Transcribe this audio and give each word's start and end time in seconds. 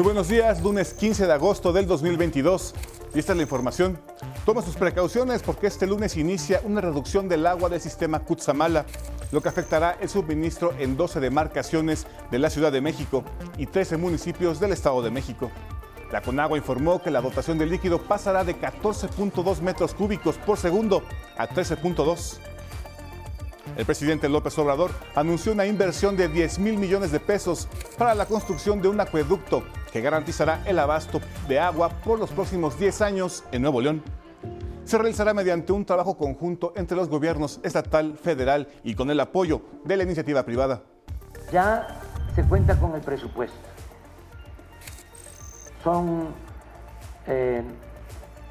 Muy 0.00 0.04
buenos 0.06 0.28
días, 0.28 0.62
lunes 0.62 0.94
15 0.94 1.26
de 1.26 1.32
agosto 1.34 1.74
del 1.74 1.86
2022. 1.86 2.74
Y 3.14 3.18
esta 3.18 3.32
es 3.32 3.36
la 3.36 3.42
información. 3.42 3.98
Toma 4.46 4.62
sus 4.62 4.74
precauciones 4.74 5.42
porque 5.42 5.66
este 5.66 5.86
lunes 5.86 6.16
inicia 6.16 6.62
una 6.64 6.80
reducción 6.80 7.28
del 7.28 7.46
agua 7.46 7.68
del 7.68 7.82
sistema 7.82 8.20
Cutzamala, 8.20 8.86
lo 9.30 9.42
que 9.42 9.50
afectará 9.50 9.98
el 10.00 10.08
suministro 10.08 10.72
en 10.78 10.96
12 10.96 11.20
demarcaciones 11.20 12.06
de 12.30 12.38
la 12.38 12.48
Ciudad 12.48 12.72
de 12.72 12.80
México 12.80 13.24
y 13.58 13.66
13 13.66 13.98
municipios 13.98 14.58
del 14.58 14.72
Estado 14.72 15.02
de 15.02 15.10
México. 15.10 15.50
La 16.10 16.22
Conagua 16.22 16.56
informó 16.56 17.02
que 17.02 17.10
la 17.10 17.20
dotación 17.20 17.58
de 17.58 17.66
líquido 17.66 18.00
pasará 18.00 18.42
de 18.42 18.58
14.2 18.58 19.60
metros 19.60 19.92
cúbicos 19.92 20.38
por 20.38 20.56
segundo 20.56 21.02
a 21.36 21.46
13.2. 21.46 22.38
El 23.76 23.84
presidente 23.84 24.30
López 24.30 24.58
Obrador 24.58 24.92
anunció 25.14 25.52
una 25.52 25.66
inversión 25.66 26.16
de 26.16 26.28
10 26.28 26.58
mil 26.58 26.78
millones 26.78 27.12
de 27.12 27.20
pesos 27.20 27.68
para 27.98 28.14
la 28.14 28.24
construcción 28.24 28.80
de 28.80 28.88
un 28.88 28.98
acueducto 28.98 29.62
que 29.92 30.00
garantizará 30.00 30.62
el 30.66 30.78
abasto 30.78 31.20
de 31.48 31.58
agua 31.58 31.88
por 31.88 32.18
los 32.18 32.30
próximos 32.30 32.78
10 32.78 33.00
años 33.02 33.44
en 33.52 33.62
Nuevo 33.62 33.80
León. 33.80 34.02
Se 34.84 34.98
realizará 34.98 35.34
mediante 35.34 35.72
un 35.72 35.84
trabajo 35.84 36.16
conjunto 36.16 36.72
entre 36.76 36.96
los 36.96 37.08
gobiernos 37.08 37.60
estatal, 37.62 38.16
federal 38.16 38.68
y 38.82 38.94
con 38.94 39.10
el 39.10 39.20
apoyo 39.20 39.62
de 39.84 39.96
la 39.96 40.02
iniciativa 40.02 40.44
privada. 40.44 40.82
Ya 41.52 42.00
se 42.34 42.42
cuenta 42.44 42.78
con 42.78 42.94
el 42.94 43.00
presupuesto. 43.00 43.56
Son 45.84 46.28
eh, 47.26 47.62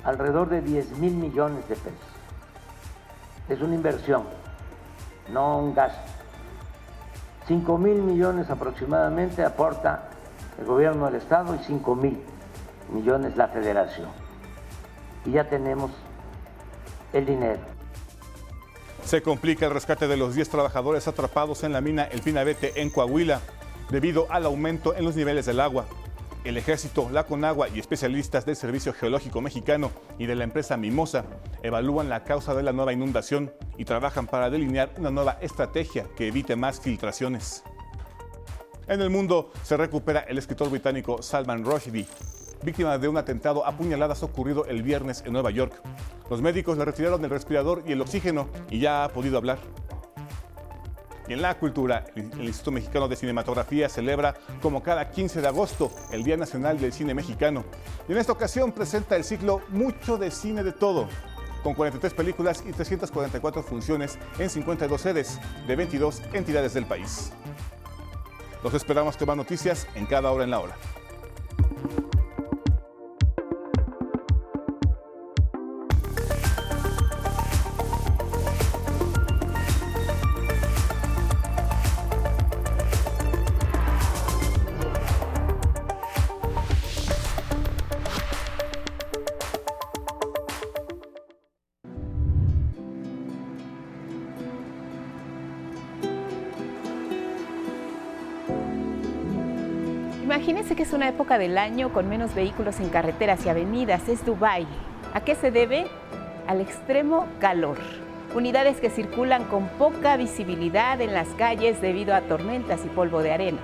alrededor 0.04 0.50
de 0.50 0.62
10 0.62 0.98
mil 0.98 1.14
millones 1.14 1.68
de 1.68 1.76
pesos. 1.76 2.00
Es 3.50 3.62
una 3.62 3.76
inversión 3.76 4.24
no 5.32 5.60
un 5.60 5.74
gasto. 5.74 6.00
5 7.48 7.78
mil 7.78 8.02
millones 8.02 8.50
aproximadamente 8.50 9.44
aporta 9.44 10.09
el 10.60 10.66
gobierno 10.66 11.06
del 11.06 11.16
Estado 11.16 11.56
y 11.56 11.60
5 11.60 11.96
mil 11.96 12.20
millones 12.92 13.38
la 13.38 13.48
federación. 13.48 14.10
Y 15.26 15.32
ya 15.32 15.48
tenemos 15.48 15.92
el 17.14 17.26
dinero. 17.26 17.60
Se 19.06 19.22
complica 19.22 19.66
el 19.66 19.74
rescate 19.74 20.08
de 20.08 20.18
los 20.18 20.36
10 20.36 20.50
trabajadores 20.50 21.08
atrapados 21.08 21.64
en 21.64 21.74
la 21.74 21.82
mina 21.82 22.04
El 22.04 22.22
Pinabete 22.22 22.82
en 22.82 22.90
Coahuila 22.90 23.42
debido 23.90 24.28
al 24.30 24.46
aumento 24.46 24.96
en 24.96 25.06
los 25.06 25.16
niveles 25.16 25.46
del 25.46 25.60
agua. 25.60 25.86
El 26.44 26.58
ejército, 26.58 27.10
la 27.12 27.26
Conagua 27.26 27.68
y 27.70 27.80
especialistas 27.80 28.46
del 28.46 28.56
Servicio 28.56 28.94
Geológico 28.94 29.42
Mexicano 29.42 29.92
y 30.18 30.26
de 30.26 30.36
la 30.36 30.44
empresa 30.44 30.78
Mimosa 30.78 31.26
evalúan 31.64 32.08
la 32.08 32.24
causa 32.24 32.54
de 32.54 32.64
la 32.64 32.72
nueva 32.72 32.94
inundación 32.94 33.52
y 33.78 33.86
trabajan 33.86 34.28
para 34.28 34.50
delinear 34.50 34.92
una 34.98 35.12
nueva 35.12 35.38
estrategia 35.42 36.06
que 36.16 36.28
evite 36.28 36.56
más 36.56 36.80
filtraciones. 36.80 37.64
En 38.90 39.02
el 39.02 39.12
mundo 39.12 39.52
se 39.62 39.78
recupera 39.78 40.22
el 40.22 40.40
escritor 40.40 40.72
británico 40.72 41.22
Salman 41.22 41.64
Rushdie, 41.64 42.08
víctima 42.64 42.98
de 42.98 43.08
un 43.08 43.18
atentado 43.18 43.64
a 43.64 43.78
puñaladas 43.78 44.24
ocurrido 44.24 44.66
el 44.66 44.82
viernes 44.82 45.22
en 45.28 45.34
Nueva 45.34 45.52
York. 45.52 45.80
Los 46.28 46.42
médicos 46.42 46.76
le 46.76 46.86
retiraron 46.86 47.24
el 47.24 47.30
respirador 47.30 47.84
y 47.86 47.92
el 47.92 48.02
oxígeno 48.02 48.50
y 48.68 48.80
ya 48.80 49.04
ha 49.04 49.10
podido 49.10 49.38
hablar. 49.38 49.60
Y 51.28 51.34
en 51.34 51.44
la 51.44 51.60
cultura, 51.60 52.06
el 52.16 52.42
Instituto 52.42 52.72
Mexicano 52.72 53.08
de 53.08 53.16
Cinematografía 53.16 53.90
celebra 53.90 54.34
como 54.60 54.82
cada 54.82 55.12
15 55.12 55.40
de 55.42 55.48
agosto 55.48 55.92
el 56.12 56.24
Día 56.24 56.38
Nacional 56.38 56.80
del 56.80 56.92
Cine 56.92 57.14
Mexicano. 57.14 57.66
Y 58.08 58.14
en 58.14 58.18
esta 58.18 58.32
ocasión 58.32 58.72
presenta 58.72 59.16
el 59.16 59.24
ciclo 59.24 59.62
Mucho 59.70 60.18
de 60.18 60.32
Cine 60.32 60.64
de 60.64 60.72
Todo, 60.72 61.08
con 61.62 61.76
43 61.76 62.12
películas 62.16 62.64
y 62.68 62.72
344 62.72 63.62
funciones 63.62 64.18
en 64.40 64.50
52 64.50 65.00
sedes 65.00 65.40
de 65.68 65.76
22 65.76 66.24
entidades 66.34 66.74
del 66.74 66.88
país. 66.88 67.32
Los 68.64 68.74
esperamos 68.74 69.16
que 69.16 69.26
más 69.26 69.38
noticias 69.38 69.88
en 69.96 70.06
cada 70.06 70.32
hora 70.32 70.44
en 70.44 70.52
la 70.52 70.60
hora. 70.60 70.76
Que 100.76 100.84
es 100.84 100.94
una 100.94 101.10
época 101.10 101.38
del 101.38 101.58
año 101.58 101.92
con 101.92 102.08
menos 102.08 102.34
vehículos 102.34 102.80
en 102.80 102.88
carreteras 102.88 103.46
y 103.46 103.50
avenidas, 103.50 104.08
es 104.08 104.24
Dubái. 104.24 104.66
¿A 105.14 105.20
qué 105.20 105.36
se 105.36 105.52
debe? 105.52 105.88
Al 106.48 106.62
extremo 106.62 107.28
calor. 107.40 107.78
Unidades 108.34 108.80
que 108.80 108.90
circulan 108.90 109.44
con 109.46 109.68
poca 109.68 110.16
visibilidad 110.16 111.02
en 111.02 111.14
las 111.14 111.28
calles 111.30 111.82
debido 111.82 112.16
a 112.16 112.22
tormentas 112.22 112.86
y 112.86 112.88
polvo 112.88 113.22
de 113.22 113.34
arena. 113.34 113.58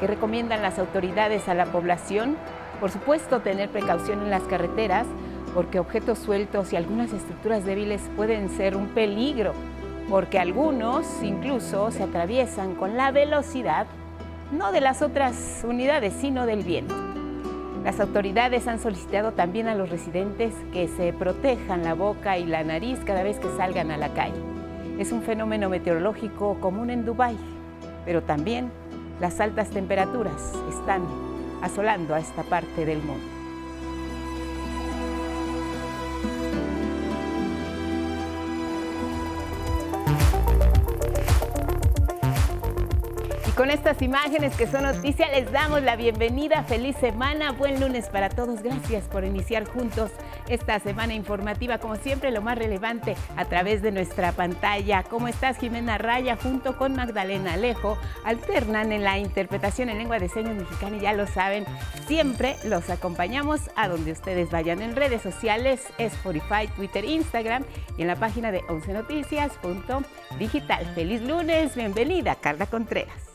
¿Qué 0.00 0.08
recomiendan 0.08 0.60
las 0.60 0.80
autoridades 0.80 1.48
a 1.48 1.54
la 1.54 1.66
población? 1.66 2.36
Por 2.80 2.90
supuesto, 2.90 3.42
tener 3.42 3.68
precaución 3.68 4.20
en 4.22 4.30
las 4.30 4.42
carreteras 4.42 5.06
porque 5.54 5.78
objetos 5.78 6.18
sueltos 6.18 6.72
y 6.72 6.76
algunas 6.76 7.12
estructuras 7.12 7.64
débiles 7.64 8.02
pueden 8.16 8.48
ser 8.48 8.76
un 8.76 8.88
peligro, 8.88 9.52
porque 10.08 10.40
algunos 10.40 11.06
incluso 11.22 11.92
se 11.92 12.02
atraviesan 12.02 12.74
con 12.74 12.96
la 12.96 13.12
velocidad 13.12 13.86
no 14.52 14.72
de 14.72 14.80
las 14.80 15.02
otras 15.02 15.64
unidades, 15.64 16.14
sino 16.14 16.46
del 16.46 16.64
viento. 16.64 16.94
Las 17.84 17.98
autoridades 18.00 18.68
han 18.68 18.80
solicitado 18.80 19.32
también 19.32 19.68
a 19.68 19.74
los 19.74 19.88
residentes 19.88 20.54
que 20.72 20.88
se 20.88 21.12
protejan 21.12 21.82
la 21.82 21.94
boca 21.94 22.36
y 22.36 22.44
la 22.44 22.62
nariz 22.62 22.98
cada 23.04 23.22
vez 23.22 23.38
que 23.38 23.48
salgan 23.56 23.90
a 23.90 23.96
la 23.96 24.12
calle. 24.12 24.40
Es 24.98 25.12
un 25.12 25.22
fenómeno 25.22 25.70
meteorológico 25.70 26.58
común 26.60 26.90
en 26.90 27.06
Dubái, 27.06 27.36
pero 28.04 28.22
también 28.22 28.70
las 29.20 29.40
altas 29.40 29.70
temperaturas 29.70 30.52
están 30.68 31.02
asolando 31.62 32.14
a 32.14 32.18
esta 32.18 32.42
parte 32.42 32.84
del 32.84 32.98
mundo. 32.98 33.39
Con 43.60 43.68
estas 43.68 44.00
imágenes 44.00 44.56
que 44.56 44.66
son 44.66 44.84
noticias 44.84 45.30
les 45.32 45.52
damos 45.52 45.82
la 45.82 45.94
bienvenida. 45.94 46.64
Feliz 46.64 46.96
semana, 46.96 47.52
buen 47.52 47.78
lunes 47.78 48.08
para 48.08 48.30
todos. 48.30 48.62
Gracias 48.62 49.04
por 49.04 49.22
iniciar 49.22 49.66
juntos 49.66 50.10
esta 50.48 50.80
semana 50.80 51.12
informativa. 51.12 51.76
Como 51.76 51.96
siempre, 51.96 52.30
lo 52.30 52.40
más 52.40 52.56
relevante 52.56 53.18
a 53.36 53.44
través 53.44 53.82
de 53.82 53.92
nuestra 53.92 54.32
pantalla. 54.32 55.02
¿Cómo 55.02 55.28
estás, 55.28 55.58
Jimena 55.58 55.98
Raya? 55.98 56.38
Junto 56.42 56.78
con 56.78 56.94
Magdalena 56.94 57.52
Alejo, 57.52 57.98
alternan 58.24 58.92
en 58.92 59.04
la 59.04 59.18
interpretación 59.18 59.90
en 59.90 59.98
lengua 59.98 60.18
de 60.18 60.30
señas 60.30 60.56
mexicana 60.56 60.96
y 60.96 61.00
ya 61.00 61.12
lo 61.12 61.26
saben, 61.26 61.66
siempre 62.06 62.56
los 62.64 62.88
acompañamos 62.88 63.60
a 63.76 63.88
donde 63.88 64.12
ustedes 64.12 64.50
vayan 64.50 64.80
en 64.80 64.96
redes 64.96 65.20
sociales, 65.20 65.82
Spotify, 65.98 66.66
Twitter, 66.76 67.04
Instagram 67.04 67.66
y 67.98 68.02
en 68.02 68.08
la 68.08 68.16
página 68.16 68.52
de 68.52 68.62
11noticias.digital. 68.62 70.94
Feliz 70.94 71.20
lunes, 71.20 71.76
bienvenida, 71.76 72.36
Carla 72.36 72.64
Contreras. 72.64 73.29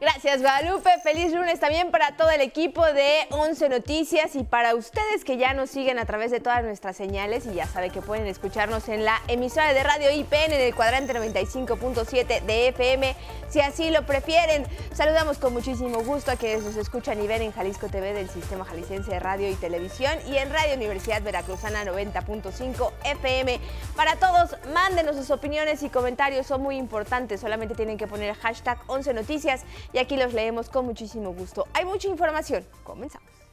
Gracias, 0.00 0.40
Guadalupe. 0.40 0.90
Feliz 1.02 1.32
lunes 1.32 1.60
también 1.60 1.90
para 1.92 2.16
todo 2.16 2.30
el 2.30 2.40
equipo 2.40 2.84
de 2.84 3.26
11 3.30 3.68
Noticias 3.68 4.34
y 4.34 4.42
para 4.42 4.74
ustedes 4.74 5.24
que 5.24 5.36
ya 5.36 5.54
nos 5.54 5.70
siguen 5.70 5.98
a 5.98 6.04
través 6.04 6.32
de 6.32 6.40
todas 6.40 6.64
nuestras 6.64 6.96
señales 6.96 7.46
y 7.46 7.54
ya 7.54 7.66
saben 7.66 7.92
que 7.92 8.02
pueden 8.02 8.26
escucharnos 8.26 8.88
en 8.88 9.04
la 9.04 9.20
emisora 9.28 9.72
de 9.72 9.82
radio 9.84 10.10
IPN 10.10 10.52
en 10.52 10.60
el 10.60 10.74
cuadrante 10.74 11.14
95.7 11.14 12.42
de 12.42 12.68
FM, 12.68 13.14
si 13.48 13.60
así 13.60 13.90
lo 13.90 14.04
prefieren. 14.04 14.66
Saludamos 14.92 15.38
con 15.38 15.52
muchísimo 15.52 16.02
gusto 16.02 16.32
a 16.32 16.36
quienes 16.36 16.64
nos 16.64 16.76
escuchan 16.76 17.22
y 17.22 17.28
ven 17.28 17.42
en 17.42 17.52
Jalisco 17.52 17.88
TV 17.88 18.14
del 18.14 18.28
Sistema 18.28 18.64
Jalisciense 18.64 19.12
de 19.12 19.20
Radio 19.20 19.48
y 19.48 19.54
Televisión 19.54 20.18
y 20.26 20.38
en 20.38 20.50
Radio 20.50 20.74
Universidad 20.74 21.22
Veracruzana 21.22 21.84
90.5 21.84 22.90
FM. 23.04 23.60
Para 23.94 24.16
todos, 24.16 24.56
mándenos 24.72 25.14
sus 25.14 25.30
opiniones 25.30 25.82
y 25.84 25.88
comentarios, 25.88 26.46
son 26.46 26.62
muy 26.62 26.76
importantes. 26.76 27.40
Solamente 27.40 27.76
tienen 27.76 27.96
que 27.96 28.08
poner 28.08 28.34
hashtag 28.34 28.78
11 28.88 29.14
Noticias 29.14 29.64
y 29.94 29.98
aquí 29.98 30.16
los 30.16 30.34
leemos 30.34 30.68
con 30.68 30.84
muchísimo 30.84 31.32
gusto. 31.32 31.66
Hay 31.72 31.84
mucha 31.84 32.08
información. 32.08 32.66
Comenzamos. 32.82 33.43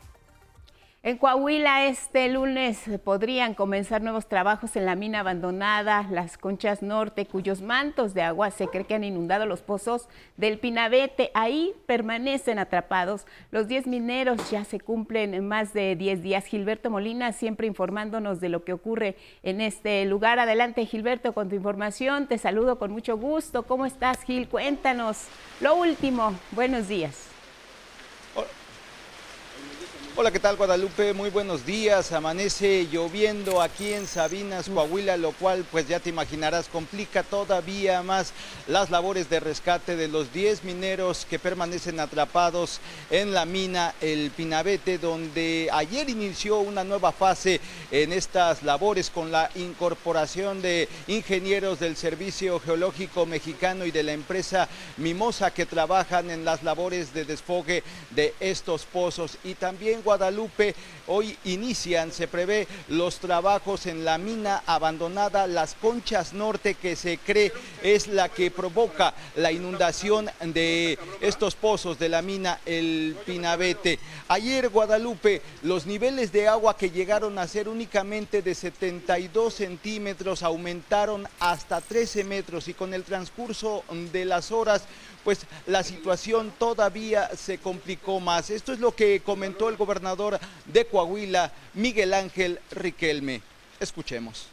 En 1.04 1.18
Coahuila 1.18 1.88
este 1.88 2.30
lunes 2.30 2.80
podrían 3.04 3.56
comenzar 3.56 4.04
nuevos 4.04 4.28
trabajos 4.28 4.76
en 4.76 4.86
la 4.86 4.96
mina 4.96 5.22
abandonada, 5.22 6.06
las 6.12 6.38
Conchas 6.38 6.84
Norte, 6.84 7.26
cuyos 7.26 7.64
mantos 7.64 8.14
de 8.14 8.22
agua 8.22 8.52
se 8.52 8.68
cree 8.68 8.86
que 8.86 8.94
han 8.94 9.04
inundado 9.04 9.48
los 9.48 9.64
pozos 9.64 10.08
del 10.38 10.60
Pinabete. 10.60 11.32
Ahí 11.34 11.74
permanecen 11.88 12.60
atrapados. 12.60 13.26
Los 13.50 13.68
10 13.68 13.88
mineros 13.88 14.52
ya 14.52 14.64
se 14.64 14.80
cumplen 14.80 15.34
en 15.34 15.48
más 15.48 15.74
de 15.74 15.96
10 15.96 16.22
días. 16.22 16.46
Gilberto 16.46 16.92
Molina 16.92 17.32
siempre 17.32 17.66
informándonos 17.66 18.40
de 18.40 18.50
lo 18.50 18.64
que 18.64 18.74
ocurre 18.74 19.16
en 19.42 19.60
este 19.60 20.06
lugar. 20.06 20.38
Adelante 20.38 20.86
Gilberto 20.86 21.34
con 21.34 21.50
tu 21.50 21.56
información. 21.56 22.28
Te 22.28 22.38
saludo 22.38 22.78
con 22.78 22.92
mucho 22.92 23.18
gusto. 23.18 23.64
¿Cómo 23.64 23.88
estás 23.88 24.22
Gil? 24.22 24.48
Cuéntanos 24.48 25.26
lo 25.62 25.78
último. 25.78 26.36
Buenos 26.52 26.88
días. 26.88 27.31
Hola, 30.18 30.30
¿qué 30.30 30.40
tal 30.40 30.58
Guadalupe? 30.58 31.14
Muy 31.14 31.30
buenos 31.30 31.66
días. 31.66 32.12
Amanece 32.12 32.86
lloviendo 32.92 33.62
aquí 33.62 33.94
en 33.94 34.06
Sabinas, 34.06 34.68
Coahuila, 34.68 35.16
lo 35.16 35.32
cual, 35.32 35.66
pues 35.72 35.88
ya 35.88 36.02
te 36.02 36.10
imaginarás, 36.10 36.68
complica 36.68 37.24
todavía 37.24 38.04
más 38.04 38.34
las 38.68 38.90
labores 38.90 39.30
de 39.30 39.40
rescate 39.40 39.96
de 39.96 40.10
los 40.10 40.34
10 40.34 40.66
mineros 40.66 41.26
que 41.30 41.40
permanecen 41.40 42.02
atrapados 42.02 42.82
en 43.10 43.34
la 43.34 43.46
mina 43.46 43.96
El 44.02 44.32
Pinabete, 44.32 44.98
donde 44.98 45.70
ayer 45.72 46.10
inició 46.10 46.60
una 46.60 46.84
nueva 46.84 47.14
fase 47.14 47.62
en 47.90 48.12
estas 48.12 48.64
labores 48.64 49.10
con 49.10 49.32
la 49.32 49.50
incorporación 49.56 50.62
de 50.62 50.90
ingenieros 51.08 51.80
del 51.80 51.96
Servicio 51.96 52.60
Geológico 52.60 53.26
Mexicano 53.26 53.86
y 53.86 53.92
de 53.92 54.04
la 54.04 54.12
empresa 54.12 54.68
Mimosa 54.98 55.52
que 55.52 55.66
trabajan 55.66 56.30
en 56.32 56.44
las 56.44 56.64
labores 56.64 57.14
de 57.14 57.24
desfogue 57.24 57.82
de 58.10 58.34
estos 58.42 58.84
pozos 58.84 59.38
y 59.46 59.54
también 59.54 60.01
Guadalupe 60.02 60.76
hoy 61.08 61.38
inician, 61.46 62.12
se 62.12 62.28
prevé 62.28 62.68
los 62.90 63.20
trabajos 63.20 63.86
en 63.86 64.06
la 64.06 64.18
mina 64.18 64.64
abandonada 64.66 65.48
Las 65.48 65.76
Conchas 65.76 66.34
Norte 66.34 66.76
que 66.76 66.96
se 66.96 67.18
cree 67.18 67.52
es 67.84 68.08
la 68.08 68.30
que 68.30 68.52
provoca 68.52 69.14
la 69.36 69.52
inundación 69.52 70.30
de 70.44 70.98
estos 71.20 71.56
pozos 71.56 72.00
de 72.00 72.10
la 72.10 72.22
mina 72.22 72.60
El 72.66 73.16
Pinabete. 73.26 74.00
Ayer 74.28 74.70
Guadalupe 74.70 75.42
los 75.64 75.86
niveles 75.86 76.32
de 76.32 76.48
agua 76.48 76.78
que 76.78 76.92
llegaron 76.92 77.38
a 77.38 77.48
ser 77.48 77.68
únicamente 77.68 78.42
de 78.42 78.56
72 78.56 79.54
centímetros 79.54 80.44
aumentaron 80.44 81.28
hasta 81.40 81.82
13 81.82 82.24
metros 82.24 82.68
y 82.68 82.74
con 82.74 82.94
el 82.94 83.04
transcurso 83.04 83.84
de 84.12 84.26
las 84.26 84.52
horas 84.52 84.84
pues 85.24 85.46
la 85.68 85.84
situación 85.84 86.52
todavía 86.58 87.30
se 87.36 87.58
complicó 87.58 88.20
más. 88.20 88.50
Esto 88.50 88.74
es 88.74 88.80
lo 88.80 88.96
que 88.96 89.22
comentó 89.22 89.70
el 89.70 89.78
gobernador 89.78 90.40
de 90.66 90.86
Coahuila, 90.86 91.52
Miguel 91.74 92.14
Ángel 92.14 92.60
Riquelme. 92.72 93.42
Escuchemos. 93.80 94.50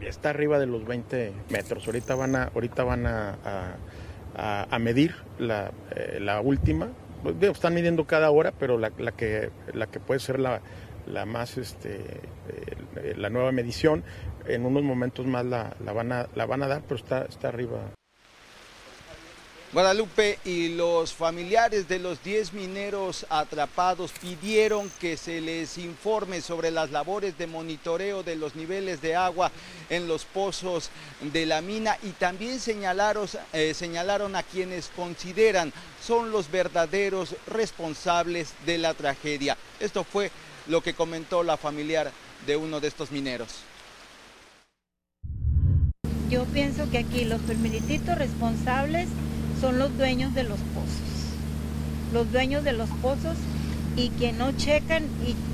Está 0.00 0.30
arriba 0.30 0.58
de 0.58 0.66
los 0.66 0.84
20 0.84 1.32
metros. 1.50 1.86
Ahorita 1.86 2.14
van 2.14 2.36
a, 2.36 2.44
ahorita 2.44 2.84
van 2.84 3.06
a, 3.06 3.76
a, 4.34 4.78
medir 4.78 5.14
la, 5.38 5.72
eh, 5.94 6.18
la, 6.20 6.40
última. 6.40 6.88
Están 7.40 7.74
midiendo 7.74 8.04
cada 8.04 8.30
hora, 8.30 8.52
pero 8.52 8.78
la, 8.78 8.90
la 8.98 9.12
que, 9.12 9.50
la 9.72 9.86
que 9.86 10.00
puede 10.00 10.18
ser 10.18 10.40
la, 10.40 10.60
la 11.06 11.24
más 11.24 11.56
este 11.58 12.00
eh, 12.48 13.14
la 13.16 13.30
nueva 13.30 13.52
medición 13.52 14.04
en 14.46 14.66
unos 14.66 14.82
momentos 14.82 15.26
más 15.26 15.44
la, 15.44 15.74
la, 15.84 15.92
van 15.92 16.12
a 16.12 16.28
la 16.34 16.46
van 16.46 16.62
a 16.62 16.68
dar 16.68 16.82
pero 16.82 16.96
está 16.96 17.22
está 17.22 17.48
arriba 17.48 17.92
Guadalupe 19.72 20.38
y 20.44 20.68
los 20.68 21.14
familiares 21.14 21.88
de 21.88 21.98
los 21.98 22.22
10 22.22 22.52
mineros 22.52 23.24
atrapados 23.30 24.12
pidieron 24.12 24.90
que 25.00 25.16
se 25.16 25.40
les 25.40 25.78
informe 25.78 26.42
sobre 26.42 26.70
las 26.70 26.90
labores 26.90 27.38
de 27.38 27.46
monitoreo 27.46 28.22
de 28.22 28.36
los 28.36 28.54
niveles 28.54 29.00
de 29.00 29.16
agua 29.16 29.50
en 29.88 30.08
los 30.08 30.26
pozos 30.26 30.90
de 31.22 31.46
la 31.46 31.62
mina 31.62 31.96
y 32.02 32.10
también 32.10 32.60
señalaron, 32.60 33.26
eh, 33.54 33.72
señalaron 33.72 34.36
a 34.36 34.42
quienes 34.42 34.90
consideran 34.94 35.72
son 36.06 36.32
los 36.32 36.50
verdaderos 36.50 37.34
responsables 37.46 38.52
de 38.66 38.76
la 38.76 38.92
tragedia. 38.92 39.56
Esto 39.80 40.04
fue 40.04 40.30
lo 40.66 40.82
que 40.82 40.92
comentó 40.92 41.42
la 41.42 41.56
familiar 41.56 42.12
de 42.46 42.56
uno 42.56 42.78
de 42.78 42.88
estos 42.88 43.10
mineros. 43.10 43.48
Yo 46.28 46.44
pienso 46.44 46.90
que 46.90 46.98
aquí 46.98 47.24
los 47.24 47.40
primerititos 47.40 48.18
responsables 48.18 49.08
son 49.62 49.78
los 49.78 49.96
dueños 49.96 50.34
de 50.34 50.42
los 50.42 50.58
pozos. 50.58 51.32
Los 52.12 52.32
dueños 52.32 52.64
de 52.64 52.72
los 52.72 52.90
pozos 53.00 53.36
y 53.96 54.08
que 54.08 54.32
no 54.32 54.50
checan 54.50 55.04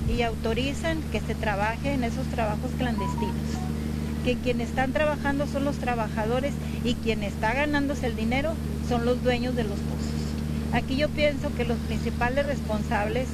y, 0.09 0.23
autorizan 0.23 1.03
que 1.13 1.21
se 1.21 1.35
trabaje 1.35 1.93
en 1.93 2.03
esos 2.05 2.27
trabajos 2.29 2.71
clandestinos. 2.79 3.35
Que 4.25 4.37
quienes 4.37 4.71
están 4.71 4.95
trabajando 4.95 5.47
son 5.47 5.67
los 5.67 5.77
trabajadores 5.77 6.55
y 6.85 6.95
quien 6.95 7.23
está 7.23 7.53
ganándose 7.53 8.07
el 8.07 8.17
dinero 8.17 8.55
son 8.89 9.05
los 9.05 9.23
dueños 9.23 9.55
de 9.55 9.65
los 9.65 9.79
pozos. 9.79 10.73
Aquí 10.73 10.97
yo 10.97 11.11
pienso 11.11 11.55
que 11.55 11.67
los 11.67 11.77
principales 11.77 12.47
responsables 12.47 13.29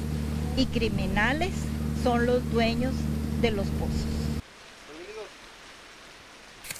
y 0.57 0.65
criminales 0.65 1.53
son 2.03 2.25
los 2.25 2.51
dueños 2.51 2.91
de 3.41 3.51
los 3.51 3.67
pozos. 3.67 4.14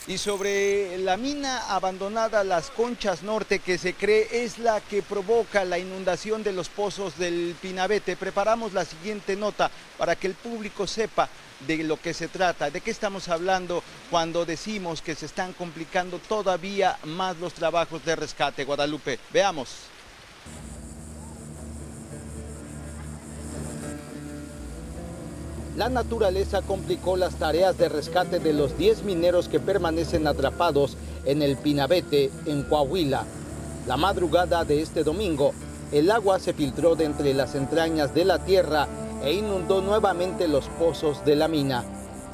Y 0.08 0.20
sobre 0.20 1.00
la 1.00 1.18
mina 1.18 1.68
abandonada 1.68 2.44
Las 2.44 2.70
Conchas 2.70 3.24
Norte, 3.24 3.58
que 3.58 3.80
se 3.80 3.96
cree 3.96 4.28
es 4.44 4.60
la 4.60 4.80
que 4.80 5.02
provoca 5.02 5.66
la 5.66 5.80
inundación 5.80 6.44
de 6.44 6.54
los 6.54 6.70
pozos 6.70 7.18
del 7.18 7.56
Pinabete, 7.60 8.16
preparamos 8.16 8.74
la 8.74 8.86
siguiente 8.86 9.36
nota 9.36 9.72
para 9.98 10.16
que 10.16 10.28
el 10.28 10.36
público 10.36 10.86
sepa 10.86 11.28
de 11.66 11.78
lo 11.78 12.00
que 12.00 12.14
se 12.14 12.28
trata, 12.28 12.70
de 12.70 12.82
qué 12.82 12.92
estamos 12.92 13.30
hablando 13.30 13.82
cuando 14.12 14.46
decimos 14.46 15.02
que 15.02 15.16
se 15.16 15.26
están 15.26 15.54
complicando 15.54 16.20
todavía 16.20 17.00
más 17.06 17.38
los 17.38 17.56
trabajos 17.56 18.06
de 18.06 18.16
rescate. 18.16 18.64
Guadalupe, 18.64 19.18
veamos. 19.34 19.95
La 25.76 25.90
naturaleza 25.90 26.62
complicó 26.62 27.18
las 27.18 27.36
tareas 27.36 27.78
de 27.78 27.90
rescate 27.90 28.40
de 28.40 28.54
los 28.54 28.78
10 28.78 29.04
mineros 29.04 29.50
que 29.50 29.60
permanecen 29.60 30.26
atrapados 30.26 30.96
en 31.26 31.42
el 31.42 31.58
Pinabete, 31.58 32.32
en 32.46 32.64
Coahuila. 32.64 33.26
La 33.86 33.98
madrugada 33.98 34.64
de 34.64 34.82
este 34.82 35.04
domingo, 35.04 35.54
el 35.92 36.10
agua 36.12 36.40
se 36.40 36.54
filtró 36.54 36.96
de 36.96 37.06
entre 37.06 37.34
las 37.34 37.56
entrañas 37.56 38.14
de 38.14 38.24
la 38.24 38.40
tierra 38.40 38.88
e 39.22 39.34
inundó 39.34 39.82
nuevamente 39.82 40.48
los 40.48 40.68
pozos 40.80 41.26
de 41.26 41.36
la 41.36 41.50
mina. 41.50 41.84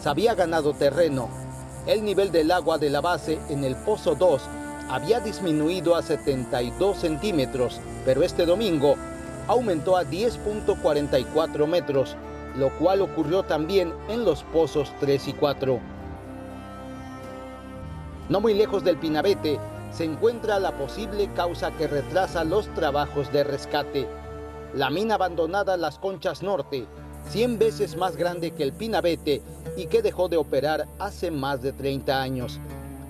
Se 0.01 0.09
había 0.09 0.35
ganado 0.35 0.73
terreno. 0.73 1.29
El 1.87 2.05
nivel 2.05 2.31
del 2.31 2.51
agua 2.51 2.77
de 2.77 2.91
la 2.91 3.01
base 3.01 3.39
en 3.49 3.63
el 3.63 3.75
pozo 3.75 4.13
2 4.13 4.41
había 4.87 5.19
disminuido 5.19 5.95
a 5.95 6.03
72 6.03 6.97
centímetros, 6.97 7.79
pero 8.05 8.21
este 8.21 8.45
domingo 8.45 8.95
aumentó 9.47 9.97
a 9.97 10.03
10.44 10.03 11.65
metros 11.65 12.15
lo 12.57 12.69
cual 12.77 13.01
ocurrió 13.01 13.43
también 13.43 13.93
en 14.09 14.25
los 14.25 14.43
pozos 14.43 14.91
3 14.99 15.29
y 15.29 15.33
4. 15.33 15.79
No 18.29 18.39
muy 18.39 18.53
lejos 18.53 18.83
del 18.83 18.97
Pinabete 18.97 19.59
se 19.91 20.05
encuentra 20.05 20.59
la 20.59 20.77
posible 20.77 21.29
causa 21.35 21.71
que 21.71 21.87
retrasa 21.87 22.43
los 22.43 22.73
trabajos 22.73 23.31
de 23.31 23.43
rescate. 23.43 24.07
La 24.73 24.89
mina 24.89 25.15
abandonada 25.15 25.75
Las 25.75 25.99
Conchas 25.99 26.41
Norte, 26.41 26.85
100 27.29 27.59
veces 27.59 27.97
más 27.97 28.15
grande 28.15 28.51
que 28.51 28.63
el 28.63 28.71
Pinabete 28.71 29.41
y 29.75 29.87
que 29.87 30.01
dejó 30.01 30.29
de 30.29 30.37
operar 30.37 30.87
hace 30.99 31.29
más 31.29 31.61
de 31.61 31.73
30 31.73 32.21
años. 32.21 32.59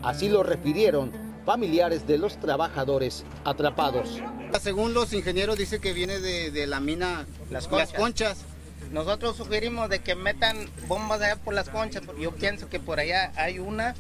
Así 0.02 0.28
lo 0.28 0.42
refirieron 0.42 1.12
familiares 1.46 2.08
de 2.08 2.18
los 2.18 2.38
trabajadores 2.38 3.24
atrapados. 3.44 4.20
Según 4.60 4.94
los 4.94 5.14
ingenieros 5.14 5.58
dice 5.58 5.80
que 5.80 5.94
viene 5.94 6.20
de, 6.20 6.68
la 6.68 6.80
mina 6.80 7.26
Las 7.50 7.68
Conchas 7.68 8.46
nosotros 8.92 9.38
sugerimos 9.38 9.90
de 9.90 10.00
que 10.00 10.16
metan 10.16 10.70
bombas 10.88 11.22
allá 11.22 11.38
por 11.38 11.54
las 11.54 11.70
conchas, 11.70 12.04
porque 12.06 12.24
yo 12.24 12.32
pienso 12.32 12.70
que 12.70 12.80
por 12.80 13.00
allá 13.00 13.32
hay 13.36 13.60
una 13.60 13.96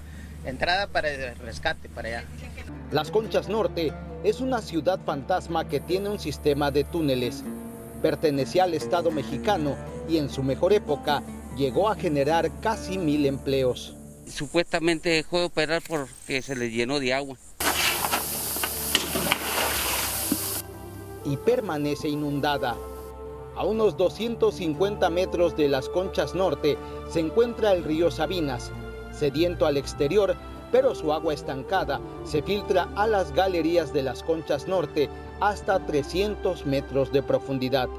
entrada 0.45 0.87
para 0.87 1.09
el 1.09 1.35
rescate 1.37 1.87
para 1.89 2.09
allá. 2.09 2.23
Las 2.91 3.09
Conchas 3.09 3.47
Norte 3.47 3.93
es 4.23 4.41
una 4.41 4.61
ciudad 4.61 4.99
fantasma 5.05 5.69
que 5.69 5.79
tiene 5.79 6.09
un 6.09 6.19
sistema 6.19 6.71
de 6.71 6.83
túneles. 6.83 7.43
Pertenecía 8.01 8.65
al 8.65 8.73
Estado 8.73 9.11
mexicano 9.11 9.77
y 10.09 10.17
en 10.17 10.29
su 10.29 10.43
mejor 10.43 10.73
época 10.73 11.23
llegó 11.55 11.89
a 11.89 11.95
generar 11.95 12.51
casi 12.59 12.97
mil 12.97 13.25
empleos. 13.25 13.95
Supuestamente 14.27 15.09
dejó 15.09 15.39
de 15.39 15.45
operar 15.45 15.81
porque 15.87 16.41
se 16.41 16.55
le 16.55 16.69
llenó 16.69 16.99
de 16.99 17.13
agua. 17.13 17.37
Y 21.23 21.37
permanece 21.37 22.09
inundada. 22.09 22.75
A 23.55 23.65
unos 23.65 23.97
250 23.97 25.09
metros 25.09 25.57
de 25.57 25.67
las 25.67 25.89
Conchas 25.89 26.33
Norte 26.33 26.77
se 27.09 27.19
encuentra 27.19 27.73
el 27.73 27.83
río 27.83 28.09
Sabinas, 28.09 28.71
sediento 29.11 29.65
al 29.65 29.75
exterior, 29.75 30.37
pero 30.71 30.95
su 30.95 31.11
agua 31.11 31.33
estancada 31.33 31.99
se 32.23 32.41
filtra 32.41 32.87
a 32.95 33.07
las 33.07 33.33
galerías 33.33 33.91
de 33.91 34.03
las 34.03 34.23
Conchas 34.23 34.67
Norte 34.67 35.09
hasta 35.41 35.85
300 35.85 36.65
metros 36.65 37.11
de 37.11 37.23
profundidad. 37.23 37.89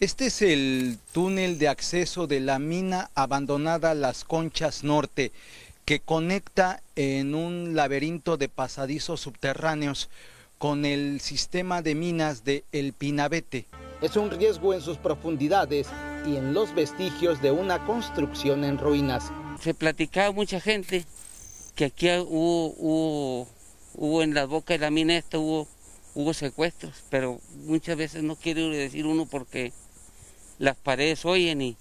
Este 0.00 0.26
es 0.26 0.40
el 0.40 0.96
túnel 1.12 1.58
de 1.58 1.68
acceso 1.68 2.26
de 2.26 2.40
la 2.40 2.58
mina 2.58 3.10
abandonada 3.14 3.94
Las 3.94 4.24
Conchas 4.24 4.82
Norte, 4.82 5.30
que 5.84 6.00
conecta 6.00 6.82
en 6.96 7.34
un 7.34 7.76
laberinto 7.76 8.38
de 8.38 8.48
pasadizos 8.48 9.20
subterráneos 9.20 10.08
con 10.56 10.86
el 10.86 11.20
sistema 11.20 11.82
de 11.82 11.94
minas 11.94 12.44
de 12.44 12.64
El 12.72 12.94
Pinabete 12.94 13.66
es 14.00 14.16
un 14.16 14.30
riesgo 14.30 14.74
en 14.74 14.80
sus 14.80 14.96
profundidades 14.96 15.88
y 16.26 16.36
en 16.36 16.54
los 16.54 16.74
vestigios 16.74 17.40
de 17.42 17.50
una 17.50 17.84
construcción 17.86 18.64
en 18.64 18.78
ruinas. 18.78 19.30
Se 19.60 19.74
platicaba 19.74 20.32
mucha 20.32 20.60
gente 20.60 21.04
que 21.74 21.86
aquí 21.86 22.08
hubo, 22.10 23.46
hubo, 23.94 24.22
en 24.22 24.34
la 24.34 24.46
boca 24.46 24.74
de 24.74 24.78
la 24.78 24.90
mina 24.90 25.16
esta 25.16 25.38
hubo 25.38 25.66
hubo 26.14 26.34
secuestros, 26.34 26.94
pero 27.08 27.40
muchas 27.64 27.96
veces 27.96 28.22
no 28.22 28.36
quiere 28.36 28.68
decir 28.68 29.06
uno 29.06 29.26
porque 29.26 29.72
las 30.58 30.76
paredes 30.76 31.24
oyen 31.24 31.62
y, 31.62 31.76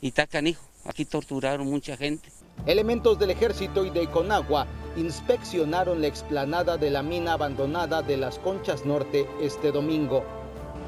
y 0.00 0.10
tacan 0.12 0.46
hijo. 0.46 0.64
Aquí 0.84 1.04
torturaron 1.04 1.66
mucha 1.66 1.96
gente. 1.96 2.28
Elementos 2.64 3.18
del 3.18 3.30
ejército 3.30 3.84
y 3.84 3.90
de 3.90 4.08
Conagua 4.08 4.66
inspeccionaron 4.96 6.00
la 6.00 6.06
explanada 6.06 6.76
de 6.76 6.90
la 6.90 7.02
mina 7.02 7.32
abandonada 7.32 8.02
de 8.02 8.16
las 8.16 8.38
Conchas 8.38 8.84
Norte 8.86 9.26
este 9.40 9.72
domingo, 9.72 10.24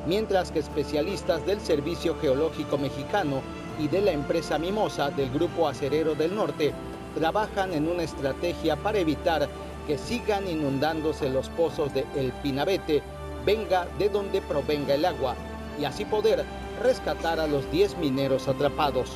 mientras 0.09 0.51
que 0.51 0.59
especialistas 0.59 1.45
del 1.45 1.61
Servicio 1.61 2.17
Geológico 2.21 2.79
Mexicano 2.79 3.43
y 3.79 3.89
de 3.89 4.01
la 4.01 4.13
empresa 4.13 4.59
Mimosa 4.59 5.11
del 5.11 5.31
Grupo 5.31 5.69
Acerero 5.69 6.15
del 6.15 6.35
Norte 6.35 6.73
trabajan 7.15 7.75
en 7.75 7.87
una 7.87 8.03
estrategia 8.03 8.77
para 8.77 8.99
evitar 8.99 9.49
que 9.87 9.99
sigan 9.99 10.49
inundándose 10.49 11.29
los 11.29 11.51
pozos 11.51 11.93
de 11.93 12.07
El 12.17 12.33
Pinabete, 12.43 13.03
venga 13.45 13.87
de 13.99 14.09
donde 14.09 14.41
provenga 14.41 14.95
el 14.95 15.05
agua, 15.05 15.35
y 15.79 15.85
así 15.85 16.05
poder 16.05 16.45
rescatar 16.83 17.39
a 17.39 17.47
los 17.47 17.71
10 17.71 17.99
mineros 17.99 18.49
atrapados. 18.49 19.11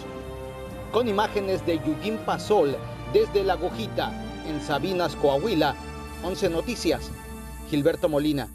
Con 0.92 1.08
imágenes 1.08 1.64
de 1.64 1.78
Yugin 1.78 2.18
Pasol 2.18 2.76
desde 3.12 3.44
La 3.44 3.56
Gojita, 3.56 4.12
en 4.46 4.60
Sabinas, 4.60 5.16
Coahuila, 5.16 5.74
11 6.22 6.50
Noticias, 6.50 7.10
Gilberto 7.70 8.08
Molina. 8.08 8.48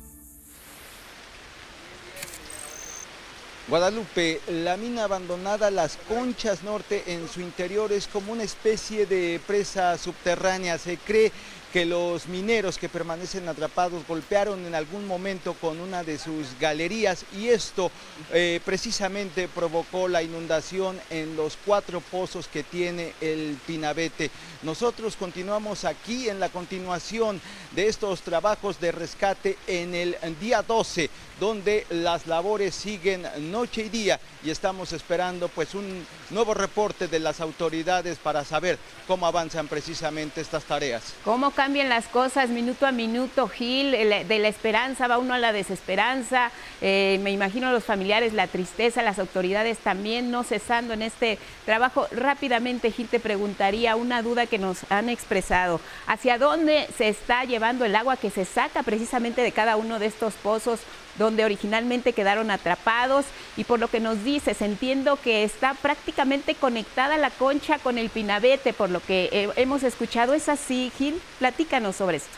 Guadalupe, 3.67 4.39
la 4.47 4.77
mina 4.77 5.03
abandonada 5.03 5.69
Las 5.69 5.97
Conchas 6.07 6.63
Norte 6.63 7.03
en 7.07 7.27
su 7.27 7.41
interior 7.41 7.91
es 7.91 8.07
como 8.07 8.31
una 8.31 8.43
especie 8.43 9.05
de 9.05 9.41
presa 9.45 9.97
subterránea. 9.97 10.77
Se 10.77 10.95
cree 10.95 11.33
que 11.73 11.85
los 11.85 12.27
mineros 12.27 12.77
que 12.77 12.89
permanecen 12.89 13.47
atrapados 13.47 14.05
golpearon 14.07 14.65
en 14.65 14.75
algún 14.75 15.05
momento 15.05 15.53
con 15.55 15.79
una 15.79 16.03
de 16.03 16.17
sus 16.17 16.57
galerías 16.59 17.25
y 17.37 17.49
esto 17.49 17.91
eh, 18.33 18.59
precisamente 18.63 19.47
provocó 19.47 20.07
la 20.07 20.23
inundación 20.23 20.99
en 21.09 21.35
los 21.35 21.57
cuatro 21.65 22.01
pozos 22.01 22.47
que 22.47 22.63
tiene 22.63 23.13
el 23.21 23.57
Pinabete. 23.65 24.31
Nosotros 24.63 25.15
continuamos 25.15 25.85
aquí 25.85 26.29
en 26.29 26.39
la 26.39 26.49
continuación 26.49 27.41
de 27.75 27.87
estos 27.87 28.21
trabajos 28.21 28.79
de 28.79 28.91
rescate 28.91 29.57
en 29.67 29.93
el 29.93 30.15
día 30.39 30.61
12, 30.63 31.09
donde 31.39 31.85
las 31.89 32.27
labores 32.27 32.73
siguen 32.73 33.27
noche 33.51 33.83
y 33.85 33.89
día 33.89 34.19
y 34.43 34.49
estamos 34.49 34.93
esperando 34.93 35.47
pues 35.49 35.75
un 35.75 36.05
nuevo 36.29 36.53
reporte 36.53 37.07
de 37.07 37.19
las 37.19 37.41
autoridades 37.41 38.17
para 38.17 38.43
saber 38.43 38.77
cómo 39.05 39.27
avanzan 39.27 39.67
precisamente 39.67 40.41
estas 40.41 40.63
tareas. 40.63 41.13
¿Cómo 41.23 41.51
cambian 41.67 41.89
las 41.89 42.07
cosas 42.07 42.47
minuto 42.47 42.87
a 42.87 42.93
minuto, 42.93 43.49
Gil? 43.49 43.91
De 43.91 44.39
la 44.39 44.47
esperanza 44.47 45.09
va 45.09 45.17
uno 45.17 45.33
a 45.33 45.37
la 45.37 45.51
desesperanza. 45.51 46.49
Eh, 46.79 47.19
me 47.23 47.31
imagino 47.31 47.73
los 47.73 47.83
familiares, 47.83 48.31
la 48.31 48.47
tristeza, 48.47 49.03
las 49.03 49.19
autoridades 49.19 49.77
también 49.79 50.31
no 50.31 50.45
cesando 50.45 50.93
en 50.93 51.01
este 51.01 51.37
trabajo. 51.65 52.07
Rápidamente, 52.11 52.89
Gil, 52.89 53.09
te 53.09 53.19
preguntaría 53.19 53.97
una 53.97 54.21
duda 54.21 54.45
que 54.45 54.59
nos 54.59 54.89
han 54.89 55.09
expresado. 55.09 55.81
¿Hacia 56.07 56.37
dónde 56.37 56.87
se 56.97 57.09
está 57.09 57.43
llevando 57.43 57.83
el 57.83 57.97
agua 57.97 58.15
que 58.15 58.29
se 58.29 58.45
saca 58.45 58.81
precisamente 58.83 59.41
de 59.41 59.51
cada 59.51 59.75
uno 59.75 59.99
de 59.99 60.05
estos 60.05 60.35
pozos 60.35 60.79
donde 61.17 61.45
originalmente 61.45 62.13
quedaron 62.13 62.51
atrapados? 62.51 63.25
Y 63.55 63.63
por 63.63 63.79
lo 63.79 63.87
que 63.89 63.99
nos 63.99 64.23
dices, 64.23 64.61
entiendo 64.61 65.17
que 65.21 65.43
está 65.43 65.73
prácticamente 65.73 66.55
conectada 66.55 67.17
la 67.17 67.29
concha 67.29 67.79
con 67.79 67.97
el 67.97 68.09
pinabete, 68.09 68.73
por 68.73 68.89
lo 68.89 68.99
que 68.99 69.29
eh, 69.31 69.49
hemos 69.55 69.83
escuchado. 69.83 70.33
¿Es 70.33 70.49
así, 70.49 70.91
Gil? 70.97 71.21
Platícanos 71.39 71.95
sobre 71.95 72.17
esto. 72.17 72.37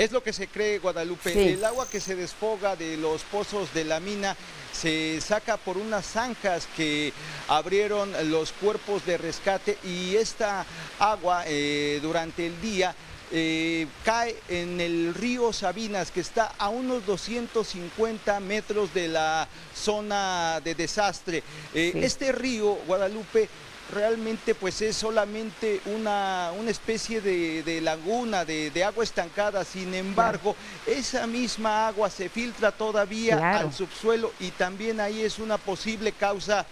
Es 0.00 0.12
lo 0.12 0.22
que 0.22 0.32
se 0.32 0.48
cree, 0.48 0.78
Guadalupe. 0.78 1.52
El 1.52 1.62
agua 1.62 1.86
que 1.86 2.00
se 2.00 2.16
desfoga 2.16 2.74
de 2.74 2.96
los 2.96 3.20
pozos 3.24 3.74
de 3.74 3.84
la 3.84 4.00
mina 4.00 4.34
se 4.72 5.20
saca 5.20 5.58
por 5.58 5.76
unas 5.76 6.06
zanjas 6.06 6.66
que 6.74 7.12
abrieron 7.48 8.10
los 8.30 8.52
cuerpos 8.52 9.04
de 9.04 9.18
rescate 9.18 9.76
y 9.84 10.16
esta 10.16 10.64
agua 10.98 11.44
eh, 11.46 11.98
durante 12.00 12.46
el 12.46 12.58
día 12.62 12.94
eh, 13.32 13.86
cae 14.04 14.36
en 14.48 14.80
el 14.80 15.14
río 15.14 15.52
Sabinas, 15.52 16.10
que 16.10 16.20
está 16.20 16.52
a 16.58 16.68
unos 16.68 17.06
250 17.06 18.40
metros 18.40 18.92
de 18.92 19.08
la 19.08 19.46
zona 19.74 20.60
de 20.64 20.74
desastre. 20.74 21.42
Eh, 21.74 21.92
este 21.96 22.32
río, 22.32 22.74
Guadalupe, 22.86 23.48
realmente 23.90 24.54
pues 24.54 24.80
es 24.82 24.96
solamente 24.96 25.80
una, 25.86 26.52
una 26.58 26.70
especie 26.70 27.20
de, 27.20 27.80
laguna, 27.80 28.44
de, 28.44 28.84
agua 28.84 29.04
estancada. 29.04 29.64
Sin 29.64 29.94
embargo, 29.94 30.56
esa 30.86 31.26
misma 31.26 31.88
agua 31.88 32.10
se 32.10 32.28
filtra 32.28 32.72
todavía 32.72 33.58
al 33.58 33.72
subsuelo 33.72 34.32
y 34.40 34.50
también 34.52 35.00
ahí 35.00 35.22
es 35.22 35.38
una 35.38 35.58
posible 35.58 36.12
causa 36.12 36.66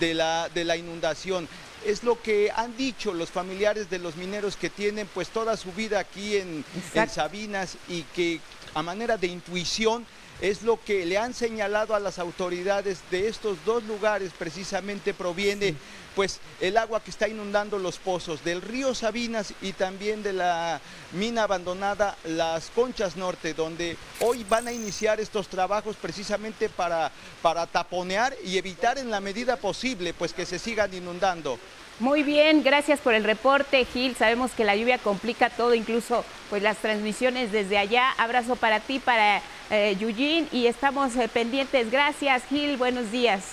de 0.00 0.14
la, 0.14 0.48
de 0.48 0.64
la 0.64 0.76
inundación 0.76 1.48
es 1.86 2.02
lo 2.02 2.20
que 2.20 2.50
han 2.54 2.76
dicho 2.76 3.12
los 3.12 3.30
familiares 3.30 3.90
de 3.90 3.98
los 3.98 4.16
mineros 4.16 4.56
que 4.56 4.70
tienen 4.70 5.08
pues 5.12 5.28
toda 5.28 5.56
su 5.56 5.72
vida 5.72 5.98
aquí 5.98 6.36
en, 6.36 6.64
en, 6.94 7.08
Sabinas 7.08 7.76
y 7.88 8.02
que 8.14 8.40
a 8.74 8.82
manera 8.82 9.16
de 9.16 9.26
intuición 9.26 10.06
es 10.42 10.62
lo 10.62 10.78
que 10.84 11.06
le 11.06 11.18
han 11.18 11.34
señalado 11.34 11.94
a 11.94 12.00
las 12.00 12.18
autoridades 12.18 12.98
de 13.12 13.28
estos 13.28 13.56
dos 13.64 13.84
lugares 13.84 14.32
precisamente 14.36 15.14
proviene 15.14 15.76
pues 16.16 16.40
el 16.60 16.76
agua 16.76 17.00
que 17.02 17.12
está 17.12 17.28
inundando 17.28 17.78
los 17.78 17.98
pozos 17.98 18.44
del 18.44 18.60
río 18.60 18.92
Sabinas 18.92 19.54
y 19.62 19.72
también 19.72 20.24
de 20.24 20.32
la 20.32 20.80
mina 21.12 21.44
abandonada 21.44 22.16
Las 22.24 22.70
Conchas 22.70 23.16
Norte, 23.16 23.54
donde 23.54 23.96
hoy 24.20 24.44
van 24.48 24.66
a 24.66 24.72
iniciar 24.72 25.20
estos 25.20 25.46
trabajos 25.46 25.94
precisamente 25.94 26.68
para, 26.68 27.12
para 27.40 27.66
taponear 27.68 28.34
y 28.44 28.58
evitar 28.58 28.98
en 28.98 29.10
la 29.10 29.20
medida 29.20 29.56
posible 29.56 30.12
pues 30.12 30.32
que 30.32 30.44
se 30.44 30.58
sigan 30.58 30.92
inundando. 30.92 31.56
Muy 32.02 32.24
bien, 32.24 32.64
gracias 32.64 32.98
por 32.98 33.14
el 33.14 33.22
reporte, 33.22 33.84
Gil. 33.84 34.16
Sabemos 34.16 34.50
que 34.50 34.64
la 34.64 34.74
lluvia 34.74 34.98
complica 34.98 35.50
todo, 35.50 35.72
incluso 35.72 36.24
pues 36.50 36.60
las 36.60 36.78
transmisiones 36.78 37.52
desde 37.52 37.78
allá. 37.78 38.10
Abrazo 38.18 38.56
para 38.56 38.80
ti, 38.80 38.98
para 38.98 39.40
eh, 39.70 39.96
Eugene, 40.00 40.48
y 40.50 40.66
estamos 40.66 41.14
eh, 41.14 41.28
pendientes. 41.28 41.92
Gracias, 41.92 42.42
Gil. 42.46 42.76
Buenos 42.76 43.12
días. 43.12 43.44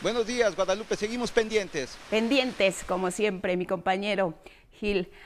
Buenos 0.00 0.28
días, 0.28 0.54
Guadalupe. 0.54 0.94
Seguimos 0.94 1.32
pendientes. 1.32 1.98
Pendientes, 2.08 2.84
como 2.86 3.10
siempre, 3.10 3.56
mi 3.56 3.66
compañero. 3.66 4.34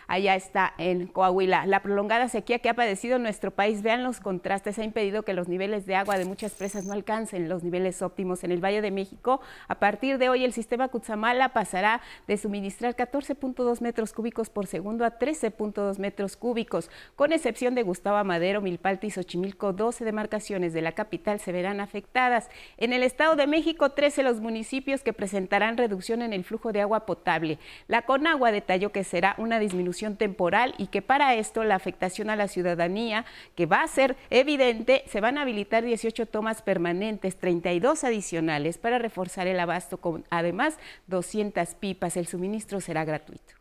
Allá 0.08 0.34
está 0.34 0.74
en 0.78 1.06
Coahuila. 1.06 1.66
La 1.66 1.80
prolongada 1.80 2.28
sequía 2.28 2.58
que 2.58 2.68
ha 2.68 2.74
padecido 2.74 3.20
nuestro 3.20 3.52
país, 3.52 3.82
vean 3.82 4.02
los 4.02 4.18
contrastes, 4.18 4.78
ha 4.78 4.84
impedido 4.84 5.22
que 5.22 5.32
los 5.32 5.48
niveles 5.48 5.86
de 5.86 5.94
agua 5.94 6.18
de 6.18 6.24
muchas 6.24 6.52
presas 6.52 6.86
no 6.86 6.92
alcancen 6.92 7.48
los 7.48 7.62
niveles 7.62 8.02
óptimos 8.02 8.42
en 8.42 8.50
el 8.50 8.64
Valle 8.64 8.82
de 8.82 8.90
México. 8.90 9.40
A 9.68 9.76
partir 9.76 10.18
de 10.18 10.28
hoy, 10.28 10.44
el 10.44 10.52
sistema 10.52 10.88
Cutzamala 10.88 11.50
pasará 11.50 12.00
de 12.26 12.36
suministrar 12.36 12.96
14.2 12.96 13.80
metros 13.80 14.12
cúbicos 14.12 14.50
por 14.50 14.66
segundo 14.66 15.04
a 15.04 15.18
13.2 15.18 15.98
metros 15.98 16.36
cúbicos, 16.36 16.90
con 17.14 17.32
excepción 17.32 17.76
de 17.76 17.84
Gustavo 17.84 18.22
Madero, 18.24 18.60
Milpalta 18.60 19.06
y 19.06 19.10
Xochimilco, 19.10 19.72
12 19.72 20.04
demarcaciones 20.04 20.72
de 20.72 20.82
la 20.82 20.92
capital 20.92 21.38
se 21.38 21.52
verán 21.52 21.80
afectadas. 21.80 22.48
En 22.76 22.92
el 22.92 23.04
Estado 23.04 23.36
de 23.36 23.46
México, 23.46 23.90
13 23.90 24.24
los 24.24 24.40
municipios 24.40 25.02
que 25.02 25.12
presentarán 25.12 25.76
reducción 25.76 26.22
en 26.22 26.32
el 26.32 26.42
flujo 26.42 26.72
de 26.72 26.80
agua 26.80 27.06
potable. 27.06 27.58
La 27.86 28.02
Conagua 28.02 28.50
detalló 28.50 28.90
que 28.90 29.04
será 29.04 29.36
una 29.44 29.60
disminución 29.60 30.16
temporal 30.16 30.74
y 30.78 30.88
que 30.88 31.02
para 31.02 31.34
esto 31.34 31.62
la 31.62 31.76
afectación 31.76 32.30
a 32.30 32.36
la 32.36 32.48
ciudadanía, 32.48 33.24
que 33.54 33.66
va 33.66 33.82
a 33.82 33.88
ser 33.88 34.16
evidente, 34.30 35.04
se 35.06 35.20
van 35.20 35.38
a 35.38 35.42
habilitar 35.42 35.84
18 35.84 36.26
tomas 36.26 36.62
permanentes, 36.62 37.36
32 37.36 38.02
adicionales 38.02 38.78
para 38.78 38.98
reforzar 38.98 39.46
el 39.46 39.60
abasto 39.60 39.98
con 39.98 40.24
además 40.30 40.78
200 41.06 41.74
pipas. 41.76 42.16
El 42.16 42.26
suministro 42.26 42.80
será 42.80 43.04
gratuito. 43.04 43.54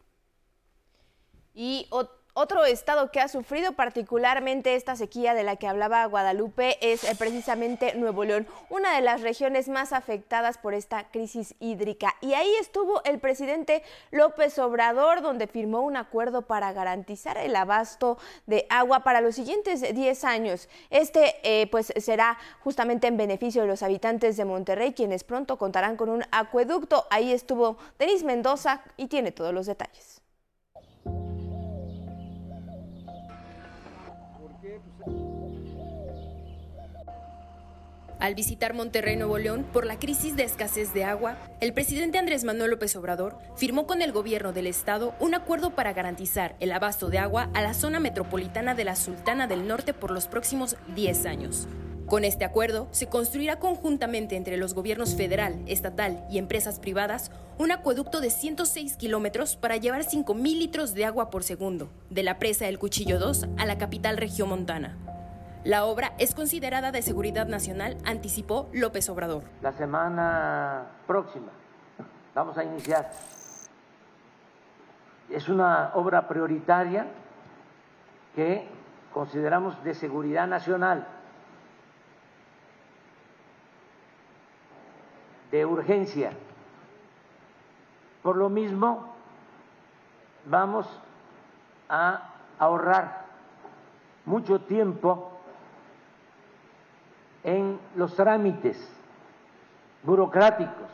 Y 1.53 1.85
otro 1.91 2.22
estado 2.67 3.11
que 3.11 3.21
ha 3.21 3.27
sufrido 3.27 3.73
particularmente 3.73 4.75
esta 4.75 4.95
sequía 4.95 5.33
de 5.33 5.43
la 5.43 5.55
que 5.55 5.67
hablaba 5.67 6.05
Guadalupe 6.05 6.77
es 6.81 7.03
eh, 7.03 7.15
precisamente 7.17 7.93
Nuevo 7.95 8.23
León, 8.23 8.47
una 8.69 8.95
de 8.95 9.01
las 9.01 9.21
regiones 9.21 9.69
más 9.69 9.93
afectadas 9.93 10.57
por 10.57 10.73
esta 10.73 11.09
crisis 11.11 11.55
hídrica. 11.59 12.15
Y 12.21 12.33
ahí 12.33 12.51
estuvo 12.59 13.03
el 13.03 13.19
presidente 13.19 13.83
López 14.11 14.57
Obrador, 14.59 15.21
donde 15.21 15.47
firmó 15.47 15.81
un 15.81 15.95
acuerdo 15.95 16.43
para 16.43 16.73
garantizar 16.73 17.37
el 17.37 17.55
abasto 17.55 18.17
de 18.47 18.65
agua 18.69 19.01
para 19.01 19.21
los 19.21 19.35
siguientes 19.35 19.81
10 19.93 20.23
años. 20.23 20.69
Este 20.89 21.35
eh, 21.43 21.67
pues 21.67 21.93
será 21.97 22.37
justamente 22.63 23.07
en 23.07 23.17
beneficio 23.17 23.61
de 23.61 23.67
los 23.67 23.83
habitantes 23.83 24.37
de 24.37 24.45
Monterrey, 24.45 24.93
quienes 24.93 25.23
pronto 25.23 25.57
contarán 25.57 25.97
con 25.97 26.09
un 26.09 26.23
acueducto. 26.31 27.05
Ahí 27.09 27.31
estuvo 27.31 27.77
Denis 27.99 28.23
Mendoza 28.23 28.81
y 28.97 29.07
tiene 29.07 29.31
todos 29.31 29.53
los 29.53 29.67
detalles. 29.67 30.12
Al 38.23 38.35
visitar 38.35 38.73
Monterrey, 38.73 39.17
Nuevo 39.17 39.37
León, 39.37 39.65
por 39.73 39.85
la 39.85 39.99
crisis 39.99 40.37
de 40.37 40.45
escasez 40.45 40.93
de 40.93 41.03
agua, 41.03 41.35
el 41.59 41.73
presidente 41.73 42.17
Andrés 42.17 42.45
Manuel 42.45 42.71
López 42.71 42.95
Obrador 42.95 43.37
firmó 43.57 43.85
con 43.85 44.01
el 44.01 44.13
gobierno 44.13 44.53
del 44.53 44.67
estado 44.67 45.13
un 45.19 45.35
acuerdo 45.35 45.71
para 45.71 45.91
garantizar 45.91 46.55
el 46.61 46.71
abasto 46.71 47.09
de 47.09 47.17
agua 47.17 47.49
a 47.53 47.61
la 47.61 47.73
zona 47.73 47.99
metropolitana 47.99 48.75
de 48.75 48.85
la 48.85 48.95
Sultana 48.95 49.45
del 49.47 49.67
Norte 49.67 49.93
por 49.93 50.09
los 50.09 50.27
próximos 50.27 50.77
10 50.95 51.25
años. 51.25 51.67
Con 52.05 52.23
este 52.23 52.45
acuerdo, 52.45 52.87
se 52.91 53.07
construirá 53.07 53.59
conjuntamente 53.59 54.37
entre 54.37 54.55
los 54.55 54.73
gobiernos 54.73 55.15
federal, 55.15 55.61
estatal 55.67 56.25
y 56.31 56.37
empresas 56.37 56.79
privadas 56.79 57.29
un 57.57 57.73
acueducto 57.73 58.21
de 58.21 58.29
106 58.29 58.95
kilómetros 58.95 59.57
para 59.57 59.75
llevar 59.75 60.05
5.000 60.05 60.57
litros 60.57 60.93
de 60.93 61.03
agua 61.03 61.29
por 61.29 61.43
segundo, 61.43 61.89
de 62.09 62.23
la 62.23 62.39
presa 62.39 62.67
del 62.67 62.79
Cuchillo 62.79 63.19
2 63.19 63.47
a 63.57 63.65
la 63.65 63.77
capital 63.77 64.15
regiomontana. 64.15 65.12
La 65.65 65.85
obra 65.85 66.11
es 66.17 66.35
considerada 66.35 66.91
de 66.91 67.01
seguridad 67.01 67.47
nacional, 67.47 67.97
anticipó 68.03 68.69
López 68.73 69.07
Obrador. 69.09 69.43
La 69.61 69.71
semana 69.71 70.87
próxima 71.07 71.53
vamos 72.35 72.57
a 72.57 72.65
iniciar. 72.65 73.09
Es 75.29 75.47
una 75.47 75.91
obra 75.95 76.27
prioritaria 76.27 77.07
que 78.35 78.67
consideramos 79.13 79.81
de 79.85 79.93
seguridad 79.93 80.47
nacional, 80.47 81.07
de 85.49 85.65
urgencia. 85.65 86.33
Por 88.21 88.35
lo 88.35 88.49
mismo, 88.49 89.13
vamos 90.45 90.87
a 91.87 92.33
ahorrar 92.59 93.23
mucho 94.25 94.59
tiempo 94.59 95.32
en 97.43 97.79
los 97.95 98.15
trámites 98.15 98.77
burocráticos, 100.03 100.89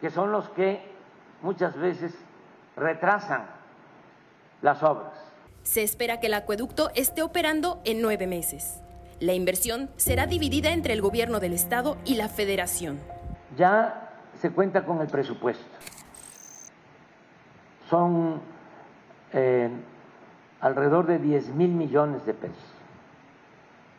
que 0.00 0.10
son 0.10 0.32
los 0.32 0.48
que 0.50 0.82
muchas 1.42 1.76
veces 1.76 2.14
retrasan 2.76 3.46
las 4.62 4.82
obras. 4.82 5.12
Se 5.62 5.82
espera 5.82 6.20
que 6.20 6.26
el 6.26 6.34
acueducto 6.34 6.90
esté 6.94 7.22
operando 7.22 7.80
en 7.84 8.02
nueve 8.02 8.26
meses. 8.26 8.80
La 9.20 9.32
inversión 9.32 9.90
será 9.96 10.26
dividida 10.26 10.72
entre 10.72 10.92
el 10.92 11.00
gobierno 11.00 11.40
del 11.40 11.54
estado 11.54 11.96
y 12.04 12.16
la 12.16 12.28
federación. 12.28 13.00
Ya 13.56 14.10
se 14.40 14.50
cuenta 14.50 14.84
con 14.84 15.00
el 15.00 15.06
presupuesto. 15.06 15.64
Son 17.88 18.40
eh, 19.32 19.70
alrededor 20.60 21.06
de 21.06 21.18
10 21.18 21.48
mil 21.50 21.70
millones 21.70 22.26
de 22.26 22.34
pesos 22.34 22.73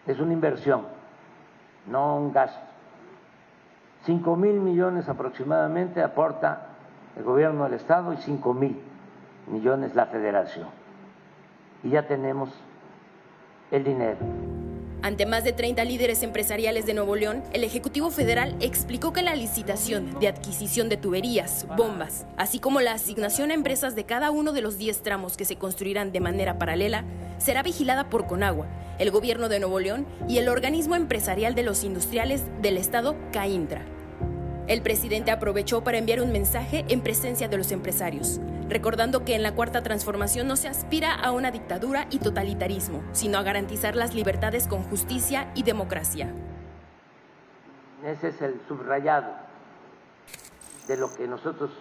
es 0.08 0.20
una 0.20 0.34
inversión, 0.34 0.84
no 1.88 2.18
un 2.18 2.32
gasto. 2.32 2.60
Cinco 4.04 4.36
mil 4.36 4.60
millones 4.60 5.10
aproximadamente 5.10 6.04
aporta 6.04 6.68
el 7.16 7.24
gobierno 7.24 7.64
del 7.64 7.74
Estado 7.74 8.14
y 8.14 8.18
cinco 8.18 8.54
mil 8.54 8.80
millones 9.48 9.96
la 9.96 10.06
federación. 10.06 10.68
Y 11.84 11.90
ya 11.90 12.08
tenemos 12.08 12.50
el 13.72 13.84
dinero. 13.84 14.18
Ante 15.06 15.28
más 15.28 15.44
de 15.44 15.54
30 15.54 15.84
líderes 15.84 16.24
empresariales 16.24 16.88
de 16.88 16.96
Nuevo 16.96 17.16
León, 17.16 17.44
el 17.54 17.64
Ejecutivo 17.64 18.10
Federal 18.10 18.56
explicó 18.60 19.14
que 19.14 19.22
la 19.22 19.36
licitación 19.36 20.20
de 20.20 20.28
adquisición 20.28 20.90
de 20.90 20.98
tuberías, 20.98 21.68
bombas, 21.78 22.26
así 22.38 22.58
como 22.58 22.82
la 22.82 22.94
asignación 22.94 23.52
a 23.52 23.54
empresas 23.54 23.94
de 23.94 24.06
cada 24.06 24.32
uno 24.32 24.52
de 24.52 24.62
los 24.62 24.80
10 24.80 25.04
tramos 25.04 25.38
que 25.38 25.46
se 25.46 25.58
construirán 25.58 26.12
de 26.12 26.22
manera 26.22 26.58
paralela, 26.58 27.06
será 27.38 27.62
vigilada 27.62 28.10
por 28.10 28.26
Conagua, 28.26 28.66
el 28.98 29.12
Gobierno 29.12 29.48
de 29.48 29.60
Nuevo 29.60 29.80
León 29.80 30.08
y 30.28 30.40
el 30.40 30.50
organismo 30.50 30.96
empresarial 30.96 31.54
de 31.54 31.62
los 31.62 31.84
industriales 31.84 32.42
del 32.64 32.76
Estado, 32.76 33.16
CAINTRA. 33.32 33.86
El 34.66 34.82
presidente 34.82 35.30
aprovechó 35.30 35.84
para 35.84 36.00
enviar 36.00 36.20
un 36.20 36.32
mensaje 36.32 36.84
en 36.88 37.02
presencia 37.02 37.48
de 37.48 37.58
los 37.60 37.72
empresarios 37.72 38.40
recordando 38.70 39.24
que 39.24 39.36
en 39.36 39.44
la 39.44 39.54
cuarta 39.54 39.84
transformación 39.84 40.48
no 40.48 40.56
se 40.56 40.68
aspira 40.68 41.14
a 41.14 41.32
una 41.32 41.52
dictadura 41.52 42.08
y 42.10 42.20
totalitarismo, 42.20 43.04
sino 43.12 43.38
a 43.38 43.44
garantizar 43.44 43.96
las 43.96 44.14
libertades 44.14 44.68
con 44.68 44.84
justicia 44.84 45.52
y 45.56 45.64
democracia. 45.64 46.34
Ese 48.04 48.30
es 48.30 48.42
el 48.42 48.60
subrayado 48.68 49.32
de 50.88 50.98
lo 50.98 51.14
que 51.16 51.28
nosotros 51.28 51.72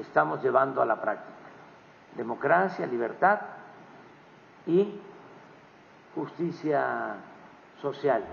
estamos 0.00 0.42
llevando 0.42 0.80
a 0.80 0.86
la 0.86 1.00
práctica. 1.00 1.36
Democracia, 2.16 2.86
libertad 2.86 3.40
y 4.66 5.00
justicia 6.14 7.16
social. 7.80 8.24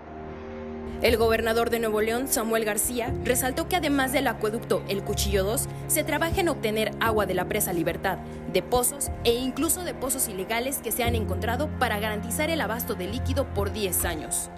El 1.01 1.17
gobernador 1.17 1.69
de 1.69 1.79
Nuevo 1.79 1.99
León, 1.99 2.29
Samuel 2.29 2.63
García, 2.63 3.13
resaltó 3.25 3.67
que 3.67 3.75
además 3.75 4.13
del 4.13 4.27
acueducto 4.27 4.81
El 4.87 5.03
Cuchillo 5.03 5.43
2, 5.43 5.67
se 5.87 6.03
trabaja 6.05 6.39
en 6.39 6.47
obtener 6.47 6.91
agua 7.01 7.25
de 7.25 7.33
la 7.33 7.49
presa 7.49 7.73
Libertad, 7.73 8.17
de 8.53 8.63
pozos 8.63 9.11
e 9.25 9.33
incluso 9.33 9.83
de 9.83 9.93
pozos 9.93 10.29
ilegales 10.29 10.79
que 10.79 10.93
se 10.93 11.03
han 11.03 11.13
encontrado 11.13 11.69
para 11.79 11.99
garantizar 11.99 12.49
el 12.49 12.61
abasto 12.61 12.95
de 12.95 13.07
líquido 13.07 13.45
por 13.53 13.73
10 13.73 14.05
años. 14.05 14.49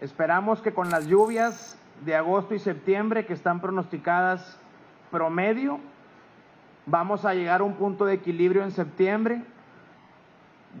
Esperamos 0.00 0.60
que 0.60 0.74
con 0.74 0.90
las 0.90 1.06
lluvias 1.06 1.78
de 2.04 2.16
agosto 2.16 2.56
y 2.56 2.58
septiembre 2.58 3.24
que 3.24 3.32
están 3.32 3.60
pronosticadas 3.60 4.58
promedio, 5.12 5.78
vamos 6.84 7.24
a 7.24 7.32
llegar 7.32 7.60
a 7.60 7.64
un 7.64 7.74
punto 7.74 8.04
de 8.04 8.14
equilibrio 8.14 8.64
en 8.64 8.72
septiembre 8.72 9.42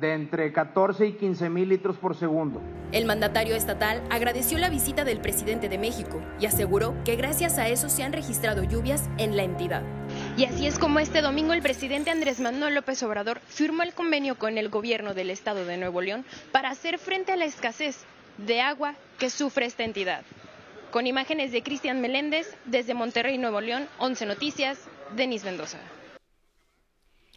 de 0.00 0.12
entre 0.12 0.52
14 0.52 1.06
y 1.06 1.12
15 1.12 1.50
mil 1.50 1.68
litros 1.68 1.96
por 1.96 2.16
segundo. 2.16 2.60
El 2.92 3.06
mandatario 3.06 3.54
estatal 3.54 4.02
agradeció 4.10 4.58
la 4.58 4.68
visita 4.68 5.04
del 5.04 5.20
presidente 5.20 5.68
de 5.68 5.78
México 5.78 6.20
y 6.38 6.46
aseguró 6.46 6.94
que 7.04 7.16
gracias 7.16 7.58
a 7.58 7.68
eso 7.68 7.88
se 7.88 8.02
han 8.02 8.12
registrado 8.12 8.62
lluvias 8.62 9.08
en 9.18 9.36
la 9.36 9.42
entidad. 9.42 9.82
Y 10.36 10.44
así 10.44 10.66
es 10.66 10.78
como 10.78 11.00
este 11.00 11.20
domingo 11.20 11.52
el 11.52 11.62
presidente 11.62 12.10
Andrés 12.10 12.40
Manuel 12.40 12.74
López 12.74 13.02
Obrador 13.02 13.40
firmó 13.46 13.82
el 13.82 13.94
convenio 13.94 14.36
con 14.36 14.58
el 14.58 14.68
gobierno 14.68 15.14
del 15.14 15.30
estado 15.30 15.64
de 15.64 15.76
Nuevo 15.76 16.00
León 16.00 16.24
para 16.52 16.70
hacer 16.70 16.98
frente 16.98 17.32
a 17.32 17.36
la 17.36 17.44
escasez 17.44 18.04
de 18.38 18.60
agua 18.60 18.94
que 19.18 19.30
sufre 19.30 19.66
esta 19.66 19.84
entidad. 19.84 20.22
Con 20.90 21.06
imágenes 21.06 21.50
de 21.50 21.62
Cristian 21.62 22.00
Meléndez 22.00 22.56
desde 22.66 22.94
Monterrey, 22.94 23.38
Nuevo 23.38 23.60
León, 23.60 23.88
11 23.98 24.26
Noticias, 24.26 24.78
Denis 25.16 25.44
Mendoza. 25.44 25.78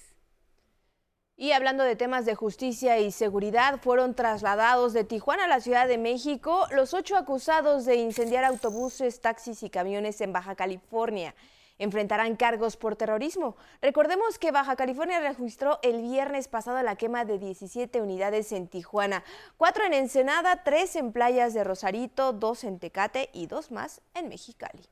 Y 1.37 1.51
hablando 1.51 1.83
de 1.83 1.97
temas 1.97 2.27
de 2.27 2.37
justicia 2.37 3.01
y 3.01 3.11
seguridad, 3.11 3.81
fueron 3.81 4.15
trasladados 4.15 4.93
de 4.93 5.03
Tijuana 5.03 5.45
a 5.45 5.49
la 5.49 5.61
Ciudad 5.61 5.89
de 5.89 5.99
México 5.99 6.69
los 6.71 6.95
ocho 6.95 7.17
acusados 7.17 7.85
de 7.85 7.97
incendiar 7.97 8.45
autobuses, 8.45 9.21
taxis 9.21 9.65
y 9.65 9.69
camiones 9.69 10.21
en 10.21 10.33
Baja 10.33 10.55
California. 10.55 11.35
Enfrentarán 11.77 12.37
cargos 12.37 12.77
por 12.77 12.95
terrorismo. 12.95 13.57
Recordemos 13.83 14.39
que 14.39 14.53
Baja 14.53 14.77
California 14.77 15.19
registró 15.19 15.81
el 15.83 16.03
viernes 16.03 16.47
pasado 16.47 16.81
la 16.85 16.95
quema 16.95 17.25
de 17.25 17.41
17 17.41 18.01
unidades 18.01 18.53
en 18.53 18.69
Tijuana, 18.69 19.25
cuatro 19.57 19.85
en 19.85 19.93
Ensenada, 19.93 20.63
tres 20.63 20.95
en 20.95 21.11
playas 21.11 21.53
de 21.53 21.65
Rosarito, 21.65 22.33
dos 22.33 22.63
en 22.63 22.79
Tecate 22.79 23.31
y 23.33 23.49
dos 23.49 23.73
más 23.73 24.03
en 24.15 24.29
Mexicali. 24.29 24.89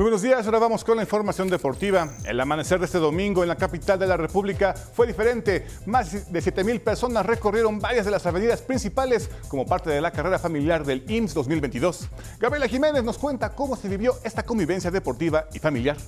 Muy 0.00 0.04
buenos 0.04 0.22
días, 0.22 0.46
ahora 0.46 0.60
vamos 0.60 0.82
con 0.82 0.96
la 0.96 1.02
información 1.02 1.50
deportiva. 1.50 2.08
El 2.24 2.40
amanecer 2.40 2.78
de 2.78 2.86
este 2.86 2.96
domingo 2.96 3.42
en 3.42 3.50
la 3.50 3.56
capital 3.56 3.98
de 3.98 4.06
la 4.06 4.16
República 4.16 4.72
fue 4.72 5.06
diferente. 5.06 5.66
Más 5.84 6.32
de 6.32 6.40
7 6.40 6.64
mil 6.64 6.80
personas 6.80 7.26
recorrieron 7.26 7.78
varias 7.78 8.06
de 8.06 8.10
las 8.10 8.24
avenidas 8.24 8.62
principales 8.62 9.28
como 9.48 9.66
parte 9.66 9.90
de 9.90 10.00
la 10.00 10.10
carrera 10.10 10.38
familiar 10.38 10.86
del 10.86 11.04
IMSS 11.06 11.34
2022. 11.34 12.08
Gabriela 12.38 12.66
Jiménez 12.66 13.04
nos 13.04 13.18
cuenta 13.18 13.50
cómo 13.50 13.76
se 13.76 13.90
vivió 13.90 14.14
esta 14.24 14.42
convivencia 14.42 14.90
deportiva 14.90 15.44
y 15.52 15.58
familiar. 15.58 15.98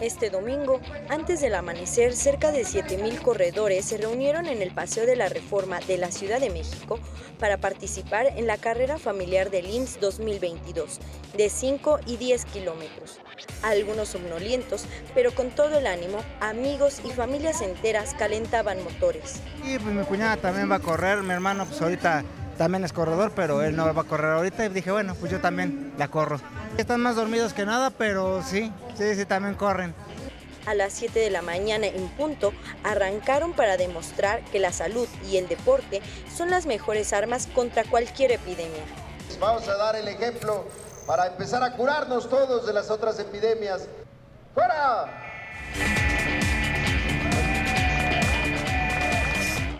Este 0.00 0.30
domingo, 0.30 0.80
antes 1.08 1.40
del 1.40 1.56
amanecer, 1.56 2.14
cerca 2.14 2.52
de 2.52 2.62
7.000 2.62 3.20
corredores 3.20 3.84
se 3.84 3.98
reunieron 3.98 4.46
en 4.46 4.62
el 4.62 4.70
Paseo 4.70 5.06
de 5.06 5.16
la 5.16 5.28
Reforma 5.28 5.80
de 5.80 5.98
la 5.98 6.12
Ciudad 6.12 6.40
de 6.40 6.50
México 6.50 7.00
para 7.40 7.56
participar 7.56 8.26
en 8.36 8.46
la 8.46 8.58
carrera 8.58 8.98
familiar 8.98 9.50
del 9.50 9.68
IMSS 9.68 9.98
2022, 10.00 11.00
de 11.36 11.50
5 11.50 12.00
y 12.06 12.16
10 12.16 12.44
kilómetros. 12.44 13.18
Algunos 13.64 14.10
somnolientos, 14.10 14.86
pero 15.14 15.34
con 15.34 15.50
todo 15.50 15.78
el 15.78 15.88
ánimo, 15.88 16.18
amigos 16.40 17.00
y 17.04 17.10
familias 17.10 17.60
enteras 17.60 18.14
calentaban 18.14 18.82
motores. 18.84 19.40
Y 19.64 19.80
pues 19.80 19.94
mi 19.94 20.04
cuñada 20.04 20.36
también 20.36 20.70
va 20.70 20.76
a 20.76 20.80
correr, 20.80 21.24
mi 21.24 21.32
hermano 21.32 21.66
pues 21.66 21.82
ahorita 21.82 22.22
también 22.58 22.84
es 22.84 22.92
corredor, 22.92 23.32
pero 23.34 23.62
él 23.62 23.74
no 23.74 23.94
va 23.94 24.02
a 24.02 24.04
correr 24.04 24.32
ahorita 24.32 24.66
y 24.66 24.68
dije, 24.68 24.90
bueno, 24.90 25.14
pues 25.14 25.32
yo 25.32 25.40
también 25.40 25.94
la 25.96 26.08
corro. 26.08 26.40
Están 26.76 27.00
más 27.00 27.16
dormidos 27.16 27.54
que 27.54 27.64
nada, 27.64 27.90
pero 27.90 28.42
sí, 28.42 28.70
sí, 28.98 29.14
sí, 29.14 29.24
también 29.24 29.54
corren. 29.54 29.94
A 30.66 30.74
las 30.74 30.92
7 30.92 31.18
de 31.18 31.30
la 31.30 31.40
mañana 31.40 31.86
en 31.86 32.08
punto, 32.08 32.52
arrancaron 32.84 33.54
para 33.54 33.78
demostrar 33.78 34.44
que 34.52 34.58
la 34.58 34.72
salud 34.72 35.08
y 35.30 35.38
el 35.38 35.48
deporte 35.48 36.02
son 36.36 36.50
las 36.50 36.66
mejores 36.66 37.14
armas 37.14 37.46
contra 37.46 37.84
cualquier 37.84 38.32
epidemia. 38.32 38.82
Vamos 39.40 39.66
a 39.68 39.76
dar 39.76 39.96
el 39.96 40.08
ejemplo 40.08 40.66
para 41.06 41.26
empezar 41.26 41.62
a 41.62 41.72
curarnos 41.72 42.28
todos 42.28 42.66
de 42.66 42.74
las 42.74 42.90
otras 42.90 43.18
epidemias. 43.18 43.88
¡Fuera! 44.52 45.37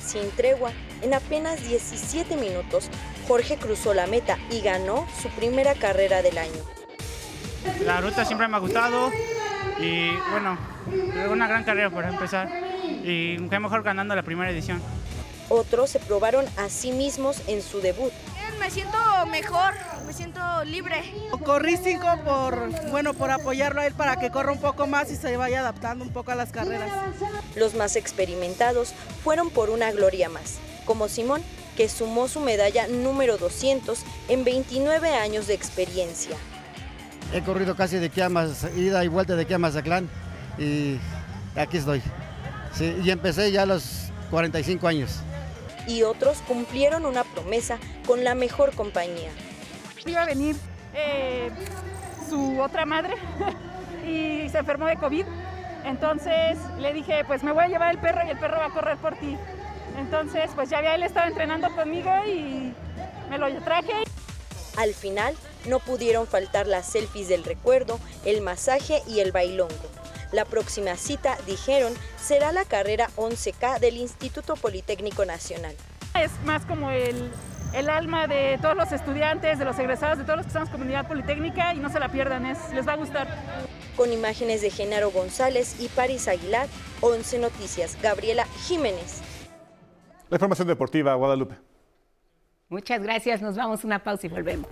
Sin 0.08 0.30
tregua, 0.30 0.72
en 1.02 1.12
apenas 1.12 1.68
17 1.68 2.34
minutos, 2.36 2.88
Jorge 3.26 3.58
cruzó 3.58 3.92
la 3.92 4.06
meta 4.06 4.38
y 4.50 4.62
ganó 4.62 5.06
su 5.20 5.28
primera 5.28 5.74
carrera 5.74 6.22
del 6.22 6.38
año. 6.38 6.62
La 7.84 8.00
ruta 8.00 8.24
siempre 8.24 8.48
me 8.48 8.56
ha 8.56 8.58
gustado 8.58 9.10
y 9.78 10.08
bueno, 10.30 10.56
una 11.30 11.46
gran 11.46 11.62
carrera 11.62 11.90
por 11.90 12.06
empezar 12.06 12.48
y 13.04 13.36
qué 13.50 13.58
mejor 13.58 13.82
ganando 13.82 14.16
la 14.16 14.22
primera 14.22 14.50
edición. 14.50 14.80
Otros 15.50 15.90
se 15.90 15.98
probaron 15.98 16.46
a 16.56 16.70
sí 16.70 16.90
mismos 16.92 17.42
en 17.46 17.60
su 17.60 17.82
debut. 17.82 18.12
Me 18.58 18.70
siento 18.70 18.98
mejor, 19.30 19.74
me 20.06 20.12
siento 20.12 20.40
libre. 20.64 21.02
Corrí 21.44 21.76
cinco 21.76 22.06
por, 22.24 22.70
bueno, 22.90 23.14
por 23.14 23.30
apoyarlo 23.30 23.80
a 23.80 23.86
él 23.86 23.94
para 23.94 24.16
que 24.16 24.30
corra 24.30 24.52
un 24.52 24.60
poco 24.60 24.86
más 24.86 25.10
y 25.10 25.16
se 25.16 25.36
vaya 25.36 25.60
adaptando 25.60 26.04
un 26.04 26.10
poco 26.10 26.32
a 26.32 26.34
las 26.34 26.50
carreras. 26.50 26.90
Los 27.56 27.74
más 27.74 27.96
experimentados 27.96 28.92
fueron 29.24 29.50
por 29.50 29.70
una 29.70 29.90
gloria 29.92 30.28
más, 30.28 30.58
como 30.84 31.08
Simón, 31.08 31.42
que 31.76 31.88
sumó 31.88 32.28
su 32.28 32.40
medalla 32.40 32.88
número 32.88 33.38
200 33.38 34.00
en 34.28 34.44
29 34.44 35.14
años 35.14 35.46
de 35.46 35.54
experiencia. 35.54 36.36
He 37.32 37.42
corrido 37.42 37.76
casi 37.76 37.96
de 37.96 38.06
aquí 38.06 38.20
a 38.20 38.30
ida 38.76 39.04
y 39.04 39.08
vuelta 39.08 39.36
de 39.36 39.42
aquí 39.42 39.54
a 39.54 39.58
Mazatlán 39.58 40.08
y 40.58 40.98
aquí 41.56 41.78
estoy. 41.78 42.02
Sí, 42.74 42.96
y 43.02 43.10
empecé 43.10 43.50
ya 43.52 43.62
a 43.62 43.66
los 43.66 44.10
45 44.30 44.88
años. 44.88 45.20
Y 45.88 46.04
otros 46.04 46.38
cumplieron 46.46 47.04
una 47.04 47.24
promesa 47.24 47.78
con 48.06 48.22
la 48.22 48.36
mejor 48.36 48.72
compañía. 48.74 49.30
Iba 50.06 50.22
a 50.22 50.26
venir 50.26 50.54
eh, 50.94 51.50
su 52.28 52.60
otra 52.60 52.86
madre 52.86 53.14
y 54.06 54.48
se 54.50 54.58
enfermó 54.58 54.86
de 54.86 54.96
COVID. 54.96 55.24
Entonces 55.84 56.58
le 56.78 56.92
dije, 56.92 57.24
pues 57.26 57.42
me 57.42 57.50
voy 57.50 57.64
a 57.64 57.68
llevar 57.68 57.90
el 57.90 57.98
perro 58.00 58.20
y 58.26 58.30
el 58.30 58.38
perro 58.38 58.58
va 58.58 58.66
a 58.66 58.70
correr 58.70 58.98
por 58.98 59.16
ti. 59.16 59.36
Entonces, 59.98 60.50
pues 60.54 60.70
ya 60.70 60.78
había 60.78 60.94
él 60.94 61.02
estado 61.02 61.26
entrenando 61.26 61.74
conmigo 61.74 62.10
y 62.26 62.72
me 63.28 63.38
lo 63.38 63.48
traje. 63.62 64.04
Al 64.76 64.94
final, 64.94 65.34
no 65.66 65.80
pudieron 65.80 66.26
faltar 66.26 66.66
las 66.68 66.86
selfies 66.86 67.28
del 67.28 67.42
recuerdo, 67.42 67.98
el 68.24 68.40
masaje 68.40 69.02
y 69.08 69.20
el 69.20 69.32
bailongo. 69.32 69.97
La 70.32 70.44
próxima 70.44 70.96
cita, 70.96 71.36
dijeron, 71.46 71.92
será 72.20 72.52
la 72.52 72.64
carrera 72.64 73.08
11K 73.16 73.80
del 73.80 73.96
Instituto 73.96 74.56
Politécnico 74.56 75.24
Nacional. 75.24 75.74
Es 76.14 76.30
más 76.44 76.64
como 76.66 76.90
el, 76.90 77.30
el 77.74 77.88
alma 77.88 78.26
de 78.26 78.58
todos 78.60 78.76
los 78.76 78.92
estudiantes, 78.92 79.58
de 79.58 79.64
los 79.64 79.78
egresados, 79.78 80.18
de 80.18 80.24
todos 80.24 80.36
los 80.36 80.46
que 80.46 80.48
estamos 80.48 80.68
en 80.68 80.72
comunidad 80.72 81.08
politécnica 81.08 81.74
y 81.74 81.78
no 81.78 81.88
se 81.88 81.98
la 81.98 82.10
pierdan, 82.10 82.44
es, 82.46 82.58
les 82.74 82.86
va 82.86 82.92
a 82.92 82.96
gustar. 82.96 83.28
Con 83.96 84.12
imágenes 84.12 84.60
de 84.60 84.70
Genaro 84.70 85.10
González 85.10 85.80
y 85.80 85.88
Paris 85.88 86.28
Aguilar, 86.28 86.68
11 87.00 87.38
Noticias, 87.38 87.96
Gabriela 88.02 88.44
Jiménez. 88.66 89.22
La 90.28 90.36
información 90.36 90.68
deportiva, 90.68 91.14
Guadalupe. 91.14 91.56
Muchas 92.68 93.02
gracias, 93.02 93.40
nos 93.40 93.56
vamos 93.56 93.82
a 93.82 93.86
una 93.86 94.02
pausa 94.02 94.26
y 94.26 94.30
volvemos. 94.30 94.68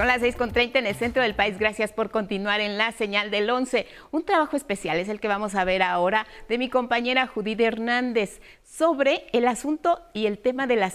Son 0.00 0.06
las 0.06 0.22
6.30 0.22 0.76
en 0.76 0.86
el 0.86 0.94
centro 0.94 1.22
del 1.22 1.34
país. 1.34 1.58
Gracias 1.58 1.92
por 1.92 2.10
continuar 2.10 2.62
en 2.62 2.78
la 2.78 2.90
señal 2.90 3.30
del 3.30 3.50
11. 3.50 3.86
Un 4.12 4.24
trabajo 4.24 4.56
especial 4.56 4.96
es 4.96 5.10
el 5.10 5.20
que 5.20 5.28
vamos 5.28 5.54
a 5.54 5.62
ver 5.64 5.82
ahora 5.82 6.26
de 6.48 6.56
mi 6.56 6.70
compañera 6.70 7.26
Judith 7.26 7.60
Hernández 7.60 8.40
sobre 8.80 9.26
el 9.34 9.46
asunto 9.46 10.00
y 10.14 10.24
el 10.24 10.38
tema 10.38 10.66
de 10.66 10.76
la 10.76 10.90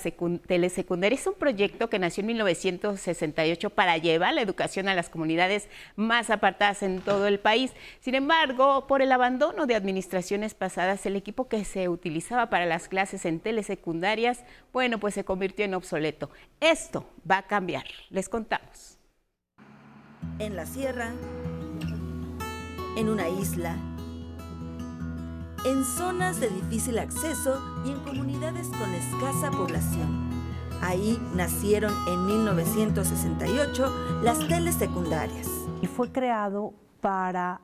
telesecundaria. 0.47 1.15
Es 1.15 1.27
un 1.27 1.35
proyecto 1.35 1.87
que 1.87 1.99
nació 1.99 2.21
en 2.21 2.27
1968 2.29 3.69
para 3.69 3.95
llevar 3.99 4.33
la 4.33 4.41
educación 4.41 4.87
a 4.87 4.95
las 4.95 5.11
comunidades 5.11 5.69
más 5.95 6.31
apartadas 6.31 6.81
en 6.81 6.99
todo 6.99 7.27
el 7.27 7.39
país. 7.39 7.73
Sin 7.99 8.15
embargo, 8.15 8.87
por 8.87 9.03
el 9.03 9.11
abandono 9.11 9.67
de 9.67 9.75
administraciones 9.75 10.55
pasadas, 10.55 11.05
el 11.05 11.15
equipo 11.15 11.47
que 11.47 11.63
se 11.63 11.87
utilizaba 11.87 12.49
para 12.49 12.65
las 12.65 12.87
clases 12.87 13.23
en 13.23 13.39
telesecundarias, 13.39 14.43
bueno, 14.73 14.97
pues 14.99 15.13
se 15.13 15.23
convirtió 15.23 15.63
en 15.63 15.75
obsoleto. 15.75 16.31
Esto 16.59 17.05
va 17.29 17.37
a 17.37 17.43
cambiar. 17.43 17.85
Les 18.09 18.29
contamos 18.29 18.97
en 20.39 20.55
la 20.55 20.65
sierra, 20.65 21.13
en 22.97 23.09
una 23.09 23.29
isla, 23.29 23.77
en 25.65 25.83
zonas 25.83 26.39
de 26.39 26.49
difícil 26.49 26.99
acceso 26.99 27.59
y 27.85 27.91
en 27.91 27.99
comunidades 28.01 28.67
con 28.67 28.93
escasa 28.93 29.49
población. 29.49 30.29
Ahí 30.81 31.19
nacieron 31.33 31.91
en 32.07 32.25
1968 32.27 34.21
las 34.21 34.47
telesecundarias. 34.47 35.49
Y 35.81 35.87
fue 35.87 36.11
creado 36.11 36.73
para 37.01 37.61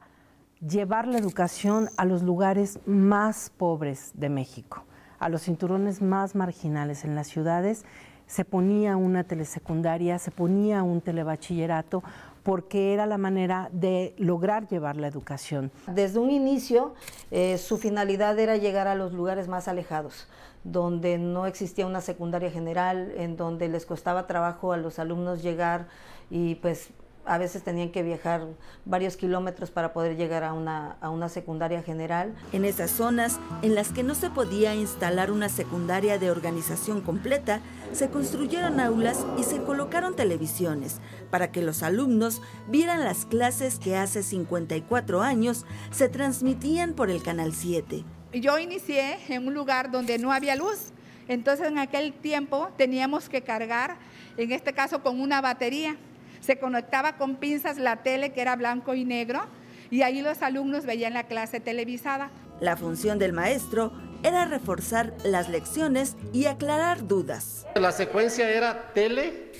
llevar 0.67 1.07
la 1.07 1.19
educación 1.19 1.89
a 1.97 2.05
los 2.05 2.23
lugares 2.23 2.79
más 2.87 3.51
pobres 3.55 4.11
de 4.15 4.29
México, 4.29 4.83
a 5.19 5.29
los 5.29 5.43
cinturones 5.43 6.01
más 6.01 6.33
marginales 6.33 7.05
en 7.05 7.13
las 7.13 7.27
ciudades. 7.27 7.85
Se 8.25 8.45
ponía 8.45 8.95
una 8.97 9.25
telesecundaria, 9.25 10.17
se 10.17 10.31
ponía 10.31 10.81
un 10.81 11.01
telebachillerato 11.01 12.01
porque 12.43 12.93
era 12.93 13.05
la 13.05 13.17
manera 13.17 13.69
de 13.71 14.13
lograr 14.17 14.67
llevar 14.67 14.97
la 14.97 15.07
educación. 15.07 15.71
Desde 15.87 16.19
un 16.19 16.31
inicio, 16.31 16.93
eh, 17.29 17.57
su 17.57 17.77
finalidad 17.77 18.37
era 18.39 18.57
llegar 18.57 18.87
a 18.87 18.95
los 18.95 19.13
lugares 19.13 19.47
más 19.47 19.67
alejados, 19.67 20.27
donde 20.63 21.17
no 21.17 21.45
existía 21.45 21.85
una 21.85 22.01
secundaria 22.01 22.51
general, 22.51 23.13
en 23.17 23.37
donde 23.37 23.67
les 23.69 23.85
costaba 23.85 24.27
trabajo 24.27 24.73
a 24.73 24.77
los 24.77 24.99
alumnos 24.99 25.43
llegar 25.43 25.87
y 26.29 26.55
pues 26.55 26.89
a 27.25 27.37
veces 27.37 27.63
tenían 27.63 27.91
que 27.91 28.03
viajar 28.03 28.47
varios 28.85 29.17
kilómetros 29.17 29.71
para 29.71 29.93
poder 29.93 30.17
llegar 30.17 30.43
a 30.43 30.53
una, 30.53 30.97
a 31.01 31.09
una, 31.09 31.29
secundaria 31.29 31.83
general. 31.83 32.33
En 32.51 32.65
esas 32.65 32.91
zonas 32.91 33.39
en 33.61 33.75
las 33.75 33.89
que 33.89 34.03
no 34.03 34.15
se 34.15 34.29
podía 34.29 34.75
instalar 34.75 35.31
una 35.31 35.49
secundaria 35.49 36.17
de 36.17 36.31
organización 36.31 37.01
completa, 37.01 37.61
se 37.93 38.09
construyeron 38.09 38.79
aulas 38.79 39.25
y 39.37 39.43
se 39.43 39.61
colocaron 39.63 40.15
televisiones 40.15 40.99
para 41.29 41.51
que 41.51 41.61
los 41.61 41.83
alumnos 41.83 42.41
vieran 42.67 43.03
las 43.03 43.25
clases 43.25 43.79
que 43.79 43.95
hace 43.95 44.23
54 44.23 45.21
años 45.21 45.65
se 45.91 46.09
transmitían 46.09 46.93
por 46.93 47.09
el 47.09 47.21
Canal 47.21 47.53
7. 47.53 48.03
Yo 48.33 48.57
inicié 48.59 49.17
en 49.27 49.47
un 49.47 49.53
lugar 49.53 49.91
donde 49.91 50.17
no 50.17 50.31
había 50.31 50.55
luz, 50.55 50.93
entonces 51.27 51.67
en 51.67 51.77
aquel 51.77 52.13
tiempo 52.13 52.69
teníamos 52.77 53.29
que 53.29 53.41
cargar, 53.41 53.97
en 54.37 54.51
este 54.51 54.73
caso 54.73 55.03
con 55.03 55.19
una 55.19 55.41
batería. 55.41 55.97
Se 56.41 56.57
conectaba 56.59 57.17
con 57.17 57.37
pinzas 57.37 57.77
la 57.77 58.03
tele 58.03 58.33
que 58.33 58.41
era 58.41 58.55
blanco 58.55 58.93
y 58.93 59.05
negro 59.05 59.41
y 59.89 60.01
ahí 60.01 60.21
los 60.21 60.41
alumnos 60.41 60.85
veían 60.85 61.13
la 61.13 61.23
clase 61.23 61.59
televisada. 61.59 62.31
La 62.59 62.75
función 62.77 63.19
del 63.19 63.33
maestro 63.33 63.91
era 64.23 64.45
reforzar 64.45 65.13
las 65.23 65.49
lecciones 65.49 66.15
y 66.33 66.45
aclarar 66.45 67.07
dudas. 67.07 67.65
La 67.75 67.91
secuencia 67.91 68.49
era 68.49 68.93
tele, 68.93 69.51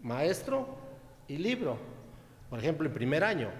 maestro 0.00 0.66
y 1.28 1.38
libro, 1.38 1.76
por 2.50 2.58
ejemplo, 2.58 2.86
en 2.86 2.94
primer 2.94 3.24
año. 3.24 3.50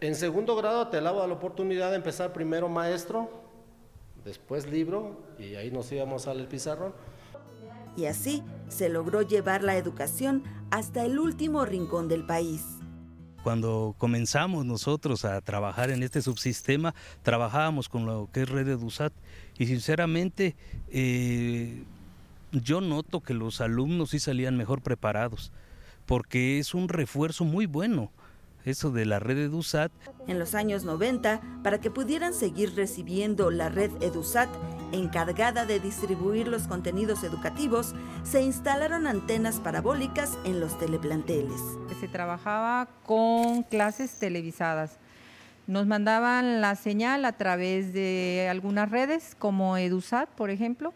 En 0.00 0.14
segundo 0.14 0.54
grado 0.56 0.88
te 0.88 1.00
daba 1.00 1.26
la 1.26 1.34
oportunidad 1.34 1.90
de 1.90 1.96
empezar 1.96 2.32
primero 2.32 2.68
maestro, 2.68 3.28
después 4.24 4.66
libro, 4.66 5.20
y 5.38 5.56
ahí 5.56 5.70
nos 5.70 5.90
íbamos 5.90 6.28
al 6.28 6.46
pizarrón. 6.46 6.94
Y 7.98 8.06
así 8.06 8.44
se 8.68 8.88
logró 8.88 9.22
llevar 9.22 9.64
la 9.64 9.76
educación 9.76 10.44
hasta 10.70 11.04
el 11.04 11.18
último 11.18 11.64
rincón 11.64 12.06
del 12.06 12.24
país. 12.24 12.62
Cuando 13.42 13.96
comenzamos 13.98 14.64
nosotros 14.64 15.24
a 15.24 15.40
trabajar 15.40 15.90
en 15.90 16.04
este 16.04 16.22
subsistema, 16.22 16.94
trabajábamos 17.22 17.88
con 17.88 18.06
lo 18.06 18.28
que 18.32 18.42
es 18.42 18.48
Red 18.48 18.68
EduSat 18.68 19.12
y 19.58 19.66
sinceramente 19.66 20.54
eh, 20.90 21.82
yo 22.52 22.80
noto 22.80 23.20
que 23.20 23.34
los 23.34 23.60
alumnos 23.60 24.10
sí 24.10 24.20
salían 24.20 24.56
mejor 24.56 24.80
preparados, 24.80 25.50
porque 26.06 26.60
es 26.60 26.74
un 26.74 26.88
refuerzo 26.88 27.44
muy 27.44 27.66
bueno 27.66 28.12
eso 28.68 28.90
de 28.90 29.06
la 29.06 29.18
red 29.18 29.38
EduSat. 29.38 29.92
En 30.26 30.38
los 30.38 30.54
años 30.54 30.84
90, 30.84 31.40
para 31.62 31.80
que 31.80 31.90
pudieran 31.90 32.34
seguir 32.34 32.74
recibiendo 32.74 33.50
la 33.50 33.68
red 33.68 33.90
EduSat, 34.00 34.48
encargada 34.92 35.66
de 35.66 35.80
distribuir 35.80 36.48
los 36.48 36.66
contenidos 36.66 37.22
educativos, 37.22 37.94
se 38.22 38.42
instalaron 38.42 39.06
antenas 39.06 39.60
parabólicas 39.60 40.38
en 40.44 40.60
los 40.60 40.78
teleplanteles. 40.78 41.60
Se 42.00 42.08
trabajaba 42.08 42.88
con 43.04 43.62
clases 43.64 44.18
televisadas. 44.18 44.98
Nos 45.66 45.86
mandaban 45.86 46.62
la 46.62 46.76
señal 46.76 47.26
a 47.26 47.32
través 47.32 47.92
de 47.92 48.48
algunas 48.50 48.90
redes, 48.90 49.36
como 49.38 49.76
EduSat, 49.76 50.30
por 50.30 50.48
ejemplo, 50.48 50.94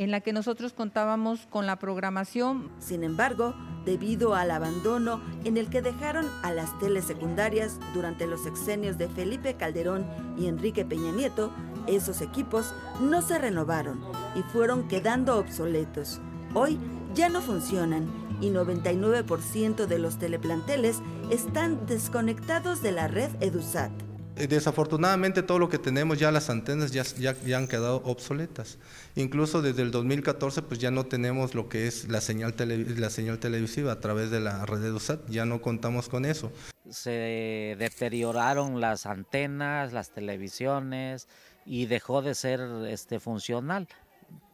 en 0.00 0.10
la 0.10 0.22
que 0.22 0.32
nosotros 0.32 0.72
contábamos 0.72 1.46
con 1.50 1.66
la 1.66 1.78
programación. 1.78 2.70
Sin 2.78 3.04
embargo, 3.04 3.54
debido 3.84 4.34
al 4.34 4.50
abandono 4.50 5.20
en 5.44 5.58
el 5.58 5.68
que 5.68 5.82
dejaron 5.82 6.26
a 6.42 6.52
las 6.52 6.76
telesecundarias 6.78 7.78
durante 7.92 8.26
los 8.26 8.42
sexenios 8.42 8.96
de 8.96 9.10
Felipe 9.10 9.56
Calderón 9.56 10.06
y 10.38 10.46
Enrique 10.46 10.86
Peña 10.86 11.12
Nieto, 11.12 11.52
esos 11.86 12.22
equipos 12.22 12.72
no 13.02 13.20
se 13.20 13.38
renovaron 13.38 14.00
y 14.34 14.40
fueron 14.40 14.88
quedando 14.88 15.38
obsoletos. 15.38 16.18
Hoy 16.54 16.78
ya 17.12 17.28
no 17.28 17.42
funcionan 17.42 18.08
y 18.40 18.48
99% 18.48 19.84
de 19.84 19.98
los 19.98 20.18
teleplanteles 20.18 21.02
están 21.30 21.84
desconectados 21.84 22.82
de 22.82 22.92
la 22.92 23.06
red 23.06 23.30
EduSat. 23.40 23.92
Eh, 24.40 24.46
desafortunadamente 24.46 25.42
todo 25.42 25.58
lo 25.58 25.68
que 25.68 25.78
tenemos 25.78 26.18
ya 26.18 26.32
las 26.32 26.48
antenas 26.48 26.92
ya, 26.92 27.04
ya, 27.18 27.58
han 27.58 27.68
quedado 27.68 27.96
obsoletas. 28.04 28.78
Incluso 29.14 29.60
desde 29.60 29.82
el 29.82 29.90
2014 29.90 30.62
pues 30.62 30.80
ya 30.80 30.90
no 30.90 31.04
tenemos 31.04 31.54
lo 31.54 31.68
que 31.68 31.86
es 31.86 32.08
la 32.08 32.22
señal, 32.22 32.54
la 32.56 33.10
señal 33.10 33.38
televisiva 33.38 33.92
a 33.92 34.00
través 34.00 34.30
de 34.30 34.40
la 34.40 34.64
red 34.64 34.80
de 34.80 34.92
USAT, 34.92 35.28
ya 35.28 35.44
no 35.44 35.60
contamos 35.60 36.08
con 36.08 36.24
eso. 36.24 36.50
Se 36.88 37.76
deterioraron 37.78 38.80
las 38.80 39.04
antenas, 39.04 39.92
las 39.92 40.10
televisiones 40.10 41.28
y 41.66 41.84
dejó 41.84 42.22
de 42.22 42.34
ser 42.34 42.60
este, 42.88 43.20
funcional. 43.20 43.88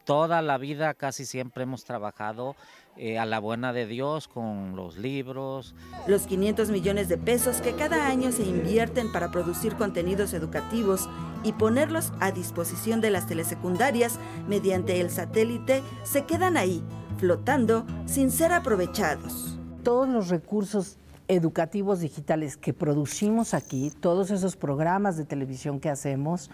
Toda 0.03 0.41
la 0.41 0.57
vida 0.57 0.93
casi 0.95 1.25
siempre 1.25 1.63
hemos 1.63 1.85
trabajado 1.85 2.55
eh, 2.99 3.19
a 3.19 3.25
la 3.25 3.39
buena 3.39 3.73
de 3.73 3.85
Dios 3.85 4.27
con 4.27 4.75
los 4.75 4.97
libros. 4.97 5.75
Los 6.07 6.27
500 6.27 6.69
millones 6.69 7.09
de 7.09 7.17
pesos 7.17 7.61
que 7.61 7.73
cada 7.73 8.07
año 8.07 8.31
se 8.31 8.43
invierten 8.43 9.11
para 9.11 9.29
producir 9.31 9.75
contenidos 9.75 10.33
educativos 10.33 11.09
y 11.43 11.53
ponerlos 11.53 12.11
a 12.19 12.31
disposición 12.31 12.99
de 12.99 13.11
las 13.11 13.27
telesecundarias 13.27 14.19
mediante 14.47 14.99
el 14.99 15.11
satélite 15.11 15.83
se 16.03 16.25
quedan 16.25 16.57
ahí, 16.57 16.83
flotando 17.17 17.85
sin 18.05 18.31
ser 18.31 18.51
aprovechados. 18.51 19.59
Todos 19.83 20.09
los 20.09 20.29
recursos 20.29 20.97
educativos 21.27 21.99
digitales 21.99 22.57
que 22.57 22.73
producimos 22.73 23.53
aquí, 23.53 23.91
todos 23.99 24.31
esos 24.31 24.55
programas 24.55 25.17
de 25.17 25.25
televisión 25.25 25.79
que 25.79 25.89
hacemos, 25.89 26.49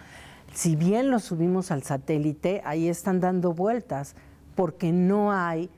si 0.52 0.76
bien 0.76 1.10
los 1.10 1.24
subimos 1.24 1.70
al 1.70 1.82
satélite, 1.82 2.60
ahí 2.64 2.88
están 2.88 3.20
dando 3.20 3.52
vueltas 3.52 4.14
porque 4.54 4.92
no 4.92 5.32
hay 5.32 5.70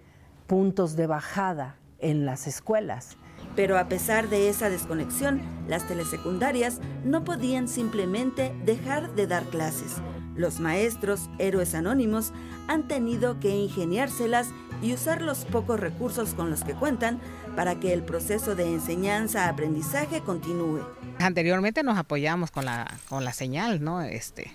puntos 0.47 0.97
de 0.97 1.07
bajada 1.07 1.77
en 1.99 2.27
las 2.27 2.47
escuelas. 2.47 3.17
Pero 3.55 3.79
a 3.79 3.89
pesar 3.89 4.29
de 4.29 4.49
esa 4.49 4.69
desconexión, 4.69 5.41
las 5.67 5.87
telesecundarias 5.89 6.81
no 7.05 7.25
podían 7.25 7.69
simplemente 7.69 8.55
dejar 8.65 9.15
de 9.15 9.27
dar 9.27 9.45
clases. 9.45 9.97
Los 10.35 10.61
maestros, 10.61 11.31
héroes 11.39 11.75
anónimos, 11.75 12.33
han 12.69 12.87
tenido 12.87 13.41
que 13.41 13.57
ingeniárselas 13.57 14.49
y 14.83 14.93
usar 14.93 15.23
los 15.23 15.47
pocos 15.47 15.81
recursos 15.81 16.35
con 16.35 16.51
los 16.51 16.63
que 16.63 16.75
cuentan 16.75 17.19
para 17.55 17.81
que 17.81 17.95
el 17.95 18.03
proceso 18.03 18.55
de 18.55 18.71
enseñanza-aprendizaje 18.71 20.21
continúe. 20.21 20.87
Anteriormente 21.19 21.83
nos 21.83 21.97
apoyamos 21.97 22.51
con 22.51 22.67
la, 22.67 22.87
con 23.09 23.25
la 23.25 23.33
señal, 23.33 23.83
¿no? 23.83 24.03
Este, 24.03 24.53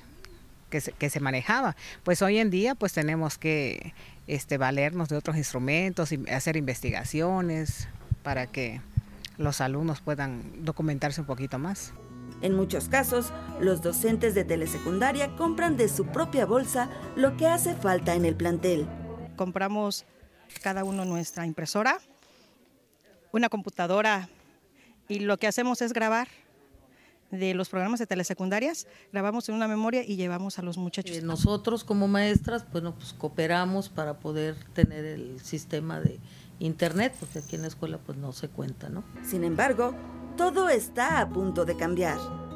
que 0.69 0.81
se, 0.81 0.91
que 0.91 1.09
se 1.09 1.19
manejaba. 1.19 1.75
Pues 2.03 2.21
hoy 2.21 2.37
en 2.37 2.51
día 2.51 2.75
pues 2.75 2.93
tenemos 2.93 3.39
que 3.39 3.95
este, 4.31 4.57
valernos 4.57 5.09
de 5.09 5.17
otros 5.17 5.35
instrumentos 5.35 6.13
y 6.13 6.29
hacer 6.29 6.55
investigaciones 6.55 7.89
para 8.23 8.47
que 8.47 8.79
los 9.37 9.59
alumnos 9.59 9.99
puedan 9.99 10.63
documentarse 10.63 11.19
un 11.19 11.27
poquito 11.27 11.59
más. 11.59 11.91
En 12.41 12.55
muchos 12.55 12.87
casos, 12.87 13.33
los 13.59 13.81
docentes 13.81 14.33
de 14.33 14.45
telesecundaria 14.45 15.35
compran 15.35 15.75
de 15.75 15.89
su 15.89 16.05
propia 16.05 16.45
bolsa 16.45 16.89
lo 17.17 17.35
que 17.35 17.45
hace 17.45 17.75
falta 17.75 18.15
en 18.15 18.23
el 18.23 18.37
plantel. 18.37 18.87
Compramos 19.35 20.05
cada 20.63 20.85
uno 20.85 21.03
nuestra 21.03 21.45
impresora, 21.45 21.99
una 23.33 23.49
computadora 23.49 24.29
y 25.09 25.19
lo 25.19 25.35
que 25.39 25.47
hacemos 25.47 25.81
es 25.81 25.91
grabar 25.91 26.29
de 27.31 27.53
los 27.53 27.69
programas 27.69 27.99
de 27.99 28.07
telesecundarias, 28.07 28.87
grabamos 29.11 29.47
en 29.49 29.55
una 29.55 29.67
memoria 29.67 30.03
y 30.05 30.15
llevamos 30.15 30.59
a 30.59 30.61
los 30.61 30.77
muchachos. 30.77 31.17
Eh, 31.17 31.21
nosotros 31.21 31.83
como 31.83 32.07
maestras, 32.07 32.65
bueno, 32.71 32.95
pues 32.95 33.13
cooperamos 33.13 33.89
para 33.89 34.19
poder 34.19 34.55
tener 34.73 35.05
el 35.05 35.39
sistema 35.41 35.99
de 35.99 36.19
internet, 36.59 37.15
porque 37.19 37.39
aquí 37.39 37.55
en 37.55 37.63
la 37.63 37.67
escuela 37.69 37.97
pues 37.97 38.17
no 38.17 38.33
se 38.33 38.49
cuenta, 38.49 38.89
¿no? 38.89 39.03
Sin 39.23 39.43
embargo, 39.43 39.95
todo 40.37 40.69
está 40.69 41.19
a 41.19 41.29
punto 41.29 41.65
de 41.65 41.75
cambiar. 41.75 42.50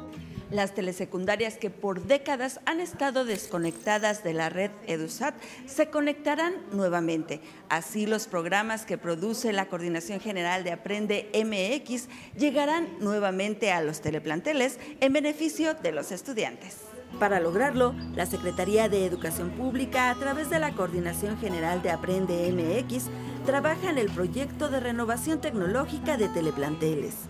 Las 0.56 0.72
telesecundarias 0.72 1.58
que 1.58 1.68
por 1.68 2.04
décadas 2.04 2.60
han 2.64 2.80
estado 2.80 3.26
desconectadas 3.26 4.24
de 4.24 4.32
la 4.32 4.48
red 4.48 4.70
EduSat 4.86 5.34
se 5.66 5.90
conectarán 5.90 6.54
nuevamente. 6.72 7.42
Así 7.68 8.06
los 8.06 8.26
programas 8.26 8.86
que 8.86 8.96
produce 8.96 9.52
la 9.52 9.68
Coordinación 9.68 10.18
General 10.18 10.64
de 10.64 10.72
Aprende 10.72 11.30
MX 11.34 12.08
llegarán 12.38 12.88
nuevamente 13.00 13.70
a 13.70 13.82
los 13.82 14.00
teleplanteles 14.00 14.78
en 15.00 15.12
beneficio 15.12 15.74
de 15.74 15.92
los 15.92 16.10
estudiantes. 16.10 16.78
Para 17.20 17.38
lograrlo, 17.38 17.94
la 18.14 18.24
Secretaría 18.24 18.88
de 18.88 19.04
Educación 19.04 19.50
Pública, 19.50 20.08
a 20.08 20.14
través 20.14 20.48
de 20.48 20.58
la 20.58 20.72
Coordinación 20.72 21.38
General 21.38 21.82
de 21.82 21.90
Aprende 21.90 22.50
MX, 22.50 23.08
trabaja 23.44 23.90
en 23.90 23.98
el 23.98 24.10
proyecto 24.10 24.70
de 24.70 24.80
renovación 24.80 25.38
tecnológica 25.38 26.16
de 26.16 26.30
teleplanteles. 26.30 27.28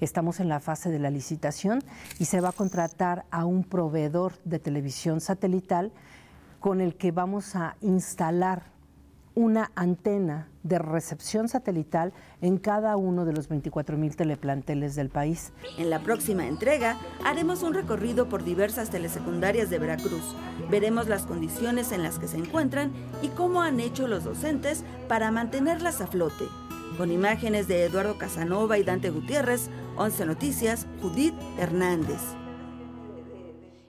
Estamos 0.00 0.40
en 0.40 0.48
la 0.48 0.60
fase 0.60 0.90
de 0.90 0.98
la 0.98 1.10
licitación 1.10 1.82
y 2.18 2.26
se 2.26 2.40
va 2.40 2.50
a 2.50 2.52
contratar 2.52 3.24
a 3.30 3.44
un 3.44 3.64
proveedor 3.64 4.32
de 4.44 4.58
televisión 4.58 5.20
satelital 5.20 5.92
con 6.60 6.80
el 6.80 6.96
que 6.96 7.12
vamos 7.12 7.56
a 7.56 7.76
instalar 7.80 8.74
una 9.34 9.72
antena 9.74 10.48
de 10.62 10.78
recepción 10.78 11.48
satelital 11.48 12.12
en 12.40 12.56
cada 12.56 12.96
uno 12.96 13.24
de 13.24 13.32
los 13.32 13.48
24 13.48 13.98
mil 13.98 14.14
teleplanteles 14.14 14.94
del 14.94 15.10
país. 15.10 15.52
En 15.76 15.90
la 15.90 16.00
próxima 16.00 16.46
entrega 16.46 16.96
haremos 17.24 17.62
un 17.62 17.74
recorrido 17.74 18.28
por 18.28 18.44
diversas 18.44 18.90
telesecundarias 18.90 19.70
de 19.70 19.78
Veracruz. 19.78 20.36
Veremos 20.70 21.08
las 21.08 21.26
condiciones 21.26 21.90
en 21.92 22.02
las 22.02 22.18
que 22.18 22.28
se 22.28 22.38
encuentran 22.38 22.92
y 23.22 23.28
cómo 23.28 23.62
han 23.62 23.80
hecho 23.80 24.06
los 24.06 24.24
docentes 24.24 24.84
para 25.08 25.32
mantenerlas 25.32 26.00
a 26.00 26.06
flote. 26.06 26.44
Con 26.96 27.10
imágenes 27.10 27.66
de 27.66 27.84
Eduardo 27.84 28.18
Casanova 28.18 28.78
y 28.78 28.84
Dante 28.84 29.10
Gutiérrez, 29.10 29.68
11 29.96 30.26
Noticias, 30.26 30.86
Judith 31.00 31.34
Hernández. 31.58 32.20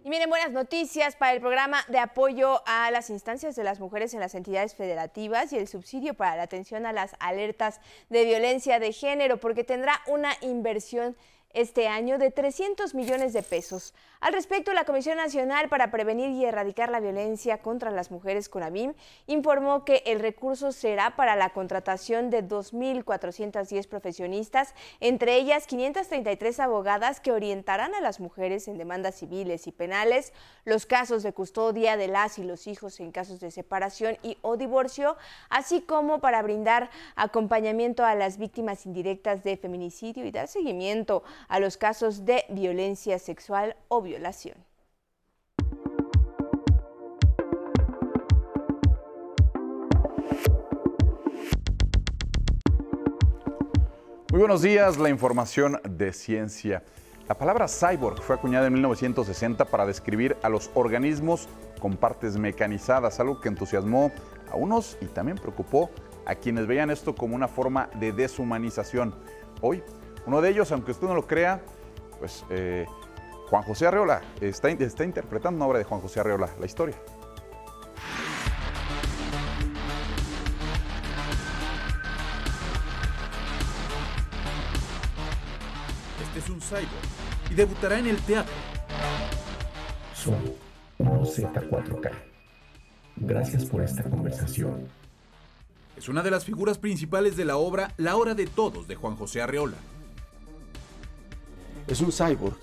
Y 0.04 0.10
miren, 0.10 0.30
buenas 0.30 0.52
noticias 0.52 1.15
para 1.15 1.34
el 1.34 1.41
programa 1.41 1.84
de 1.88 1.98
apoyo 1.98 2.62
a 2.68 2.91
las 2.91 3.10
instancias 3.10 3.56
de 3.56 3.63
las 3.63 3.80
mujeres 3.80 4.13
en 4.13 4.20
las 4.20 4.36
entidades 4.36 4.76
federativas 4.76 5.52
y 5.52 5.58
el 5.58 5.68
subsidio 5.68 6.13
para 6.13 6.36
la 6.36 6.44
atención 6.44 6.86
a 6.86 6.94
las 6.94 7.15
alertas 7.20 7.82
de 8.10 8.24
violencia 8.24 8.80
de 8.80 8.94
género, 8.94 9.38
porque 9.38 9.63
tendrá 9.63 10.02
una 10.06 10.30
inversión 10.41 11.18
este 11.56 11.88
año 11.88 12.18
de 12.18 12.32
300 12.32 12.94
millones 12.94 13.34
de 13.34 13.41
pesos. 13.41 13.94
Al 14.20 14.34
respecto, 14.34 14.74
la 14.74 14.86
Comisión 14.86 15.18
Nacional 15.18 15.70
para 15.70 15.89
Prevenir 15.89 16.30
y 16.30 16.46
Erradicar 16.46 16.89
la 16.89 17.00
Violencia 17.00 17.62
contra 17.62 17.91
las 17.91 18.12
Mujeres, 18.12 18.50
CONAVIM, 18.50 18.94
informó 19.28 19.86
que 19.86 20.04
el 20.06 20.20
recurso 20.20 20.72
será 20.72 21.15
para 21.15 21.36
la 21.36 21.50
contratación 21.50 22.30
de 22.30 22.44
2.410 22.48 23.88
profesionistas, 23.88 24.74
entre 25.00 25.36
ellas 25.38 25.68
533 25.68 26.60
abogadas 26.60 27.20
que 27.20 27.32
orientarán 27.32 27.96
a 27.96 28.02
las 28.02 28.20
mujeres 28.20 28.68
en 28.68 28.78
demandas 28.78 29.15
civiles 29.15 29.68
y 29.68 29.72
penales, 29.72 30.34
los 30.65 30.86
casos 30.86 31.24
de 31.24 31.34
custodia 31.34 31.98
de 31.98 32.08
las 32.08 32.38
y 32.38 32.44
los 32.44 32.68
hijos 32.68 33.00
en 33.00 33.12
casos 33.12 33.39
de 33.39 33.52
separación 33.52 34.18
y 34.24 34.38
o 34.41 34.58
divorcio, 34.58 35.18
así 35.50 35.82
como 35.82 36.20
para 36.20 36.41
brindar 36.41 36.89
acompañamiento 37.15 38.04
a 38.04 38.15
las 38.15 38.38
víctimas 38.38 38.86
indirectas 38.86 39.44
de 39.44 39.58
feminicidio 39.58 40.26
y 40.26 40.32
dar 40.32 40.48
seguimiento 40.48 41.24
a 41.47 41.60
los 41.60 41.77
casos 41.77 42.25
de 42.25 42.45
violencia 42.49 43.19
sexual 43.19 43.75
o 43.88 44.01
violación. 44.01 44.55
Muy 54.36 54.41
buenos 54.41 54.62
días, 54.62 54.97
la 54.97 55.10
información 55.10 55.79
de 55.89 56.12
ciencia. 56.12 56.84
La 57.29 57.36
palabra 57.36 57.67
cyborg 57.67 58.21
fue 58.21 58.36
acuñada 58.36 58.67
en 58.67 58.73
1960 58.73 59.63
para 59.63 59.86
describir 59.86 60.36
a 60.43 60.49
los 60.49 60.69
organismos 60.73 61.47
con 61.79 61.95
partes 61.95 62.38
mecanizadas, 62.38 63.19
algo 63.21 63.39
que 63.39 63.47
entusiasmó 63.47 64.12
a 64.51 64.58
unos 64.58 64.97
y 64.99 65.05
también 65.05 65.38
preocupó 65.38 65.89
a 66.25 66.36
quienes 66.36 66.67
veían 66.67 66.91
esto 66.91 67.15
como 67.15 67.34
una 67.34 67.47
forma 67.47 67.89
de 67.95 68.12
deshumanización. 68.12 69.15
Hoy, 69.62 69.81
uno 70.25 70.41
de 70.41 70.49
ellos, 70.49 70.71
aunque 70.71 70.91
usted 70.91 71.07
no 71.07 71.15
lo 71.15 71.27
crea, 71.27 71.61
pues 72.19 72.45
eh, 72.49 72.85
Juan 73.49 73.63
José 73.63 73.88
Arreola 73.88 74.21
está, 74.41 74.69
está 74.69 75.03
interpretando 75.03 75.57
una 75.57 75.67
obra 75.67 75.79
de 75.79 75.85
Juan 75.85 76.01
José 76.01 76.19
Arreola, 76.19 76.49
la 76.59 76.65
historia. 76.65 76.95
Este 86.23 86.39
es 86.39 86.49
un 86.49 86.59
cyborg 86.59 86.85
y 87.51 87.53
debutará 87.53 87.99
en 87.99 88.07
el 88.07 88.21
teatro. 88.21 88.53
Soy 90.13 90.55
Z4K. 91.25 92.11
Gracias 93.17 93.65
por 93.65 93.81
esta 93.81 94.03
conversación. 94.03 94.88
Es 95.95 96.09
una 96.09 96.21
de 96.21 96.31
las 96.31 96.43
figuras 96.43 96.77
principales 96.77 97.38
de 97.38 97.45
la 97.45 97.57
obra 97.57 97.93
La 97.97 98.15
Hora 98.17 98.35
de 98.35 98.47
Todos 98.47 98.88
de 98.88 98.95
Juan 98.95 99.15
José 99.15 99.41
Arreola. 99.41 99.77
Es 101.88 102.02
un 102.02 102.12
cyborg 102.12 102.58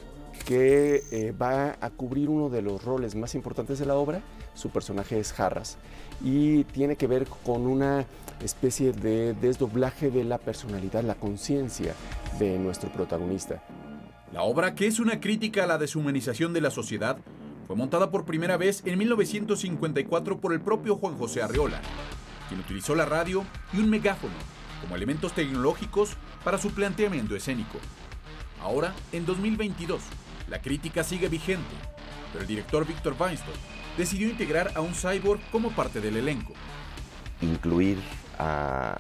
que 0.45 1.05
eh, 1.13 1.33
va 1.33 1.77
a 1.81 1.91
cubrir 1.91 2.29
uno 2.29 2.49
de 2.49 2.61
los 2.61 2.83
roles 2.83 3.15
más 3.15 3.37
importantes 3.37 3.79
de 3.79 3.87
la 3.87 3.95
obra. 3.95 4.21
Su 4.55 4.71
personaje 4.71 5.21
es 5.21 5.39
Harras 5.39 5.79
y 6.25 6.65
tiene 6.65 6.97
que 6.97 7.07
ver 7.07 7.27
con 7.45 7.67
una 7.67 8.05
especie 8.43 8.93
de 8.93 9.35
desdoblaje 9.35 10.11
de 10.11 10.25
la 10.25 10.39
personalidad, 10.39 11.05
la 11.05 11.15
conciencia 11.15 11.95
de 12.41 12.59
nuestro 12.59 12.91
protagonista. 12.91 13.63
La 14.33 14.43
obra, 14.43 14.75
que 14.75 14.89
es 14.89 14.99
una 14.99 15.21
crítica 15.21 15.65
a 15.65 15.67
la 15.69 15.79
deshumanización 15.79 16.53
de 16.53 16.61
la 16.61 16.71
sociedad, 16.71 17.19
fue 17.69 17.77
montada 17.77 18.11
por 18.11 18.25
primera 18.25 18.57
vez 18.57 18.83
en 18.85 18.99
1954 18.99 20.41
por 20.41 20.53
el 20.53 20.61
propio 20.61 20.97
Juan 20.97 21.17
José 21.17 21.43
Arreola, 21.43 21.81
quien 22.49 22.61
utilizó 22.61 22.97
la 22.97 23.05
radio 23.05 23.45
y 23.73 23.79
un 23.79 23.89
megáfono 23.89 24.35
como 24.81 24.97
elementos 24.97 25.33
tecnológicos 25.33 26.17
para 26.43 26.59
su 26.59 26.73
planteamiento 26.73 27.37
escénico. 27.37 27.79
Ahora, 28.62 28.94
en 29.11 29.27
2022, 29.27 30.01
la 30.48 30.62
crítica 30.62 31.03
sigue 31.03 31.29
vigente, 31.29 31.75
pero 32.33 32.42
el 32.42 32.48
director 32.48 32.87
Víctor 32.87 33.16
Weinstein 33.18 33.57
decidió 33.98 34.29
integrar 34.29 34.70
a 34.77 34.81
un 34.81 34.94
cyborg 34.94 35.40
como 35.51 35.70
parte 35.72 36.01
del 36.01 36.16
elenco. 36.16 36.53
Incluir 37.40 37.98
a, 38.38 38.98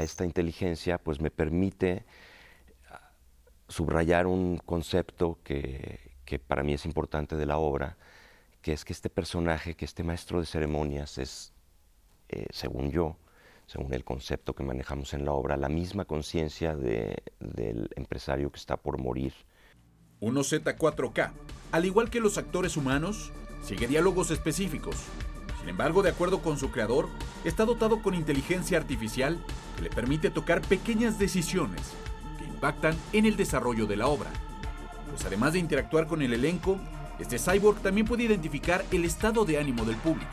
esta 0.00 0.24
inteligencia 0.24 0.98
pues 0.98 1.20
me 1.20 1.30
permite 1.30 2.04
subrayar 3.68 4.26
un 4.26 4.58
concepto 4.58 5.38
que, 5.42 6.12
que 6.24 6.38
para 6.38 6.62
mí 6.62 6.74
es 6.74 6.84
importante 6.84 7.36
de 7.36 7.46
la 7.46 7.58
obra, 7.58 7.96
que 8.60 8.72
es 8.72 8.84
que 8.84 8.92
este 8.92 9.10
personaje, 9.10 9.74
que 9.74 9.86
este 9.86 10.04
maestro 10.04 10.38
de 10.38 10.46
ceremonias 10.46 11.18
es, 11.18 11.52
eh, 12.28 12.46
según 12.50 12.90
yo, 12.92 13.16
según 13.72 13.92
el 13.94 14.04
concepto 14.04 14.54
que 14.54 14.62
manejamos 14.62 15.14
en 15.14 15.24
la 15.24 15.32
obra, 15.32 15.56
la 15.56 15.68
misma 15.68 16.04
conciencia 16.04 16.76
de, 16.76 17.22
del 17.40 17.88
empresario 17.96 18.50
que 18.50 18.58
está 18.58 18.76
por 18.76 18.98
morir. 18.98 19.32
1Z4K, 20.20 21.32
al 21.72 21.84
igual 21.84 22.10
que 22.10 22.20
los 22.20 22.38
actores 22.38 22.76
humanos, 22.76 23.32
sigue 23.62 23.88
diálogos 23.88 24.30
específicos. 24.30 24.96
Sin 25.60 25.68
embargo, 25.68 26.02
de 26.02 26.10
acuerdo 26.10 26.42
con 26.42 26.58
su 26.58 26.70
creador, 26.70 27.08
está 27.44 27.64
dotado 27.64 28.02
con 28.02 28.14
inteligencia 28.14 28.78
artificial 28.78 29.38
que 29.76 29.82
le 29.82 29.90
permite 29.90 30.30
tocar 30.30 30.60
pequeñas 30.60 31.18
decisiones 31.18 31.80
que 32.38 32.44
impactan 32.44 32.96
en 33.12 33.26
el 33.26 33.36
desarrollo 33.36 33.86
de 33.86 33.96
la 33.96 34.06
obra 34.06 34.30
pues 35.12 35.26
además 35.26 35.52
de 35.52 35.58
interactuar 35.58 36.06
con 36.06 36.22
el 36.22 36.32
elenco, 36.32 36.78
este 37.18 37.38
cyborg 37.38 37.80
también 37.82 38.06
puede 38.06 38.24
identificar 38.24 38.82
el 38.90 39.04
estado 39.04 39.44
de 39.44 39.58
ánimo 39.58 39.84
del 39.84 39.96
público. 39.96 40.30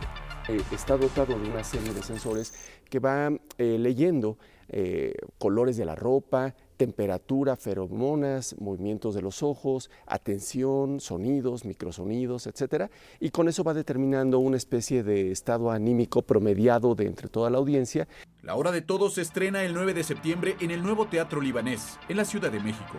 Eh, 0.50 0.64
está 0.72 0.98
dotado 0.98 1.38
de 1.38 1.48
una 1.48 1.64
serie 1.64 1.94
de 1.94 2.02
sensores 2.02 2.56
que 2.90 2.98
va 2.98 3.32
eh, 3.60 3.78
leyendo 3.78 4.40
eh, 4.70 5.14
colores 5.38 5.78
de 5.78 5.86
la 5.86 5.94
ropa, 5.94 6.56
temperatura, 6.76 7.56
feromonas, 7.56 8.56
movimientos 8.60 9.14
de 9.14 9.22
los 9.22 9.44
ojos, 9.44 9.92
atención, 10.08 11.00
sonidos, 11.00 11.66
microsonidos, 11.66 12.48
etc. 12.48 12.90
Y 13.20 13.30
con 13.30 13.48
eso 13.48 13.64
va 13.64 13.76
determinando 13.76 14.40
una 14.40 14.58
especie 14.58 15.04
de 15.04 15.32
estado 15.32 15.70
anímico 15.70 16.24
promediado 16.24 16.96
de 16.96 17.06
entre 17.06 17.30
toda 17.30 17.52
la 17.52 17.60
audiencia. 17.60 18.08
La 18.42 18.56
Hora 18.56 18.72
de 18.72 18.82
Todos 18.82 19.16
se 19.16 19.22
estrena 19.22 19.64
el 19.64 19.76
9 19.76 19.94
de 19.94 20.04
septiembre 20.04 20.56
en 20.62 20.72
el 20.72 20.82
nuevo 20.82 21.06
Teatro 21.06 21.42
Libanés, 21.42 22.00
en 22.10 22.18
la 22.18 22.26
Ciudad 22.26 22.52
de 22.52 22.60
México. 22.60 22.98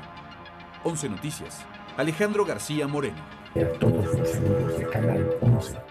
11 0.84 1.08
Noticias, 1.08 1.66
Alejandro 1.96 2.44
García 2.44 2.86
Moreno. 2.86 3.18
Y 3.56 3.60
a 3.60 3.72
todos 3.72 4.06
los 4.06 4.78
de 4.78 4.86
Canal 4.86 5.36
11. 5.42 5.89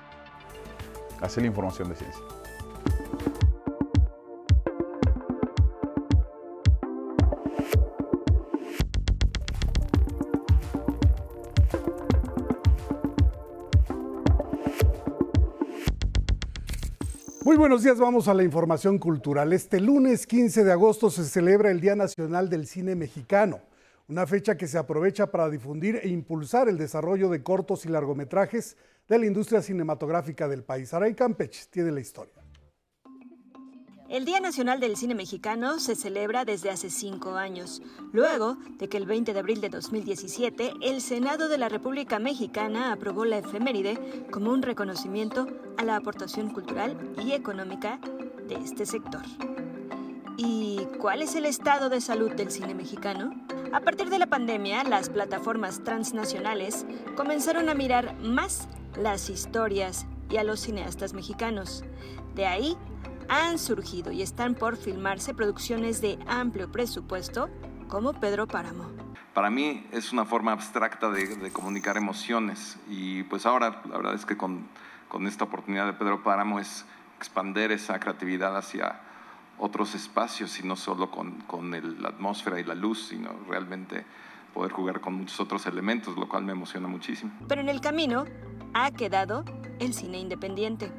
Hace 1.22 1.42
la 1.42 1.48
información 1.48 1.90
de 1.90 1.96
ciencia. 1.96 2.24
Muy 17.44 17.58
buenos 17.58 17.84
días, 17.84 17.98
vamos 18.00 18.28
a 18.28 18.34
la 18.34 18.44
información 18.44 18.98
cultural. 19.00 19.54
Este 19.54 19.80
lunes 19.80 20.28
15 20.28 20.64
de 20.64 20.72
agosto 20.72 21.10
se 21.10 21.26
celebra 21.26 21.72
el 21.72 21.82
Día 21.82 21.96
Nacional 21.96 22.50
del 22.50 22.68
Cine 22.68 22.96
Mexicano 22.96 23.60
una 24.10 24.26
fecha 24.26 24.58
que 24.58 24.68
se 24.68 24.78
aprovecha 24.78 25.32
para 25.32 25.50
difundir 25.50 26.00
e 26.02 26.10
impulsar 26.10 26.68
el 26.68 26.78
desarrollo 26.78 27.30
de 27.30 27.44
cortos 27.44 27.86
y 27.86 27.90
largometrajes 27.90 28.76
de 29.08 29.20
la 29.20 29.28
industria 29.28 29.62
cinematográfica 29.62 30.48
del 30.48 30.64
país. 30.64 30.94
Aray 30.94 31.14
Campech 31.14 31.68
tiene 31.70 31.92
la 31.92 32.00
historia. 32.00 32.34
El 34.10 34.26
Día 34.26 34.40
Nacional 34.40 34.80
del 34.80 34.98
Cine 34.98 35.14
Mexicano 35.14 35.80
se 35.80 35.96
celebra 35.96 36.44
desde 36.44 36.72
hace 36.72 36.90
cinco 36.90 37.36
años, 37.36 37.84
luego 38.12 38.58
de 38.80 38.90
que 38.90 38.98
el 38.98 39.06
20 39.06 39.34
de 39.34 39.40
abril 39.40 39.62
de 39.62 39.70
2017 39.70 40.74
el 40.82 41.02
Senado 41.02 41.48
de 41.48 41.60
la 41.60 41.70
República 41.70 42.18
Mexicana 42.18 42.92
aprobó 42.92 43.26
la 43.26 43.38
efeméride 43.38 44.26
como 44.32 44.52
un 44.52 44.64
reconocimiento 44.64 45.46
a 45.78 45.84
la 45.84 45.96
aportación 45.96 46.50
cultural 46.50 46.98
y 47.24 47.34
económica 47.34 48.00
de 48.48 48.56
este 48.56 48.88
sector. 48.88 49.22
¿Y 50.42 50.88
cuál 51.02 51.22
es 51.22 51.36
el 51.36 51.46
estado 51.46 51.90
de 51.90 52.00
salud 52.00 52.32
del 52.32 52.50
cine 52.50 52.74
mexicano? 52.74 53.34
A 53.74 53.82
partir 53.82 54.10
de 54.10 54.20
la 54.20 54.28
pandemia, 54.28 54.86
las 54.86 55.10
plataformas 55.10 55.84
transnacionales 55.84 56.86
comenzaron 57.18 57.68
a 57.68 57.74
mirar 57.74 58.16
más 58.22 58.70
las 58.96 59.30
historias 59.30 60.08
y 60.30 60.38
a 60.38 60.46
los 60.46 60.62
cineastas 60.62 61.12
mexicanos. 61.12 61.84
De 62.36 62.46
ahí 62.46 62.78
han 63.28 63.60
surgido 63.60 64.14
y 64.14 64.22
están 64.22 64.56
por 64.56 64.78
filmarse 64.78 65.34
producciones 65.34 66.00
de 66.00 66.18
amplio 66.26 66.72
presupuesto 66.72 67.50
como 67.90 68.14
Pedro 68.14 68.48
Páramo. 68.48 68.90
Para 69.34 69.50
mí 69.50 69.86
es 69.92 70.14
una 70.14 70.24
forma 70.24 70.54
abstracta 70.54 71.12
de, 71.12 71.52
comunicar 71.52 71.98
emociones 71.98 72.78
y 72.88 73.24
pues 73.24 73.46
ahora 73.46 73.82
la 73.90 73.98
verdad 73.98 74.14
es 74.14 74.26
que 74.26 74.38
con, 74.38 74.70
con 75.10 75.28
esta 75.28 75.44
oportunidad 75.44 75.86
de 75.86 75.94
Pedro 75.94 76.24
Páramo 76.24 76.62
es 76.62 76.86
expander 77.18 77.74
esa 77.74 78.00
creatividad 78.00 78.56
hacia 78.56 79.02
otros 79.60 79.96
espacios 79.96 80.60
y 80.60 80.66
no 80.66 80.76
solo 80.76 81.12
con, 81.12 81.42
con 81.42 81.72
la 82.02 82.10
atmósfera 82.10 82.60
y 82.60 82.64
la 82.64 82.76
luz, 82.76 83.08
sino 83.08 83.32
realmente 83.48 84.06
poder 84.54 84.72
jugar 84.72 85.00
con 85.00 85.14
muchos 85.14 85.40
otros 85.40 85.66
elementos, 85.68 86.18
lo 86.18 86.28
cual 86.28 86.44
me 86.44 86.54
emociona 86.54 86.88
muchísimo. 86.88 87.32
Pero 87.48 87.62
en 87.62 87.70
el 87.70 87.82
camino 87.82 88.26
ha 88.74 88.92
quedado 88.92 89.46
el 89.80 89.94
cine 89.94 90.20
independiente. 90.20 90.92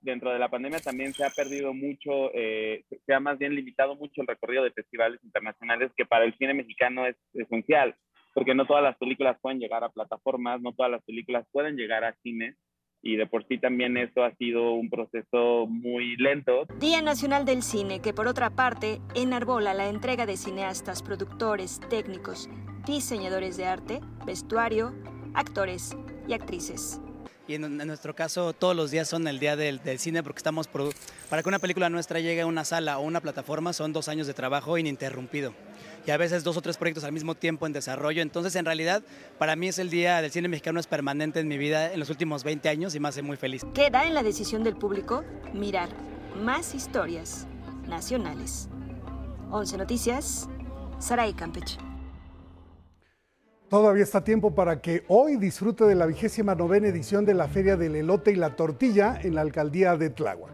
Dentro 0.00 0.30
de 0.32 0.38
la 0.38 0.48
pandemia 0.48 0.78
también 0.80 1.12
se 1.12 1.24
ha 1.24 1.30
perdido 1.30 1.74
mucho, 1.74 2.32
eh, 2.32 2.84
se 3.04 3.14
ha 3.14 3.20
más 3.20 3.38
bien 3.38 3.54
limitado 3.54 3.96
mucho 3.96 4.20
el 4.20 4.26
recorrido 4.26 4.62
de 4.62 4.70
festivales 4.70 5.22
internacionales 5.24 5.90
que 5.96 6.06
para 6.06 6.24
el 6.24 6.36
cine 6.38 6.54
mexicano 6.54 7.06
es 7.06 7.16
esencial, 7.34 7.96
porque 8.32 8.54
no 8.54 8.66
todas 8.66 8.84
las 8.84 8.96
películas 8.98 9.36
pueden 9.40 9.58
llegar 9.58 9.82
a 9.82 9.88
plataformas, 9.88 10.60
no 10.60 10.72
todas 10.72 10.92
las 10.92 11.02
películas 11.04 11.46
pueden 11.50 11.76
llegar 11.76 12.04
a 12.04 12.14
cines 12.22 12.56
y 13.06 13.16
de 13.16 13.26
por 13.26 13.46
sí 13.46 13.58
también 13.58 13.96
esto 13.96 14.24
ha 14.24 14.34
sido 14.34 14.72
un 14.72 14.90
proceso 14.90 15.66
muy 15.68 16.16
lento. 16.16 16.66
Día 16.80 17.00
Nacional 17.02 17.44
del 17.44 17.62
Cine, 17.62 18.00
que 18.00 18.12
por 18.12 18.26
otra 18.26 18.50
parte 18.50 19.00
enarbola 19.14 19.74
la 19.74 19.88
entrega 19.88 20.26
de 20.26 20.36
cineastas, 20.36 21.02
productores, 21.02 21.80
técnicos, 21.88 22.50
diseñadores 22.84 23.56
de 23.56 23.66
arte, 23.66 24.00
vestuario, 24.26 24.92
actores 25.34 25.96
y 26.26 26.32
actrices. 26.32 27.00
Y 27.48 27.54
en, 27.54 27.76
nuestro 27.76 28.14
caso 28.14 28.52
todos 28.52 28.74
los 28.74 28.90
días 28.90 29.08
son 29.08 29.28
el 29.28 29.38
día 29.38 29.56
del, 29.56 29.80
cine 29.98 30.22
porque 30.22 30.38
estamos 30.38 30.68
para 31.30 31.42
que 31.42 31.48
una 31.48 31.58
película 31.60 31.88
nuestra 31.88 32.18
llegue 32.18 32.40
a 32.40 32.46
una 32.46 32.64
sala 32.64 32.98
o 32.98 33.02
una 33.02 33.20
plataforma 33.20 33.72
son 33.72 33.92
dos 33.92 34.08
años 34.08 34.26
de 34.26 34.34
trabajo 34.34 34.76
ininterrumpido 34.78 35.54
y 36.06 36.10
a 36.10 36.16
veces 36.16 36.44
dos 36.44 36.56
o 36.56 36.62
tres 36.62 36.76
proyectos 36.76 37.04
al 37.04 37.12
mismo 37.12 37.34
tiempo 37.34 37.66
en 37.66 37.72
desarrollo. 37.72 38.22
Entonces, 38.22 38.54
en 38.54 38.64
realidad, 38.64 39.02
para 39.38 39.56
mí 39.56 39.68
es 39.68 39.78
el 39.78 39.90
Día 39.90 40.22
del 40.22 40.30
Cine 40.30 40.48
Mexicano 40.48 40.78
es 40.78 40.86
permanente 40.86 41.40
en 41.40 41.48
mi 41.48 41.58
vida 41.58 41.92
en 41.92 41.98
los 41.98 42.10
últimos 42.10 42.44
20 42.44 42.68
años 42.68 42.94
y 42.94 43.00
me 43.00 43.08
hace 43.08 43.22
muy 43.22 43.36
feliz. 43.36 43.62
Queda 43.74 44.06
en 44.06 44.14
la 44.14 44.22
decisión 44.22 44.62
del 44.62 44.76
público 44.76 45.24
mirar 45.52 45.88
más 46.42 46.74
historias 46.74 47.46
nacionales. 47.88 48.68
11 49.50 49.78
Noticias, 49.78 50.48
Saray 50.98 51.34
Campech. 51.34 51.85
Todavía 53.68 54.04
está 54.04 54.22
tiempo 54.22 54.54
para 54.54 54.80
que 54.80 55.02
hoy 55.08 55.36
disfrute 55.38 55.84
de 55.84 55.96
la 55.96 56.06
vigésima 56.06 56.54
novena 56.54 56.86
edición 56.86 57.24
de 57.24 57.34
la 57.34 57.48
Feria 57.48 57.76
del 57.76 57.96
Elote 57.96 58.30
y 58.30 58.36
la 58.36 58.54
Tortilla 58.54 59.18
en 59.20 59.34
la 59.34 59.40
alcaldía 59.40 59.96
de 59.96 60.10
Tláhuac. 60.10 60.52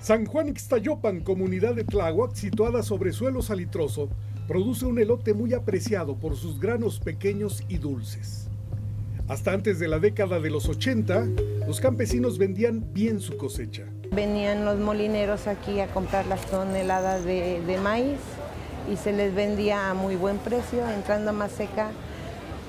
San 0.00 0.24
Juan 0.24 0.48
Ixtayopan, 0.48 1.20
comunidad 1.20 1.74
de 1.74 1.84
Tláhuac, 1.84 2.34
situada 2.34 2.82
sobre 2.82 3.12
suelo 3.12 3.42
salitroso, 3.42 4.08
produce 4.48 4.86
un 4.86 4.98
elote 4.98 5.34
muy 5.34 5.52
apreciado 5.52 6.16
por 6.16 6.36
sus 6.36 6.58
granos 6.58 7.00
pequeños 7.00 7.62
y 7.68 7.76
dulces. 7.76 8.48
Hasta 9.28 9.52
antes 9.52 9.78
de 9.78 9.88
la 9.88 9.98
década 9.98 10.40
de 10.40 10.48
los 10.48 10.70
80, 10.70 11.26
los 11.66 11.82
campesinos 11.82 12.38
vendían 12.38 12.94
bien 12.94 13.20
su 13.20 13.36
cosecha. 13.36 13.84
Venían 14.10 14.64
los 14.64 14.78
molineros 14.78 15.48
aquí 15.48 15.80
a 15.80 15.88
comprar 15.88 16.26
las 16.28 16.46
toneladas 16.46 17.26
de, 17.26 17.60
de 17.66 17.78
maíz 17.78 18.20
y 18.90 18.96
se 18.96 19.12
les 19.12 19.34
vendía 19.34 19.90
a 19.90 19.94
muy 19.94 20.16
buen 20.16 20.38
precio, 20.38 20.88
entrando 20.88 21.30
a 21.30 21.32
Maseca 21.32 21.90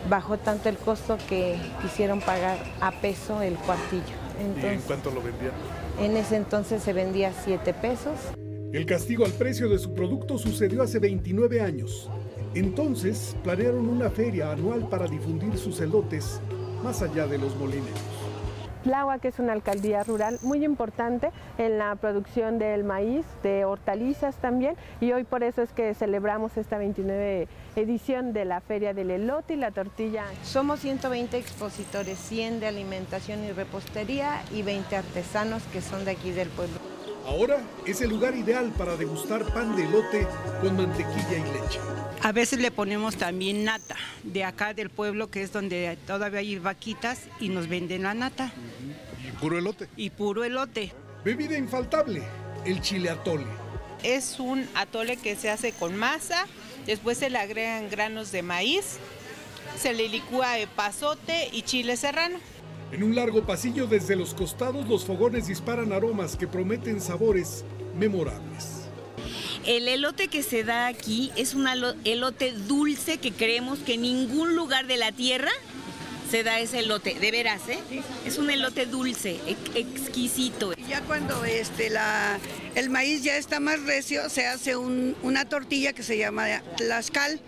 bajó 0.09 0.37
tanto 0.37 0.69
el 0.69 0.77
costo 0.77 1.17
que 1.27 1.57
quisieron 1.81 2.21
pagar 2.21 2.57
a 2.81 2.91
peso 2.91 3.41
el 3.41 3.55
cuartillo. 3.55 4.03
¿Y 4.39 4.65
en 4.65 4.81
cuánto 4.81 5.11
lo 5.11 5.21
vendían? 5.21 5.51
En 5.99 6.15
ese 6.15 6.35
entonces 6.35 6.83
se 6.83 6.93
vendía 6.93 7.29
a 7.29 7.33
7 7.33 7.73
pesos. 7.73 8.13
El 8.71 8.85
castigo 8.85 9.25
al 9.25 9.31
precio 9.31 9.69
de 9.69 9.79
su 9.79 9.93
producto 9.93 10.37
sucedió 10.37 10.83
hace 10.83 10.99
29 10.99 11.61
años. 11.61 12.09
Entonces 12.53 13.35
planearon 13.43 13.87
una 13.89 14.09
feria 14.09 14.51
anual 14.51 14.87
para 14.87 15.07
difundir 15.07 15.57
sus 15.57 15.79
elotes 15.81 16.39
más 16.83 17.01
allá 17.01 17.27
de 17.27 17.37
los 17.37 17.55
molineros. 17.55 18.26
Tláhuac 18.87 19.25
es 19.25 19.39
una 19.39 19.51
alcaldía 19.51 20.01
rural 20.05 20.39
muy 20.43 20.63
importante 20.63 21.31
en 21.57 21.77
la 21.77 21.93
producción 21.95 22.57
del 22.57 22.85
maíz, 22.85 23.25
de 23.43 23.65
hortalizas 23.65 24.37
también, 24.37 24.77
y 25.01 25.11
hoy 25.11 25.25
por 25.25 25.43
eso 25.43 25.61
es 25.61 25.73
que 25.73 25.93
celebramos 25.93 26.55
esta 26.55 26.77
29 26.77 27.49
edición 27.75 28.31
de 28.31 28.45
la 28.45 28.61
Feria 28.61 28.93
del 28.93 29.11
Elote 29.11 29.55
y 29.55 29.57
la 29.57 29.71
Tortilla. 29.71 30.23
Somos 30.41 30.79
120 30.79 31.37
expositores, 31.37 32.17
100 32.17 32.61
de 32.61 32.67
alimentación 32.67 33.43
y 33.43 33.51
repostería 33.51 34.41
y 34.53 34.61
20 34.61 34.95
artesanos 34.95 35.63
que 35.73 35.81
son 35.81 36.05
de 36.05 36.11
aquí 36.11 36.31
del 36.31 36.47
pueblo. 36.47 36.96
Ahora 37.27 37.61
es 37.85 37.99
el 37.99 38.09
lugar 38.09 38.35
ideal 38.35 38.71
para 38.77 38.95
degustar 38.95 39.43
pan 39.53 39.75
de 39.75 39.83
elote 39.83 40.25
con 40.61 40.77
mantequilla 40.77 41.37
y 41.37 41.61
leche. 41.61 41.79
A 42.23 42.31
veces 42.31 42.59
le 42.59 42.71
ponemos 42.71 43.17
también 43.17 43.65
nata 43.65 43.97
de 44.23 44.45
acá 44.45 44.73
del 44.73 44.89
pueblo, 44.89 45.29
que 45.29 45.41
es 45.41 45.51
donde 45.51 45.97
todavía 46.07 46.39
hay 46.39 46.57
vaquitas 46.57 47.23
y 47.41 47.49
nos 47.49 47.67
venden 47.67 48.03
la 48.03 48.13
nata. 48.13 48.53
¿Y 49.27 49.31
puro 49.41 49.57
elote? 49.57 49.89
Y 49.97 50.09
puro 50.09 50.45
elote. 50.45 50.93
Bebida 51.25 51.57
infaltable, 51.57 52.23
el 52.63 52.79
chile 52.79 53.09
atole. 53.09 53.45
Es 54.03 54.39
un 54.39 54.65
atole 54.73 55.17
que 55.17 55.35
se 55.35 55.49
hace 55.49 55.73
con 55.73 55.97
masa, 55.97 56.45
después 56.85 57.17
se 57.17 57.29
le 57.29 57.39
agregan 57.39 57.89
granos 57.89 58.31
de 58.31 58.41
maíz, 58.41 58.99
se 59.77 59.93
le 59.93 60.07
licúa 60.07 60.53
pasote 60.77 61.49
y 61.51 61.63
chile 61.63 61.97
serrano. 61.97 62.39
En 62.91 63.03
un 63.03 63.15
largo 63.15 63.45
pasillo 63.45 63.85
desde 63.85 64.15
los 64.15 64.33
costados 64.33 64.87
los 64.87 65.03
fogones 65.03 65.47
disparan 65.47 65.91
aromas 65.91 66.37
que 66.37 66.47
prometen 66.47 67.01
sabores 67.01 67.65
memorables. 67.97 68.87
El 69.65 69.89
elote 69.89 70.29
que 70.29 70.41
se 70.41 70.63
da 70.63 70.87
aquí 70.87 71.31
es 71.35 71.53
un 71.53 71.67
elote 72.05 72.53
dulce 72.53 73.17
que 73.17 73.33
creemos 73.33 73.79
que 73.79 73.95
en 73.95 74.03
ningún 74.03 74.55
lugar 74.55 74.87
de 74.87 74.95
la 74.95 75.11
tierra 75.11 75.51
se 76.31 76.43
da 76.43 76.59
ese 76.59 76.79
elote, 76.79 77.15
de 77.15 77.31
veras, 77.31 77.61
¿eh? 77.67 77.79
Es 78.25 78.37
un 78.37 78.49
elote 78.49 78.85
dulce, 78.85 79.39
exquisito. 79.75 80.73
Ya 80.87 81.01
cuando 81.01 81.43
este, 81.43 81.89
la, 81.89 82.37
el 82.75 82.89
maíz 82.89 83.23
ya 83.23 83.37
está 83.37 83.59
más 83.59 83.81
recio, 83.83 84.29
se 84.29 84.45
hace 84.45 84.77
una 84.77 85.45
tortilla 85.45 85.91
que 85.93 86.03
se 86.03 86.17
llama 86.17 86.45
tlaxcal. 86.77 87.39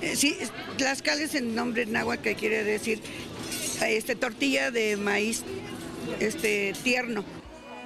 Eh, 0.00 0.16
sí, 0.16 0.36
tlaxcal 0.76 1.20
es 1.20 1.34
el 1.34 1.54
nombre 1.54 1.84
náhuatl 1.86 2.22
que 2.22 2.34
quiere 2.34 2.64
decir 2.64 3.00
este, 3.82 4.16
tortilla 4.16 4.70
de 4.70 4.96
maíz 4.96 5.44
este, 6.20 6.72
tierno. 6.82 7.24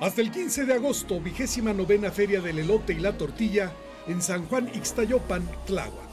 Hasta 0.00 0.20
el 0.20 0.30
15 0.30 0.64
de 0.64 0.74
agosto, 0.74 1.20
vigésima 1.20 1.72
novena 1.72 2.10
Feria 2.10 2.40
del 2.40 2.60
Elote 2.60 2.92
y 2.92 3.00
la 3.00 3.16
Tortilla 3.16 3.72
en 4.06 4.22
San 4.22 4.46
Juan 4.46 4.70
Ixtayopan, 4.74 5.48
Tláhuac. 5.66 6.08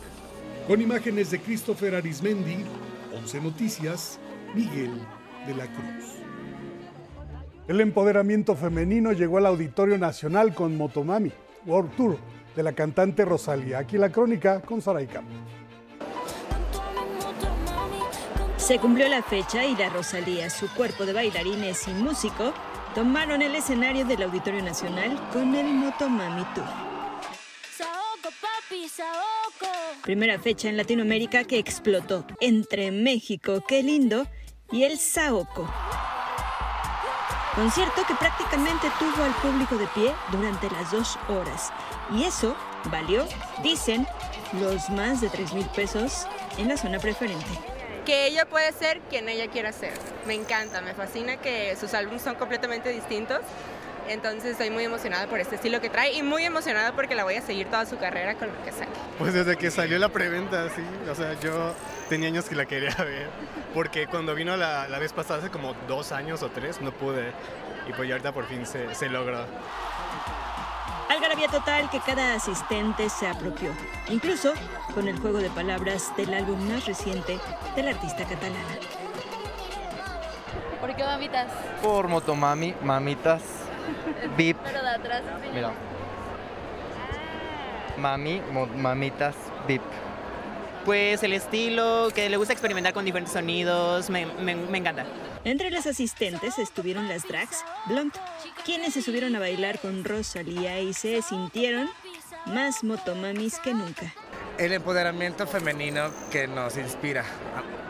Con 0.67 0.81
imágenes 0.81 1.29
de 1.29 1.39
Christopher 1.39 1.95
Arismendi, 1.95 2.57
11 3.15 3.41
Noticias, 3.41 4.19
Miguel 4.55 4.91
de 5.45 5.55
la 5.55 5.67
Cruz. 5.67 6.15
El 7.67 7.81
empoderamiento 7.81 8.55
femenino 8.55 9.11
llegó 9.11 9.37
al 9.37 9.45
Auditorio 9.45 9.97
Nacional 9.97 10.53
con 10.53 10.77
Motomami, 10.77 11.31
World 11.65 11.95
Tour, 11.95 12.17
de 12.55 12.63
la 12.63 12.73
cantante 12.73 13.25
Rosalía. 13.25 13.79
Aquí 13.79 13.97
la 13.97 14.11
crónica 14.11 14.61
con 14.61 14.81
Saray 14.81 15.07
Campo. 15.07 15.31
Se 18.65 18.79
cumplió 18.79 19.07
la 19.07 19.21
fecha 19.21 19.63
y 19.63 19.75
la 19.75 19.89
Rosalía, 19.89 20.49
su 20.49 20.67
cuerpo 20.73 21.05
de 21.05 21.13
bailarines 21.13 21.87
y 21.87 21.91
músico, 21.91 22.51
tomaron 22.95 23.43
el 23.43 23.53
escenario 23.53 24.05
del 24.05 24.23
Auditorio 24.23 24.63
Nacional 24.63 25.21
con 25.31 25.53
el 25.53 25.67
Motomami 25.67 26.43
Tour. 26.55 26.65
Primera 30.01 30.39
fecha 30.39 30.67
en 30.67 30.77
Latinoamérica 30.77 31.43
que 31.43 31.59
explotó 31.59 32.25
entre 32.39 32.89
México, 32.89 33.63
qué 33.67 33.83
lindo, 33.83 34.25
y 34.71 34.81
el 34.81 34.97
Saoco. 34.97 35.71
Concierto 37.53 38.01
que 38.07 38.15
prácticamente 38.15 38.87
tuvo 38.97 39.25
al 39.25 39.35
público 39.43 39.77
de 39.77 39.85
pie 39.93 40.11
durante 40.31 40.71
las 40.71 40.91
dos 40.91 41.19
horas. 41.29 41.71
Y 42.11 42.23
eso 42.23 42.55
valió, 42.85 43.27
dicen, 43.61 44.07
los 44.53 44.89
más 44.89 45.21
de 45.21 45.29
3 45.29 45.53
mil 45.53 45.67
pesos 45.67 46.25
en 46.57 46.69
la 46.69 46.77
zona 46.77 46.97
preferente 46.97 47.74
que 48.05 48.27
ella 48.27 48.45
puede 48.45 48.71
ser 48.71 49.01
quien 49.09 49.27
ella 49.27 49.47
quiera 49.49 49.71
ser. 49.71 49.93
Me 50.25 50.33
encanta, 50.33 50.81
me 50.81 50.93
fascina 50.93 51.37
que 51.37 51.75
sus 51.75 51.93
álbumes 51.93 52.21
son 52.21 52.35
completamente 52.35 52.89
distintos. 52.89 53.39
Entonces 54.07 54.51
estoy 54.51 54.69
muy 54.69 54.83
emocionada 54.83 55.25
por 55.27 55.39
este 55.39 55.55
estilo 55.55 55.81
que 55.81 55.89
trae 55.89 56.13
y 56.13 56.21
muy 56.21 56.43
emocionada 56.45 56.91
porque 56.95 57.15
la 57.15 57.23
voy 57.23 57.35
a 57.35 57.41
seguir 57.41 57.67
toda 57.67 57.87
su 57.87 57.97
carrera 57.97 58.35
con 58.35 58.49
lo 58.49 58.63
que 58.63 58.71
saque. 58.71 58.91
Pues 59.17 59.33
desde 59.33 59.57
que 59.57 59.71
salió 59.71 59.97
la 59.97 60.09
preventa, 60.09 60.69
sí. 60.69 60.83
O 61.09 61.15
sea, 61.15 61.33
yo 61.39 61.73
tenía 62.07 62.27
años 62.27 62.45
que 62.45 62.55
la 62.55 62.65
quería 62.65 62.95
ver. 62.99 63.27
Porque 63.73 64.05
cuando 64.05 64.35
vino 64.35 64.55
la, 64.57 64.87
la 64.87 64.99
vez 64.99 65.11
pasada, 65.11 65.39
hace 65.39 65.49
como 65.49 65.73
dos 65.87 66.11
años 66.11 66.43
o 66.43 66.49
tres, 66.49 66.81
no 66.81 66.91
pude. 66.91 67.31
Y 67.89 67.93
pues 67.93 68.07
ya 68.07 68.15
ahorita 68.15 68.31
por 68.31 68.45
fin 68.45 68.67
se, 68.67 68.93
se 68.93 69.09
logró. 69.09 69.43
Algarabía 71.09 71.47
total 71.47 71.89
que 71.89 71.99
cada 71.99 72.33
asistente 72.33 73.09
se 73.09 73.27
apropió, 73.27 73.71
incluso 74.09 74.53
con 74.93 75.07
el 75.07 75.19
juego 75.19 75.37
de 75.37 75.49
palabras 75.49 76.15
del 76.17 76.33
álbum 76.33 76.59
más 76.67 76.85
reciente 76.85 77.39
del 77.75 77.89
artista 77.89 78.25
catalana. 78.25 78.79
¿Por 80.81 80.95
qué 80.95 81.03
mamitas? 81.03 81.47
Por 81.81 82.07
Motomami, 82.07 82.73
mamitas, 82.81 83.41
VIP. 84.37 84.57
Pero 84.63 84.81
de 84.81 84.89
atrás, 84.89 85.23
Mira. 85.53 85.71
Mami, 87.97 88.41
mamitas, 88.75 89.35
VIP. 89.67 89.81
Pues 90.85 91.23
el 91.23 91.33
estilo, 91.33 92.09
que 92.13 92.29
le 92.29 92.37
gusta 92.37 92.53
experimentar 92.53 92.93
con 92.93 93.05
diferentes 93.05 93.33
sonidos, 93.33 94.09
me, 94.09 94.25
me, 94.25 94.55
me 94.55 94.77
encanta. 94.77 95.05
Entre 95.43 95.71
las 95.71 95.87
asistentes 95.87 96.59
estuvieron 96.59 97.07
las 97.07 97.27
drags 97.27 97.63
Blunt, 97.85 98.15
quienes 98.65 98.95
se 98.95 99.01
subieron 99.03 99.35
a 99.35 99.39
bailar 99.39 99.79
con 99.79 100.03
Rosalía 100.03 100.79
y 100.79 100.93
se 100.93 101.21
sintieron 101.21 101.87
más 102.47 102.83
motomamis 102.83 103.59
que 103.59 103.73
nunca. 103.73 104.11
El 104.57 104.73
empoderamiento 104.73 105.45
femenino 105.45 106.09
que 106.31 106.47
nos 106.47 106.75
inspira 106.77 107.23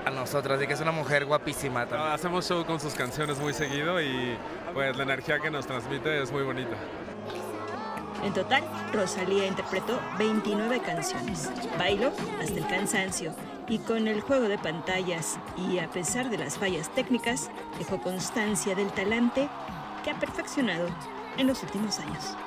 a, 0.04 0.10
a 0.10 0.12
nosotros, 0.12 0.62
y 0.62 0.68
que 0.68 0.74
es 0.74 0.82
una 0.82 0.92
mujer 0.92 1.26
guapísima 1.26 1.86
también. 1.88 2.12
hacemos 2.12 2.48
show 2.48 2.66
con 2.66 2.80
sus 2.80 2.94
canciones 2.94 3.40
muy 3.40 3.54
seguido 3.54 4.02
y 4.02 4.38
pues 4.74 4.96
la 4.98 5.04
energía 5.04 5.40
que 5.40 5.50
nos 5.50 5.66
transmite 5.66 6.22
es 6.22 6.32
muy 6.32 6.44
bonita. 6.44 6.76
En 8.24 8.34
total, 8.34 8.64
Rosalía 8.92 9.46
interpretó 9.46 10.00
29 10.18 10.82
canciones. 10.82 11.50
Bailó 11.78 12.12
hasta 12.42 12.58
el 12.58 12.68
cansancio 12.68 13.34
y 13.68 13.80
con 13.80 14.08
el 14.08 14.20
juego 14.22 14.48
de 14.48 14.58
pantallas 14.58 15.38
y 15.70 15.80
a 15.80 15.90
pesar 15.90 16.30
de 16.30 16.38
las 16.38 16.58
fallas 16.58 16.94
técnicas, 16.94 17.50
dejó 17.78 18.02
constancia 18.02 18.76
del 18.76 18.92
talante 18.92 19.48
que 20.06 20.12
ha 20.12 20.20
perfeccionado 20.20 20.88
en 21.36 21.48
los 21.48 21.64
últimos 21.64 22.00
años. 22.00 22.38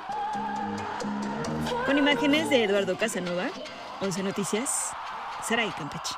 Con 1.85 1.97
imágenes 1.97 2.49
de 2.49 2.63
Eduardo 2.63 2.97
Casanova, 2.97 3.49
11 3.99 4.23
Noticias, 4.23 4.91
Saray 5.43 5.69
Campeche. 5.71 6.15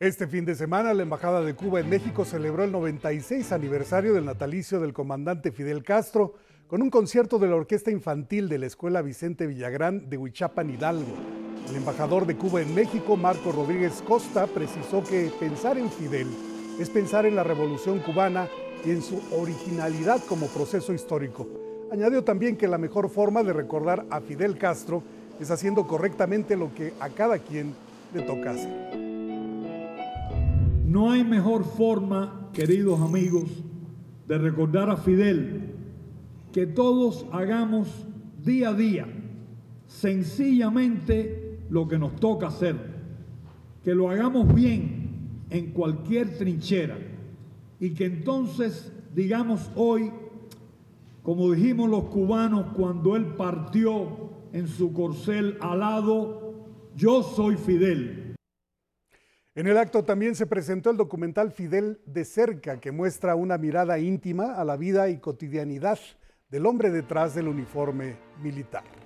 Este 0.00 0.26
fin 0.26 0.44
de 0.44 0.56
semana, 0.56 0.92
la 0.94 1.04
Embajada 1.04 1.42
de 1.42 1.54
Cuba 1.54 1.78
en 1.78 1.88
México 1.88 2.24
celebró 2.24 2.64
el 2.64 2.72
96 2.72 3.52
aniversario 3.52 4.12
del 4.14 4.24
natalicio 4.24 4.80
del 4.80 4.92
comandante 4.92 5.52
Fidel 5.52 5.84
Castro 5.84 6.34
con 6.66 6.82
un 6.82 6.90
concierto 6.90 7.38
de 7.38 7.46
la 7.46 7.54
Orquesta 7.54 7.92
Infantil 7.92 8.48
de 8.48 8.58
la 8.58 8.66
Escuela 8.66 9.00
Vicente 9.00 9.46
Villagrán 9.46 10.10
de 10.10 10.18
Huichapan 10.18 10.70
Hidalgo. 10.70 11.14
El 11.68 11.76
embajador 11.76 12.26
de 12.26 12.36
Cuba 12.36 12.62
en 12.62 12.74
México, 12.74 13.16
Marco 13.16 13.52
Rodríguez 13.52 14.02
Costa, 14.02 14.48
precisó 14.48 15.04
que 15.04 15.30
pensar 15.38 15.78
en 15.78 15.88
Fidel 15.88 16.26
es 16.78 16.90
pensar 16.90 17.26
en 17.26 17.36
la 17.36 17.44
revolución 17.44 18.00
cubana 18.00 18.48
y 18.84 18.90
en 18.90 19.02
su 19.02 19.20
originalidad 19.32 20.22
como 20.28 20.46
proceso 20.46 20.92
histórico. 20.92 21.46
Añadió 21.90 22.22
también 22.22 22.56
que 22.56 22.68
la 22.68 22.78
mejor 22.78 23.08
forma 23.08 23.42
de 23.42 23.52
recordar 23.52 24.06
a 24.10 24.20
Fidel 24.20 24.58
Castro 24.58 25.02
es 25.40 25.50
haciendo 25.50 25.86
correctamente 25.86 26.56
lo 26.56 26.74
que 26.74 26.92
a 27.00 27.08
cada 27.08 27.38
quien 27.38 27.74
le 28.14 28.22
toca 28.22 28.50
hacer. 28.50 28.96
No 30.84 31.10
hay 31.10 31.24
mejor 31.24 31.64
forma, 31.64 32.50
queridos 32.52 33.00
amigos, 33.00 33.50
de 34.26 34.38
recordar 34.38 34.90
a 34.90 34.96
Fidel 34.96 35.74
que 36.52 36.66
todos 36.66 37.26
hagamos 37.32 37.88
día 38.42 38.70
a 38.70 38.74
día 38.74 39.06
sencillamente 39.86 41.60
lo 41.70 41.88
que 41.88 41.98
nos 41.98 42.16
toca 42.16 42.48
hacer, 42.48 42.76
que 43.82 43.94
lo 43.94 44.10
hagamos 44.10 44.52
bien 44.54 45.05
en 45.50 45.72
cualquier 45.72 46.36
trinchera 46.36 46.98
y 47.78 47.90
que 47.90 48.06
entonces 48.06 48.92
digamos 49.14 49.70
hoy, 49.74 50.12
como 51.22 51.52
dijimos 51.52 51.88
los 51.88 52.04
cubanos 52.04 52.72
cuando 52.74 53.16
él 53.16 53.34
partió 53.36 54.30
en 54.52 54.68
su 54.68 54.92
corcel 54.92 55.58
alado, 55.60 56.54
yo 56.94 57.22
soy 57.22 57.56
Fidel. 57.56 58.36
En 59.54 59.66
el 59.66 59.78
acto 59.78 60.04
también 60.04 60.34
se 60.34 60.46
presentó 60.46 60.90
el 60.90 60.98
documental 60.98 61.50
Fidel 61.50 61.98
de 62.04 62.26
cerca, 62.26 62.78
que 62.78 62.92
muestra 62.92 63.34
una 63.34 63.56
mirada 63.56 63.98
íntima 63.98 64.54
a 64.54 64.64
la 64.64 64.76
vida 64.76 65.08
y 65.08 65.18
cotidianidad 65.18 65.98
del 66.50 66.66
hombre 66.66 66.90
detrás 66.90 67.34
del 67.34 67.48
uniforme 67.48 68.16
militar. 68.42 69.05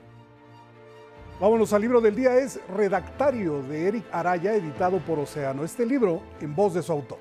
Vámonos 1.41 1.73
al 1.73 1.81
libro 1.81 2.03
del 2.03 2.15
día, 2.15 2.37
es 2.37 2.61
Redactario 2.69 3.63
de 3.63 3.89
Eric 3.89 4.05
Araya, 4.13 4.55
editado 4.55 4.99
por 4.99 5.19
Océano. 5.19 5.65
Este 5.65 5.87
libro 5.87 6.21
en 6.39 6.55
voz 6.55 6.75
de 6.75 6.83
su 6.83 6.93
autor. 6.93 7.19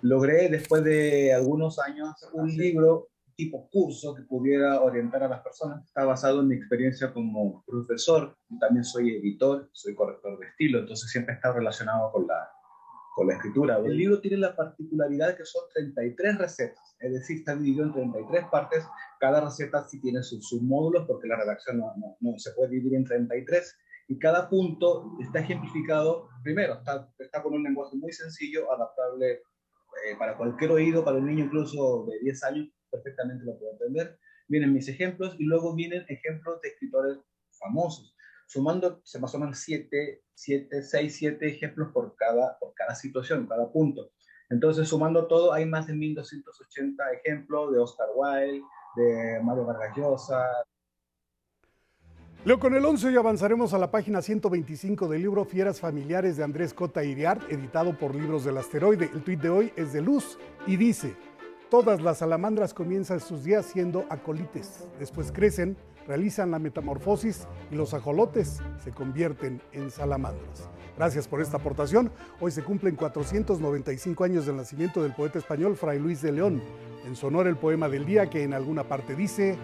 Logré 0.00 0.48
después 0.48 0.84
de 0.84 1.34
algunos 1.34 1.80
años 1.80 2.14
un 2.34 2.46
libro 2.56 3.08
tipo 3.34 3.68
curso 3.68 4.14
que 4.14 4.22
pudiera 4.22 4.80
orientar 4.80 5.24
a 5.24 5.28
las 5.28 5.40
personas. 5.40 5.84
Está 5.84 6.04
basado 6.04 6.42
en 6.42 6.46
mi 6.46 6.54
experiencia 6.54 7.12
como 7.12 7.64
profesor, 7.66 8.36
también 8.60 8.84
soy 8.84 9.16
editor, 9.16 9.70
soy 9.72 9.96
corrector 9.96 10.38
de 10.38 10.46
estilo, 10.46 10.78
entonces 10.78 11.10
siempre 11.10 11.34
está 11.34 11.52
relacionado 11.52 12.12
con 12.12 12.28
la, 12.28 12.48
con 13.14 13.26
la 13.28 13.34
escritura. 13.34 13.78
El 13.78 13.96
libro 13.96 14.20
tiene 14.20 14.38
la 14.38 14.56
particularidad 14.56 15.36
que 15.36 15.44
son 15.44 15.62
33 15.74 16.38
recetas, 16.38 16.96
es 16.98 17.12
decir, 17.12 17.38
está 17.38 17.54
dividido 17.54 17.84
en 17.84 17.92
33 17.92 18.44
partes. 18.50 18.86
Cada 19.20 19.40
receta 19.40 19.86
sí 19.88 20.00
tiene 20.00 20.22
sus 20.22 20.48
submódulos 20.48 21.06
porque 21.06 21.28
la 21.28 21.36
redacción 21.36 21.78
no, 21.78 21.94
no, 22.20 22.38
se 22.38 22.52
puede 22.52 22.70
dividir 22.70 22.94
en 22.94 23.04
33 23.04 23.76
y 24.08 24.18
cada 24.18 24.48
punto 24.48 25.16
está 25.20 25.40
ejemplificado, 25.40 26.28
primero, 26.42 26.74
está, 26.74 27.08
está 27.18 27.42
con 27.42 27.54
un 27.54 27.62
lenguaje 27.62 27.96
muy 27.96 28.12
sencillo, 28.12 28.72
adaptable 28.72 29.32
eh, 29.32 30.16
para 30.18 30.36
cualquier 30.36 30.70
oído, 30.70 31.04
para 31.04 31.18
un 31.18 31.26
niño 31.26 31.44
incluso 31.44 32.06
de 32.06 32.18
10 32.20 32.44
años, 32.44 32.68
perfectamente 32.90 33.44
lo 33.44 33.58
puede 33.58 33.72
entender. 33.72 34.18
Vienen 34.48 34.72
mis 34.72 34.88
ejemplos 34.88 35.36
y 35.38 35.44
luego 35.44 35.74
vienen 35.74 36.04
ejemplos 36.08 36.60
de 36.62 36.68
escritores 36.68 37.18
famosos. 37.58 38.14
Sumando, 38.52 39.00
se 39.02 39.18
más 39.18 39.34
o 39.34 39.38
menos 39.38 39.58
7, 39.60 40.22
7, 40.34 40.82
6, 40.82 41.16
7 41.16 41.48
ejemplos 41.48 41.90
por 41.90 42.14
cada, 42.16 42.58
por 42.58 42.74
cada 42.74 42.94
situación, 42.94 43.46
cada 43.46 43.72
punto. 43.72 44.10
Entonces, 44.50 44.86
sumando 44.86 45.26
todo, 45.26 45.54
hay 45.54 45.64
más 45.64 45.86
de 45.86 45.94
1280 45.94 47.02
ejemplos 47.12 47.72
de 47.72 47.78
Oscar 47.78 48.08
Wilde, 48.14 48.62
de 48.96 49.40
Mario 49.42 49.64
Vargas 49.64 49.96
Llosa. 49.96 50.44
Leo 52.44 52.58
con 52.58 52.74
el 52.74 52.84
11 52.84 53.12
y 53.12 53.16
avanzaremos 53.16 53.72
a 53.72 53.78
la 53.78 53.90
página 53.90 54.20
125 54.20 55.08
del 55.08 55.22
libro 55.22 55.46
Fieras 55.46 55.80
Familiares 55.80 56.36
de 56.36 56.44
Andrés 56.44 56.74
Cota 56.74 57.02
Iriart, 57.02 57.50
editado 57.50 57.96
por 57.96 58.14
Libros 58.14 58.44
del 58.44 58.58
Asteroide. 58.58 59.08
El 59.14 59.24
tuit 59.24 59.40
de 59.40 59.48
hoy 59.48 59.72
es 59.76 59.94
de 59.94 60.02
Luz 60.02 60.38
y 60.66 60.76
dice, 60.76 61.16
Todas 61.72 62.02
las 62.02 62.18
salamandras 62.18 62.74
comienzan 62.74 63.18
sus 63.18 63.44
días 63.44 63.64
siendo 63.64 64.04
acolites, 64.10 64.86
después 64.98 65.32
crecen, 65.32 65.74
realizan 66.06 66.50
la 66.50 66.58
metamorfosis 66.58 67.46
y 67.70 67.74
los 67.74 67.94
ajolotes 67.94 68.60
se 68.82 68.90
convierten 68.92 69.60
en 69.72 69.90
salamandras. 69.90 70.68
Gracias 70.96 71.26
por 71.26 71.40
esta 71.40 71.56
aportación. 71.56 72.10
Hoy 72.40 72.50
se 72.50 72.62
cumplen 72.62 72.96
495 72.96 74.24
años 74.24 74.46
del 74.46 74.56
nacimiento 74.56 75.02
del 75.02 75.14
poeta 75.14 75.38
español 75.38 75.76
Fray 75.76 75.98
Luis 75.98 76.20
de 76.22 76.32
León. 76.32 76.62
En 77.06 77.16
su 77.16 77.26
honor 77.26 77.46
el 77.46 77.56
poema 77.56 77.88
del 77.88 78.04
día 78.04 78.28
que 78.28 78.42
en 78.42 78.54
alguna 78.54 78.84
parte 78.84 79.16
dice, 79.16 79.56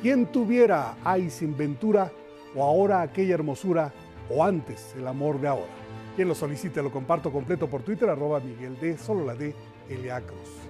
¿quién 0.00 0.26
tuviera, 0.32 0.96
ay 1.04 1.30
sin 1.30 1.56
ventura, 1.56 2.10
o 2.56 2.64
ahora 2.64 3.02
aquella 3.02 3.34
hermosura, 3.34 3.92
o 4.30 4.42
antes 4.42 4.94
el 4.96 5.06
amor 5.06 5.40
de 5.40 5.48
ahora? 5.48 5.72
Quien 6.16 6.28
lo 6.28 6.34
solicite 6.34 6.82
lo 6.82 6.90
comparto 6.90 7.30
completo 7.30 7.68
por 7.68 7.82
Twitter, 7.82 8.08
arroba 8.08 8.40
Miguel 8.40 8.78
D, 8.80 8.98
solo 8.98 9.24
la 9.24 9.34
D, 9.34 9.54
Elia 9.88 10.20
Cruz. 10.20 10.61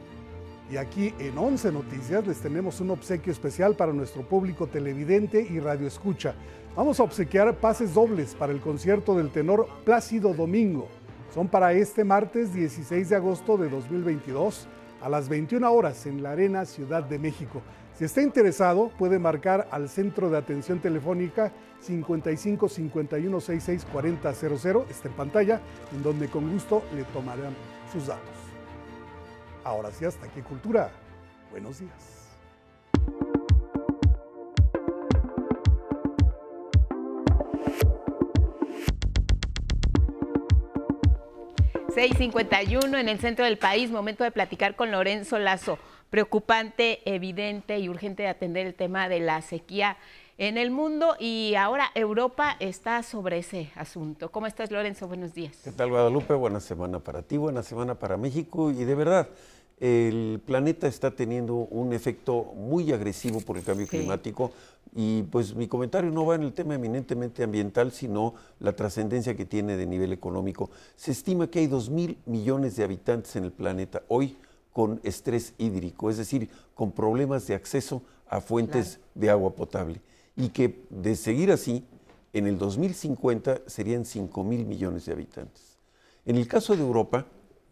Y 0.72 0.78
aquí 0.78 1.12
en 1.18 1.36
11 1.36 1.70
Noticias 1.70 2.26
les 2.26 2.40
tenemos 2.40 2.80
un 2.80 2.92
obsequio 2.92 3.30
especial 3.30 3.76
para 3.76 3.92
nuestro 3.92 4.22
público 4.22 4.66
televidente 4.66 5.46
y 5.50 5.60
radioescucha. 5.60 6.34
Vamos 6.74 6.98
a 6.98 7.02
obsequiar 7.02 7.54
pases 7.56 7.92
dobles 7.92 8.34
para 8.34 8.54
el 8.54 8.60
concierto 8.62 9.14
del 9.14 9.28
tenor 9.28 9.68
Plácido 9.84 10.32
Domingo. 10.32 10.88
Son 11.34 11.46
para 11.46 11.74
este 11.74 12.04
martes 12.04 12.54
16 12.54 13.10
de 13.10 13.16
agosto 13.16 13.58
de 13.58 13.68
2022 13.68 14.66
a 15.02 15.10
las 15.10 15.28
21 15.28 15.70
horas 15.70 16.06
en 16.06 16.22
la 16.22 16.30
Arena 16.30 16.64
Ciudad 16.64 17.02
de 17.02 17.18
México. 17.18 17.60
Si 17.94 18.06
está 18.06 18.22
interesado, 18.22 18.90
puede 18.98 19.18
marcar 19.18 19.68
al 19.70 19.90
centro 19.90 20.30
de 20.30 20.38
atención 20.38 20.78
telefónica 20.78 21.52
55 21.80 22.70
51 22.70 23.40
66 23.40 23.86
40 23.92 24.32
00, 24.32 24.86
está 24.88 25.08
en 25.08 25.14
pantalla, 25.16 25.60
en 25.94 26.02
donde 26.02 26.28
con 26.28 26.50
gusto 26.50 26.82
le 26.96 27.04
tomarán 27.04 27.54
sus 27.92 28.06
datos. 28.06 28.41
Ahora 29.64 29.90
sí, 29.92 30.04
hasta 30.04 30.26
aquí 30.26 30.40
cultura. 30.42 30.90
Buenos 31.50 31.78
días. 31.78 32.18
...6.51 41.94 42.98
en 42.98 43.08
el 43.10 43.18
centro 43.18 43.44
del 43.44 43.58
país, 43.58 43.90
momento 43.90 44.24
de 44.24 44.30
platicar 44.30 44.76
con 44.76 44.90
Lorenzo 44.90 45.38
Lazo. 45.38 45.78
Preocupante, 46.08 47.02
evidente 47.04 47.78
y 47.78 47.90
urgente 47.90 48.22
de 48.22 48.30
atender 48.30 48.66
el 48.66 48.74
tema 48.74 49.10
de 49.10 49.20
la 49.20 49.42
sequía 49.42 49.98
en 50.38 50.58
el 50.58 50.70
mundo 50.70 51.14
y 51.18 51.54
ahora 51.56 51.90
Europa 51.94 52.56
está 52.58 53.02
sobre 53.02 53.38
ese 53.38 53.70
asunto. 53.74 54.30
¿Cómo 54.30 54.46
estás, 54.46 54.70
Lorenzo? 54.70 55.06
Buenos 55.06 55.34
días. 55.34 55.56
¿Qué 55.62 55.72
tal, 55.72 55.90
Guadalupe? 55.90 56.34
Buena 56.34 56.60
semana 56.60 56.98
para 56.98 57.22
ti, 57.22 57.36
buena 57.36 57.62
semana 57.62 57.94
para 57.94 58.16
México 58.16 58.70
y 58.70 58.84
de 58.84 58.94
verdad, 58.94 59.28
el 59.80 60.40
planeta 60.44 60.86
está 60.86 61.10
teniendo 61.10 61.54
un 61.54 61.92
efecto 61.92 62.52
muy 62.56 62.92
agresivo 62.92 63.40
por 63.40 63.58
el 63.58 63.64
cambio 63.64 63.86
climático 63.86 64.52
y 64.94 65.22
pues 65.24 65.54
mi 65.54 65.66
comentario 65.68 66.10
no 66.10 66.26
va 66.26 66.36
en 66.36 66.42
el 66.42 66.52
tema 66.52 66.74
eminentemente 66.74 67.42
ambiental, 67.42 67.92
sino 67.92 68.34
la 68.60 68.74
trascendencia 68.74 69.36
que 69.36 69.44
tiene 69.44 69.76
de 69.76 69.86
nivel 69.86 70.12
económico. 70.12 70.70
Se 70.96 71.10
estima 71.10 71.48
que 71.48 71.60
hay 71.60 71.66
dos 71.66 71.90
mil 71.90 72.18
millones 72.26 72.76
de 72.76 72.84
habitantes 72.84 73.34
en 73.36 73.44
el 73.44 73.52
planeta 73.52 74.02
hoy 74.08 74.36
con 74.72 75.00
estrés 75.02 75.54
hídrico, 75.58 76.08
es 76.08 76.16
decir, 76.16 76.48
con 76.74 76.92
problemas 76.92 77.46
de 77.46 77.54
acceso 77.54 78.02
a 78.28 78.40
fuentes 78.40 79.00
de 79.14 79.28
agua 79.28 79.54
potable 79.54 80.00
y 80.36 80.48
que 80.48 80.84
de 80.90 81.16
seguir 81.16 81.52
así, 81.52 81.84
en 82.32 82.46
el 82.46 82.58
2050 82.58 83.62
serían 83.66 84.04
5 84.04 84.44
mil 84.44 84.64
millones 84.64 85.04
de 85.06 85.12
habitantes. 85.12 85.76
En 86.24 86.36
el 86.36 86.48
caso 86.48 86.74
de 86.74 86.82
Europa, 86.82 87.26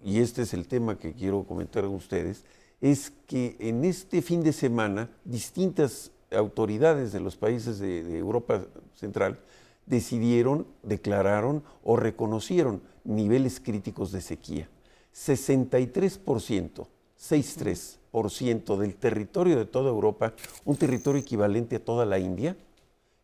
y 0.04 0.20
este 0.20 0.42
es 0.42 0.54
el 0.54 0.66
tema 0.66 0.98
que 0.98 1.12
quiero 1.12 1.44
comentar 1.44 1.84
con 1.84 1.94
ustedes, 1.94 2.44
es 2.80 3.12
que 3.26 3.56
en 3.58 3.84
este 3.84 4.22
fin 4.22 4.42
de 4.42 4.52
semana 4.52 5.10
distintas 5.24 6.12
autoridades 6.30 7.12
de 7.12 7.20
los 7.20 7.36
países 7.36 7.78
de, 7.78 8.18
Europa 8.18 8.66
Central 8.94 9.40
decidieron, 9.86 10.66
declararon 10.82 11.62
o 11.82 11.96
reconocieron 11.96 12.82
niveles 13.04 13.60
críticos 13.60 14.12
de 14.12 14.20
sequía. 14.20 14.68
63%, 15.14 16.86
63% 17.18 17.99
del 18.12 18.94
territorio 18.96 19.56
de 19.56 19.64
toda 19.64 19.90
Europa, 19.90 20.34
un 20.64 20.76
territorio 20.76 21.20
equivalente 21.20 21.76
a 21.76 21.84
toda 21.84 22.04
la 22.04 22.18
India, 22.18 22.56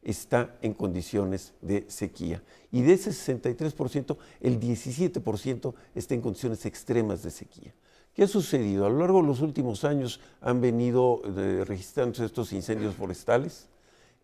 está 0.03 0.57
en 0.62 0.72
condiciones 0.72 1.53
de 1.61 1.84
sequía. 1.89 2.43
Y 2.70 2.82
de 2.82 2.93
ese 2.93 3.11
63%, 3.11 4.16
el 4.41 4.61
17% 4.61 5.74
está 5.95 6.14
en 6.14 6.20
condiciones 6.20 6.64
extremas 6.64 7.22
de 7.22 7.30
sequía. 7.30 7.74
¿Qué 8.14 8.22
ha 8.22 8.28
sucedido? 8.28 8.87
A 8.87 8.89
lo 8.89 9.01
largo 9.01 9.20
de 9.20 9.26
los 9.26 9.41
últimos 9.41 9.84
años 9.84 10.20
han 10.41 10.61
venido 10.61 11.20
eh, 11.37 11.64
registrándose 11.66 12.24
estos 12.24 12.53
incendios 12.53 12.95
forestales. 12.95 13.68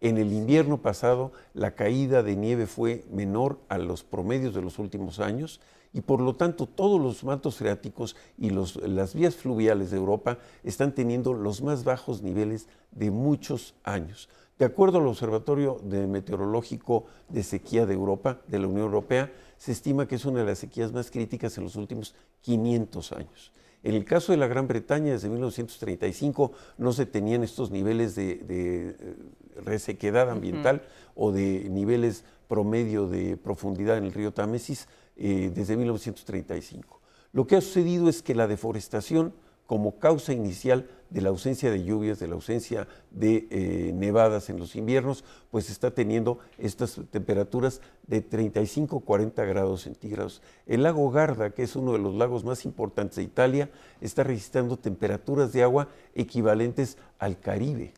En 0.03 0.19
el 0.19 0.33
invierno 0.33 0.83
pasado 0.83 1.31
la 1.55 1.77
caída 1.77 2.25
de 2.25 2.35
nieve 2.35 2.67
fue 2.67 3.05
menor 3.13 3.61
a 3.69 3.79
los 3.79 4.03
promedios 4.03 4.53
de 4.53 4.61
los 4.61 4.81
últimos 4.81 5.21
años 5.21 5.61
y 5.93 6.01
por 6.01 6.21
lo 6.21 6.35
tanto 6.35 6.67
todos 6.67 7.01
los 7.01 7.23
mantos 7.23 7.55
freáticos 7.55 8.17
y 8.37 8.51
las 8.51 9.15
vías 9.15 9.37
fluviales 9.37 9.93
de 9.93 9.99
Europa 9.99 10.39
están 10.65 10.93
teniendo 10.93 11.35
los 11.35 11.63
más 11.63 11.85
bajos 11.85 12.21
niveles 12.21 12.67
de 12.91 13.13
muchos 13.13 13.77
años. 13.85 14.29
De 14.59 14.65
acuerdo 14.65 14.99
al 14.99 15.07
Observatorio 15.07 15.79
de 15.85 16.09
Meteorológico 16.09 17.05
de 17.29 17.45
Sequía 17.45 17.87
de 17.87 17.95
Europa, 17.95 18.41
de 18.49 18.59
la 18.59 18.67
Unión 18.67 18.87
Europea, 18.87 19.33
se 19.57 19.71
estima 19.71 20.09
que 20.09 20.17
es 20.17 20.25
una 20.25 20.41
de 20.41 20.47
las 20.47 20.59
sequías 20.59 20.93
más 20.93 21.13
críticas 21.13 21.57
en 21.59 21.65
los 21.65 21.77
últimos 21.77 22.17
500 22.41 23.13
años. 23.13 23.53
En 23.85 23.95
el 23.95 24.05
caso 24.05 24.33
de 24.33 24.39
la 24.39 24.47
Gran 24.47 24.67
Bretaña, 24.67 25.13
desde 25.13 25.29
1935 25.29 26.53
no 26.79 26.93
se 26.93 27.07
tenían 27.07 27.43
estos 27.43 27.71
niveles 27.71 28.15
de, 28.15 28.37
de 28.37 29.17
resequedad 29.65 30.31
ambiental 30.31 30.83
o 31.15 31.33
de 31.33 31.69
niveles 31.71 32.25
promedio 32.49 33.09
de 33.09 33.37
profundidad 33.37 33.97
en 33.99 34.05
el 34.05 34.13
río 34.13 34.33
Támesis 34.33 34.89
desde 35.17 35.77
1935. 35.77 37.01
Lo 37.33 37.47
que 37.47 37.57
ha 37.57 37.61
sucedido 37.61 38.09
es 38.09 38.23
que 38.23 38.35
la 38.35 38.47
deforestación 38.47 39.35
como 39.67 39.99
causa 39.99 40.35
inicial 40.35 40.87
de 41.09 41.23
la 41.23 41.31
ausencia 41.31 41.71
de 41.71 41.83
lluvias, 41.83 42.19
de 42.19 42.27
la 42.27 42.35
ausencia 42.35 42.89
de 43.11 43.49
eh, 43.51 43.93
nevadas 43.95 44.51
en 44.51 44.59
los 44.59 44.77
inviernos, 44.77 45.25
pues 45.51 45.71
está 45.71 45.93
teniendo 45.93 46.39
estas 46.59 47.01
temperaturas 47.11 47.81
de 48.07 48.23
35-40 48.29 49.49
grados 49.49 49.81
centígrados. 49.81 50.43
El 50.67 50.83
lago 50.83 51.11
Garda, 51.11 51.51
que 51.51 51.63
es 51.63 51.75
uno 51.75 51.93
de 51.93 52.01
los 52.01 52.15
lagos 52.15 52.45
más 52.45 52.67
importantes 52.67 53.17
de 53.17 53.23
Italia, 53.23 53.71
está 54.03 54.25
registrando 54.25 54.79
temperaturas 54.79 55.53
de 55.55 55.63
agua 55.63 55.89
equivalentes 56.15 56.99
al 57.19 57.39
Caribe, 57.41 57.95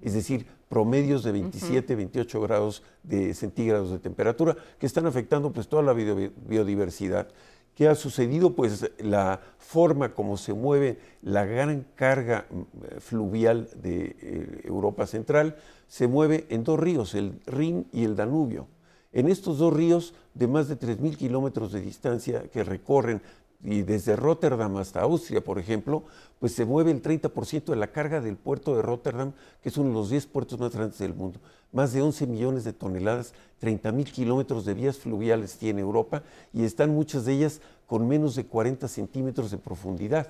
es 0.00 0.14
decir, 0.14 0.46
promedios 0.68 1.22
de 1.22 1.32
27, 1.32 1.94
28 1.94 2.40
grados 2.40 2.82
de 3.02 3.34
centígrados 3.34 3.90
de 3.90 3.98
temperatura, 3.98 4.56
que 4.78 4.86
están 4.86 5.06
afectando 5.06 5.52
pues 5.52 5.68
toda 5.68 5.82
la 5.82 5.92
biodiversidad. 5.92 7.28
¿Qué 7.74 7.88
ha 7.88 7.94
sucedido? 7.94 8.54
Pues 8.54 8.90
la 8.98 9.40
forma 9.58 10.14
como 10.14 10.38
se 10.38 10.54
mueve 10.54 10.98
la 11.22 11.44
gran 11.44 11.86
carga 11.94 12.46
mm, 12.50 12.98
fluvial 13.00 13.68
de 13.82 14.16
eh, 14.18 14.60
Europa 14.64 15.06
Central 15.06 15.56
se 15.86 16.08
mueve 16.08 16.46
en 16.48 16.64
dos 16.64 16.80
ríos, 16.80 17.14
el 17.14 17.38
Rin 17.46 17.86
y 17.92 18.04
el 18.04 18.16
Danubio. 18.16 18.66
En 19.12 19.28
estos 19.28 19.58
dos 19.58 19.72
ríos 19.72 20.14
de 20.34 20.46
más 20.46 20.68
de 20.68 20.78
3.000 20.78 21.16
kilómetros 21.16 21.72
de 21.72 21.80
distancia 21.80 22.48
que 22.48 22.64
recorren 22.64 23.22
y 23.62 23.82
desde 23.82 24.16
Rotterdam 24.16 24.76
hasta 24.76 25.00
Austria, 25.00 25.42
por 25.42 25.58
ejemplo, 25.58 26.04
pues 26.38 26.52
se 26.52 26.64
mueve 26.64 26.90
el 26.90 27.02
30% 27.02 27.64
de 27.64 27.76
la 27.76 27.88
carga 27.88 28.20
del 28.20 28.36
puerto 28.36 28.76
de 28.76 28.82
Rotterdam, 28.82 29.32
que 29.62 29.70
es 29.70 29.76
uno 29.76 29.88
de 29.88 29.94
los 29.94 30.10
10 30.10 30.26
puertos 30.26 30.58
más 30.60 30.74
grandes 30.74 30.98
del 30.98 31.14
mundo. 31.14 31.40
Más 31.72 31.92
de 31.92 32.02
11 32.02 32.26
millones 32.26 32.64
de 32.64 32.72
toneladas, 32.72 33.34
30 33.58 33.92
mil 33.92 34.10
kilómetros 34.10 34.64
de 34.64 34.74
vías 34.74 34.98
fluviales 34.98 35.56
tiene 35.56 35.80
Europa 35.80 36.22
y 36.52 36.64
están 36.64 36.90
muchas 36.90 37.24
de 37.24 37.32
ellas 37.32 37.60
con 37.86 38.06
menos 38.06 38.36
de 38.36 38.46
40 38.46 38.86
centímetros 38.88 39.50
de 39.50 39.58
profundidad. 39.58 40.28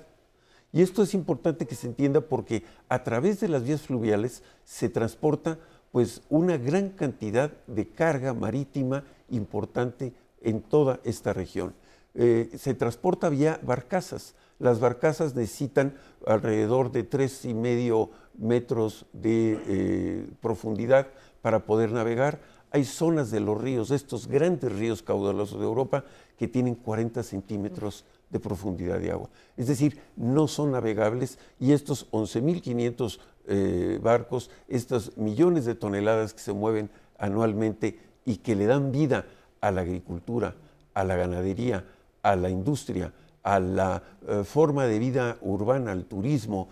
Y 0.73 0.81
esto 0.81 1.03
es 1.03 1.13
importante 1.13 1.65
que 1.65 1.75
se 1.75 1.87
entienda 1.87 2.21
porque 2.21 2.63
a 2.89 3.03
través 3.03 3.39
de 3.39 3.47
las 3.47 3.63
vías 3.63 3.81
fluviales 3.81 4.43
se 4.63 4.89
transporta 4.89 5.59
pues 5.91 6.21
una 6.29 6.57
gran 6.57 6.89
cantidad 6.89 7.51
de 7.67 7.87
carga 7.87 8.33
marítima 8.33 9.03
importante 9.29 10.13
en 10.41 10.61
toda 10.61 10.99
esta 11.03 11.33
región. 11.33 11.73
Eh, 12.19 12.49
se 12.57 12.73
transporta 12.73 13.29
vía 13.29 13.59
barcazas. 13.61 14.33
Las 14.57 14.79
barcazas 14.79 15.35
necesitan 15.35 15.93
alrededor 16.25 16.91
de 16.91 17.03
tres 17.03 17.45
y 17.45 17.53
medio 17.53 18.09
metros 18.37 19.05
de 19.13 19.59
eh, 19.67 20.27
profundidad 20.41 21.07
para 21.43 21.65
poder 21.65 21.91
navegar. 21.91 22.39
Hay 22.71 22.85
zonas 22.85 23.29
de 23.29 23.39
los 23.39 23.61
ríos, 23.61 23.91
estos 23.91 24.27
grandes 24.27 24.71
ríos 24.71 25.03
caudalosos 25.03 25.59
de 25.59 25.65
Europa, 25.65 26.05
que 26.37 26.47
tienen 26.47 26.73
40 26.73 27.21
centímetros 27.21 28.03
de 28.31 28.39
profundidad 28.39 28.99
de 28.99 29.11
agua. 29.11 29.29
Es 29.55 29.67
decir, 29.67 29.99
no 30.15 30.47
son 30.47 30.71
navegables 30.71 31.37
y 31.59 31.71
estos 31.71 32.09
11.500 32.11 33.19
eh, 33.47 33.99
barcos, 34.01 34.49
estos 34.67 35.15
millones 35.17 35.65
de 35.65 35.75
toneladas 35.75 36.33
que 36.33 36.41
se 36.41 36.51
mueven 36.51 36.89
anualmente 37.19 37.99
y 38.25 38.37
que 38.37 38.55
le 38.55 38.65
dan 38.65 38.91
vida 38.91 39.27
a 39.61 39.71
la 39.71 39.81
agricultura, 39.81 40.55
a 40.93 41.03
la 41.03 41.15
ganadería, 41.15 41.85
a 42.21 42.35
la 42.35 42.49
industria, 42.49 43.13
a 43.47 43.61
la 43.61 44.03
eh, 44.27 44.43
forma 44.43 44.85
de 44.87 44.99
vida 44.99 45.37
urbana, 45.39 45.93
al 45.93 46.03
turismo, 46.03 46.67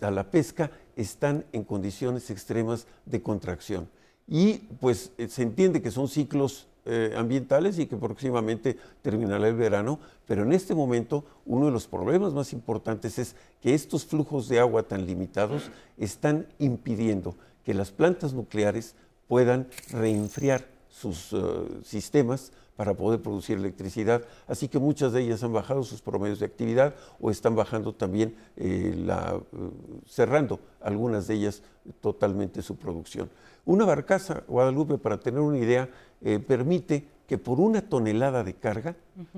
a 0.00 0.10
la 0.10 0.24
pesca, 0.30 0.70
están 0.96 1.44
en 1.52 1.64
condiciones 1.64 2.30
extremas 2.30 2.86
de 3.04 3.20
contracción. 3.22 3.88
Y 4.26 4.54
pues 4.80 5.12
eh, 5.18 5.28
se 5.28 5.42
entiende 5.42 5.82
que 5.82 5.90
son 5.90 6.08
ciclos 6.08 6.66
eh, 6.86 7.12
ambientales 7.14 7.78
y 7.78 7.84
que 7.86 7.96
próximamente 7.98 8.78
terminará 9.02 9.48
el 9.48 9.54
verano, 9.54 9.98
pero 10.26 10.44
en 10.44 10.52
este 10.52 10.74
momento 10.74 11.24
uno 11.44 11.66
de 11.66 11.72
los 11.72 11.86
problemas 11.86 12.32
más 12.32 12.54
importantes 12.54 13.18
es 13.18 13.36
que 13.60 13.74
estos 13.74 14.06
flujos 14.06 14.48
de 14.48 14.60
agua 14.60 14.82
tan 14.82 15.04
limitados 15.04 15.70
están 15.98 16.46
impidiendo 16.58 17.34
que 17.64 17.74
las 17.74 17.90
plantas 17.90 18.32
nucleares 18.32 18.94
puedan 19.28 19.66
reenfriar 19.90 20.66
sus 20.88 21.34
sistemas 21.82 22.52
para 22.76 22.94
poder 22.94 23.20
producir 23.22 23.58
electricidad, 23.58 24.22
así 24.48 24.68
que 24.68 24.78
muchas 24.78 25.12
de 25.12 25.22
ellas 25.22 25.42
han 25.44 25.52
bajado 25.52 25.84
sus 25.84 26.00
promedios 26.00 26.40
de 26.40 26.46
actividad 26.46 26.94
o 27.20 27.30
están 27.30 27.54
bajando 27.54 27.94
también, 27.94 28.34
eh, 28.56 28.94
la, 28.96 29.36
eh, 29.36 29.70
cerrando 30.06 30.60
algunas 30.80 31.26
de 31.26 31.34
ellas 31.34 31.62
totalmente 32.00 32.62
su 32.62 32.76
producción. 32.76 33.30
Una 33.64 33.84
barcaza, 33.84 34.42
Guadalupe, 34.48 34.98
para 34.98 35.20
tener 35.20 35.40
una 35.40 35.58
idea, 35.58 35.88
eh, 36.20 36.38
permite 36.38 37.06
que 37.26 37.38
por 37.38 37.60
una 37.60 37.80
tonelada 37.80 38.44
de 38.44 38.54
carga 38.54 38.96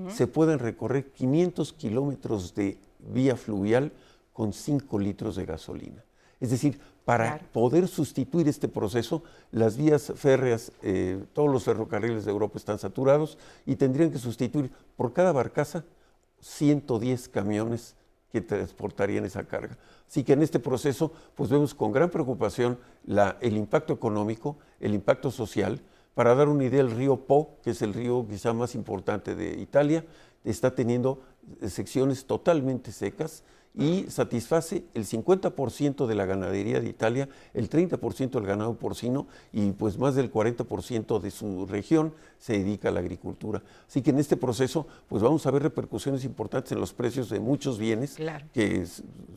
se 0.09 0.27
puedan 0.27 0.59
recorrer 0.59 1.11
500 1.11 1.71
kilómetros 1.73 2.53
de 2.53 2.77
vía 2.99 3.37
fluvial 3.37 3.93
con 4.33 4.51
5 4.51 4.99
litros 4.99 5.37
de 5.37 5.45
gasolina. 5.45 6.03
Es 6.41 6.51
decir, 6.51 6.79
para 7.07 7.39
poder 7.53 7.87
sustituir 7.87 8.49
este 8.49 8.67
proceso, 8.67 9.23
las 9.53 9.77
vías 9.77 10.11
férreas, 10.17 10.73
eh, 10.81 11.23
todos 11.31 11.49
los 11.49 11.63
ferrocarriles 11.63 12.25
de 12.25 12.31
Europa 12.31 12.57
están 12.57 12.79
saturados 12.79 13.37
y 13.65 13.77
tendrían 13.77 14.11
que 14.11 14.17
sustituir 14.17 14.71
por 14.97 15.13
cada 15.13 15.31
barcaza 15.31 15.85
110 16.41 17.29
camiones 17.29 17.95
que 18.29 18.41
transportarían 18.41 19.23
esa 19.23 19.45
carga. 19.45 19.77
Así 20.05 20.25
que 20.25 20.33
en 20.33 20.41
este 20.41 20.59
proceso, 20.59 21.13
pues 21.33 21.49
vemos 21.49 21.73
con 21.73 21.93
gran 21.93 22.09
preocupación 22.09 22.77
el 23.39 23.55
impacto 23.55 23.93
económico, 23.93 24.57
el 24.81 24.93
impacto 24.93 25.31
social. 25.31 25.79
Para 26.13 26.35
dar 26.35 26.49
una 26.49 26.65
idea, 26.65 26.81
el 26.81 26.91
río 26.91 27.25
Po, 27.25 27.51
que 27.63 27.69
es 27.69 27.81
el 27.81 27.93
río 27.93 28.27
quizá 28.29 28.51
más 28.51 28.75
importante 28.75 29.33
de 29.33 29.57
Italia, 29.61 30.03
está 30.43 30.75
teniendo 30.75 31.21
secciones 31.65 32.25
totalmente 32.25 32.91
secas 32.91 33.45
y 33.77 34.05
satisface 34.09 34.85
el 34.93 35.05
50% 35.05 36.07
de 36.07 36.15
la 36.15 36.25
ganadería 36.25 36.79
de 36.79 36.89
Italia, 36.89 37.29
el 37.53 37.69
30% 37.69 38.31
del 38.31 38.45
ganado 38.45 38.73
porcino 38.75 39.27
y 39.53 39.71
pues 39.71 39.97
más 39.97 40.15
del 40.15 40.31
40% 40.31 41.19
de 41.19 41.31
su 41.31 41.65
región 41.67 42.13
se 42.39 42.53
dedica 42.53 42.89
a 42.89 42.91
la 42.91 42.99
agricultura. 42.99 43.61
Así 43.87 44.01
que 44.01 44.09
en 44.09 44.19
este 44.19 44.35
proceso 44.35 44.87
pues 45.07 45.21
vamos 45.21 45.45
a 45.45 45.51
ver 45.51 45.63
repercusiones 45.63 46.25
importantes 46.25 46.71
en 46.71 46.79
los 46.79 46.93
precios 46.93 47.29
de 47.29 47.39
muchos 47.39 47.77
bienes 47.77 48.17
que 48.53 48.85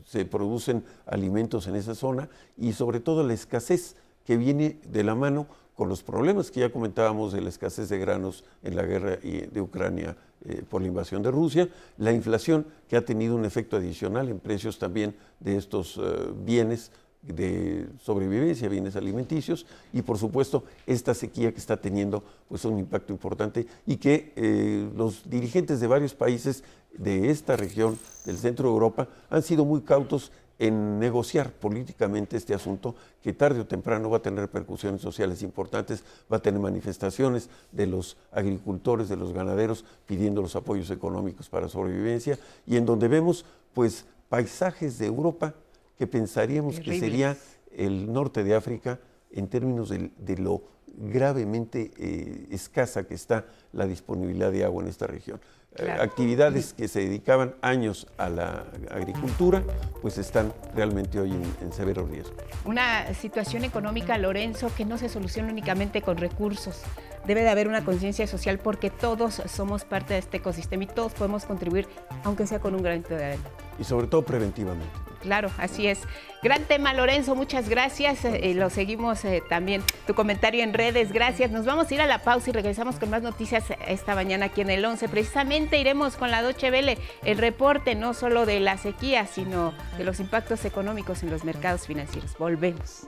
se 0.06 0.24
producen 0.24 0.84
alimentos 1.06 1.66
en 1.66 1.76
esa 1.76 1.94
zona 1.94 2.30
y 2.56 2.72
sobre 2.72 3.00
todo 3.00 3.22
la 3.22 3.34
escasez 3.34 3.96
que 4.24 4.36
viene 4.36 4.78
de 4.88 5.04
la 5.04 5.14
mano 5.14 5.46
con 5.80 5.88
los 5.88 6.02
problemas 6.02 6.50
que 6.50 6.60
ya 6.60 6.70
comentábamos 6.70 7.32
de 7.32 7.40
la 7.40 7.48
escasez 7.48 7.88
de 7.88 7.96
granos 7.96 8.44
en 8.62 8.76
la 8.76 8.82
guerra 8.82 9.16
de 9.16 9.60
Ucrania 9.62 10.14
eh, 10.44 10.62
por 10.68 10.82
la 10.82 10.88
invasión 10.88 11.22
de 11.22 11.30
Rusia, 11.30 11.70
la 11.96 12.12
inflación 12.12 12.66
que 12.86 12.98
ha 12.98 13.04
tenido 13.06 13.34
un 13.34 13.46
efecto 13.46 13.78
adicional 13.78 14.28
en 14.28 14.40
precios 14.40 14.78
también 14.78 15.16
de 15.38 15.56
estos 15.56 15.96
eh, 15.96 16.32
bienes 16.44 16.92
de 17.22 17.88
sobrevivencia, 17.98 18.68
bienes 18.68 18.94
alimenticios 18.94 19.64
y 19.94 20.02
por 20.02 20.18
supuesto 20.18 20.64
esta 20.86 21.14
sequía 21.14 21.50
que 21.50 21.60
está 21.60 21.78
teniendo 21.78 22.22
pues 22.50 22.62
un 22.66 22.78
impacto 22.78 23.14
importante 23.14 23.66
y 23.86 23.96
que 23.96 24.34
eh, 24.36 24.86
los 24.94 25.30
dirigentes 25.30 25.80
de 25.80 25.86
varios 25.86 26.12
países 26.12 26.62
de 26.92 27.30
esta 27.30 27.56
región 27.56 27.98
del 28.26 28.36
centro 28.36 28.68
de 28.68 28.74
Europa 28.74 29.08
han 29.30 29.42
sido 29.42 29.64
muy 29.64 29.80
cautos 29.80 30.30
en 30.60 30.98
negociar 30.98 31.52
políticamente 31.52 32.36
este 32.36 32.52
asunto 32.52 32.94
que 33.22 33.32
tarde 33.32 33.60
o 33.60 33.66
temprano 33.66 34.10
va 34.10 34.18
a 34.18 34.22
tener 34.22 34.40
repercusiones 34.40 35.00
sociales 35.00 35.42
importantes, 35.42 36.04
va 36.30 36.36
a 36.36 36.42
tener 36.42 36.60
manifestaciones 36.60 37.48
de 37.72 37.86
los 37.86 38.18
agricultores, 38.30 39.08
de 39.08 39.16
los 39.16 39.32
ganaderos 39.32 39.86
pidiendo 40.04 40.42
los 40.42 40.54
apoyos 40.56 40.90
económicos 40.90 41.48
para 41.48 41.66
sobrevivencia 41.66 42.38
y 42.66 42.76
en 42.76 42.84
donde 42.84 43.08
vemos 43.08 43.46
pues 43.72 44.04
paisajes 44.28 44.98
de 44.98 45.06
Europa 45.06 45.54
que 45.96 46.06
pensaríamos 46.06 46.78
que 46.78 47.00
sería 47.00 47.38
el 47.74 48.12
norte 48.12 48.44
de 48.44 48.54
África 48.54 49.00
en 49.30 49.48
términos 49.48 49.88
de, 49.88 50.36
lo 50.36 50.62
gravemente 50.88 51.90
eh, 51.96 52.48
escasa 52.50 53.06
que 53.06 53.14
está 53.14 53.46
la 53.72 53.86
disponibilidad 53.86 54.52
de 54.52 54.64
agua 54.64 54.82
en 54.82 54.90
esta 54.90 55.06
región. 55.06 55.40
Eh, 55.76 55.88
actividades 55.88 56.74
que 56.74 56.88
se 56.88 56.98
dedicaban 56.98 57.54
años 57.62 58.08
a 58.18 58.28
la 58.28 58.64
agricultura, 58.90 59.62
pues 60.02 60.18
están 60.18 60.52
realmente 60.74 61.20
hoy 61.20 61.30
en, 61.30 61.72
severo 61.72 62.06
riesgo. 62.06 62.34
Una 62.64 63.14
situación 63.14 63.64
económica, 63.64 64.18
Lorenzo, 64.18 64.72
que 64.76 64.84
no 64.84 64.98
se 64.98 65.08
soluciona 65.08 65.52
únicamente 65.52 66.02
con 66.02 66.16
recursos. 66.16 66.82
Debe 67.24 67.42
de 67.42 67.50
haber 67.50 67.68
una 67.68 67.84
conciencia 67.84 68.26
social 68.26 68.58
porque 68.58 68.90
todos 68.90 69.42
somos 69.46 69.84
parte 69.84 70.14
de 70.14 70.18
este 70.18 70.38
ecosistema 70.38 70.84
y 70.84 70.86
todos 70.88 71.12
podemos 71.12 71.44
contribuir, 71.44 71.86
aunque 72.24 72.48
sea 72.48 72.58
con 72.58 72.74
un 72.74 72.82
granito 72.82 73.14
de 73.14 73.24
arena. 73.24 73.44
Y 73.80 73.84
sobre 73.84 74.06
todo 74.06 74.22
preventivamente. 74.22 74.92
Claro, 75.20 75.50
así 75.58 75.86
es. 75.86 76.00
Gran 76.42 76.64
tema, 76.64 76.94
Lorenzo, 76.94 77.34
muchas 77.34 77.68
gracias. 77.68 78.24
Eh, 78.24 78.54
lo 78.54 78.70
seguimos 78.70 79.24
eh, 79.24 79.42
también. 79.48 79.82
Tu 80.06 80.14
comentario 80.14 80.62
en 80.62 80.72
redes, 80.72 81.12
gracias. 81.12 81.50
Nos 81.50 81.66
vamos 81.66 81.90
a 81.90 81.94
ir 81.94 82.00
a 82.00 82.06
la 82.06 82.22
pausa 82.22 82.50
y 82.50 82.52
regresamos 82.52 82.96
con 82.96 83.10
más 83.10 83.22
noticias 83.22 83.64
esta 83.86 84.14
mañana 84.14 84.46
aquí 84.46 84.62
en 84.62 84.70
el 84.70 84.84
11. 84.84 85.08
Precisamente 85.08 85.78
iremos 85.78 86.16
con 86.16 86.30
la 86.30 86.42
Doche 86.42 86.70
Vele, 86.70 86.98
el 87.24 87.36
reporte 87.36 87.94
no 87.94 88.14
solo 88.14 88.46
de 88.46 88.60
la 88.60 88.78
sequía, 88.78 89.26
sino 89.26 89.74
de 89.98 90.04
los 90.04 90.20
impactos 90.20 90.64
económicos 90.64 91.22
en 91.22 91.30
los 91.30 91.44
mercados 91.44 91.86
financieros. 91.86 92.36
Volvemos. 92.38 93.06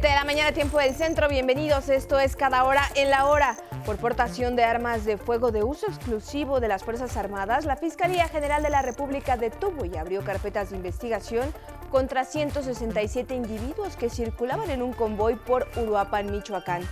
De 0.00 0.08
la 0.08 0.24
mañana, 0.24 0.50
tiempo 0.50 0.80
del 0.80 0.92
centro. 0.96 1.28
Bienvenidos. 1.28 1.88
Esto 1.88 2.18
es 2.18 2.34
Cada 2.34 2.64
Hora 2.64 2.82
en 2.96 3.10
la 3.10 3.26
Hora. 3.26 3.56
Por 3.86 3.96
portación 3.96 4.56
de 4.56 4.64
armas 4.64 5.04
de 5.04 5.18
fuego 5.18 5.52
de 5.52 5.62
uso 5.62 5.86
exclusivo 5.86 6.58
de 6.58 6.66
las 6.66 6.82
Fuerzas 6.82 7.16
Armadas, 7.16 7.64
la 7.64 7.76
Fiscalía 7.76 8.26
General 8.26 8.60
de 8.60 8.70
la 8.70 8.82
República 8.82 9.36
detuvo 9.36 9.84
y 9.84 9.96
abrió 9.96 10.24
carpetas 10.24 10.70
de 10.70 10.76
investigación 10.78 11.54
contra 11.92 12.24
167 12.24 13.36
individuos 13.36 13.94
que 13.94 14.10
circulaban 14.10 14.68
en 14.70 14.82
un 14.82 14.94
convoy 14.94 15.36
por 15.36 15.68
Uruapan, 15.76 16.28
Michoacán. 16.28 16.82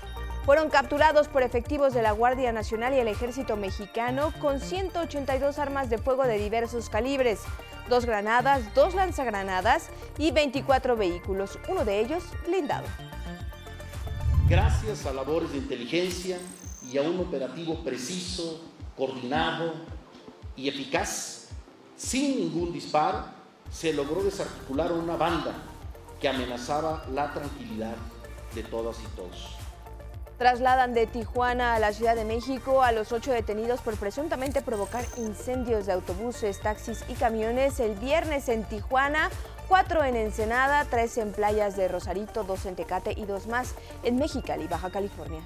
Fueron 0.45 0.71
capturados 0.71 1.27
por 1.27 1.43
efectivos 1.43 1.95
de 1.95 2.03
la 2.03 2.13
Guardia 2.13 2.53
Nacional 2.53 2.95
y 2.95 3.01
el 3.01 3.09
Ejército 3.09 3.57
Mexicano 3.57 4.33
con 4.41 4.61
182 4.61 5.59
armas 5.59 5.91
de 5.91 5.99
fuego 5.99 6.23
de 6.23 6.39
diversos 6.39 6.89
calibres 6.89 7.41
dos 7.89 8.05
granadas, 8.05 8.74
dos 8.74 8.95
lanzagranadas 8.95 9.89
y 10.18 10.30
24 10.30 10.97
vehículos, 10.97 11.59
uno 11.68 11.85
de 11.85 12.01
ellos 12.01 12.24
blindado. 12.47 12.87
Gracias 14.49 15.07
a 15.07 15.12
labores 15.12 15.53
de 15.53 15.59
inteligencia 15.59 16.39
y 16.91 16.99
a 16.99 17.03
un 17.03 17.20
operativo 17.20 17.83
preciso, 17.83 18.61
coordinado 18.97 19.74
y 20.57 20.68
eficaz, 20.68 21.49
sin 21.97 22.39
ningún 22.39 22.72
disparo, 22.72 23.24
se 23.70 23.93
logró 23.93 24.22
desarticular 24.22 24.93
una 24.93 25.16
banda 25.16 25.55
que 26.20 26.28
amenazaba 26.28 27.05
la 27.12 27.33
tranquilidad 27.33 27.97
de 28.55 28.62
todas 28.62 28.99
y 29.01 29.16
todos. 29.16 29.62
Trasladan 30.43 30.93
de 30.93 31.07
Tijuana 31.07 31.76
a 31.76 31.78
la 31.78 31.93
Ciudad 31.93 32.16
de 32.16 32.24
México 32.24 32.82
a 32.82 32.90
los 32.90 33.12
ocho 33.12 33.30
detenidos 33.30 33.80
por 33.80 33.97
presuntamente 33.97 34.61
provocar 34.61 35.05
incendios 35.16 35.86
de 35.86 35.93
autobuses, 35.93 36.59
taxis 36.59 37.05
y 37.07 37.14
camiones 37.14 37.78
el 37.78 37.95
viernes 37.95 38.49
en 38.49 38.64
Tijuana, 38.64 39.30
cuatro 39.68 40.03
en 40.03 40.16
Ensenada, 40.16 40.84
tres 40.90 41.16
en 41.16 41.30
playas 41.30 41.76
de 41.76 41.86
Rosarito, 41.86 42.43
dos 42.43 42.66
en 42.66 42.74
Tecate 42.74 43.12
y 43.16 43.24
dos 43.24 43.47
más 43.47 43.76
en 44.03 44.16
Mexicali, 44.16 44.66
Baja 44.66 44.90
California. 44.90 45.43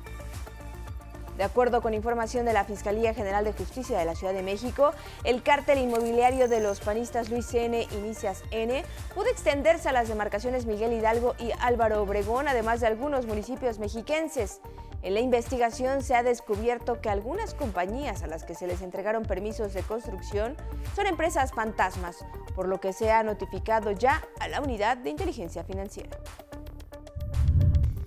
De 1.36 1.44
acuerdo 1.44 1.82
con 1.82 1.92
información 1.92 2.46
de 2.46 2.54
la 2.54 2.64
Fiscalía 2.64 3.12
General 3.12 3.44
de 3.44 3.52
Justicia 3.52 3.98
de 3.98 4.06
la 4.06 4.14
Ciudad 4.14 4.32
de 4.32 4.42
México, 4.42 4.92
el 5.22 5.42
cártel 5.42 5.78
inmobiliario 5.78 6.48
de 6.48 6.60
los 6.60 6.80
panistas 6.80 7.28
Luis 7.28 7.52
N. 7.52 7.86
y 7.90 7.96
Nicias 7.96 8.42
N. 8.50 8.82
pudo 9.14 9.26
extenderse 9.26 9.90
a 9.90 9.92
las 9.92 10.08
demarcaciones 10.08 10.64
Miguel 10.64 10.94
Hidalgo 10.94 11.34
y 11.38 11.50
Álvaro 11.60 12.02
Obregón, 12.02 12.48
además 12.48 12.80
de 12.80 12.86
algunos 12.86 13.26
municipios 13.26 13.78
mexiquenses. 13.78 14.60
En 15.02 15.12
la 15.12 15.20
investigación 15.20 16.02
se 16.02 16.14
ha 16.14 16.22
descubierto 16.22 17.02
que 17.02 17.10
algunas 17.10 17.52
compañías 17.52 18.22
a 18.22 18.28
las 18.28 18.44
que 18.44 18.54
se 18.54 18.66
les 18.66 18.80
entregaron 18.80 19.24
permisos 19.24 19.74
de 19.74 19.82
construcción 19.82 20.56
son 20.94 21.06
empresas 21.06 21.52
fantasmas, 21.52 22.24
por 22.54 22.66
lo 22.66 22.80
que 22.80 22.94
se 22.94 23.12
ha 23.12 23.22
notificado 23.22 23.90
ya 23.90 24.22
a 24.40 24.48
la 24.48 24.62
unidad 24.62 24.96
de 24.96 25.10
inteligencia 25.10 25.64
financiera. 25.64 26.16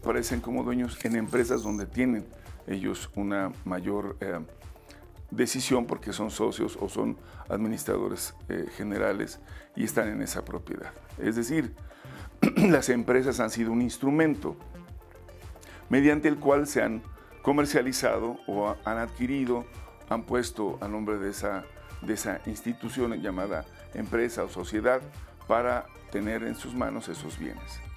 Parecen 0.01 0.41
como 0.41 0.63
dueños 0.63 0.97
en 1.05 1.15
empresas 1.15 1.61
donde 1.61 1.85
tienen 1.85 2.25
ellos 2.69 3.09
una 3.15 3.51
mayor 3.65 4.15
eh, 4.21 4.39
decisión 5.31 5.85
porque 5.85 6.13
son 6.13 6.31
socios 6.31 6.77
o 6.79 6.87
son 6.87 7.17
administradores 7.49 8.35
eh, 8.47 8.67
generales 8.77 9.39
y 9.75 9.83
están 9.83 10.07
en 10.09 10.21
esa 10.21 10.45
propiedad. 10.45 10.91
Es 11.17 11.35
decir, 11.35 11.73
las 12.57 12.89
empresas 12.89 13.39
han 13.39 13.49
sido 13.49 13.71
un 13.71 13.81
instrumento 13.81 14.55
mediante 15.89 16.27
el 16.27 16.37
cual 16.37 16.67
se 16.67 16.81
han 16.83 17.01
comercializado 17.41 18.37
o 18.47 18.75
han 18.85 18.97
adquirido, 18.97 19.65
han 20.09 20.23
puesto 20.23 20.77
a 20.81 20.87
nombre 20.87 21.17
de 21.17 21.29
esa, 21.31 21.65
de 22.01 22.13
esa 22.13 22.41
institución 22.45 23.13
llamada 23.21 23.65
empresa 23.93 24.43
o 24.43 24.49
sociedad 24.49 25.01
para 25.47 25.87
tener 26.11 26.43
en 26.43 26.55
sus 26.55 26.75
manos 26.75 27.09
esos 27.09 27.39
bienes. 27.39 27.88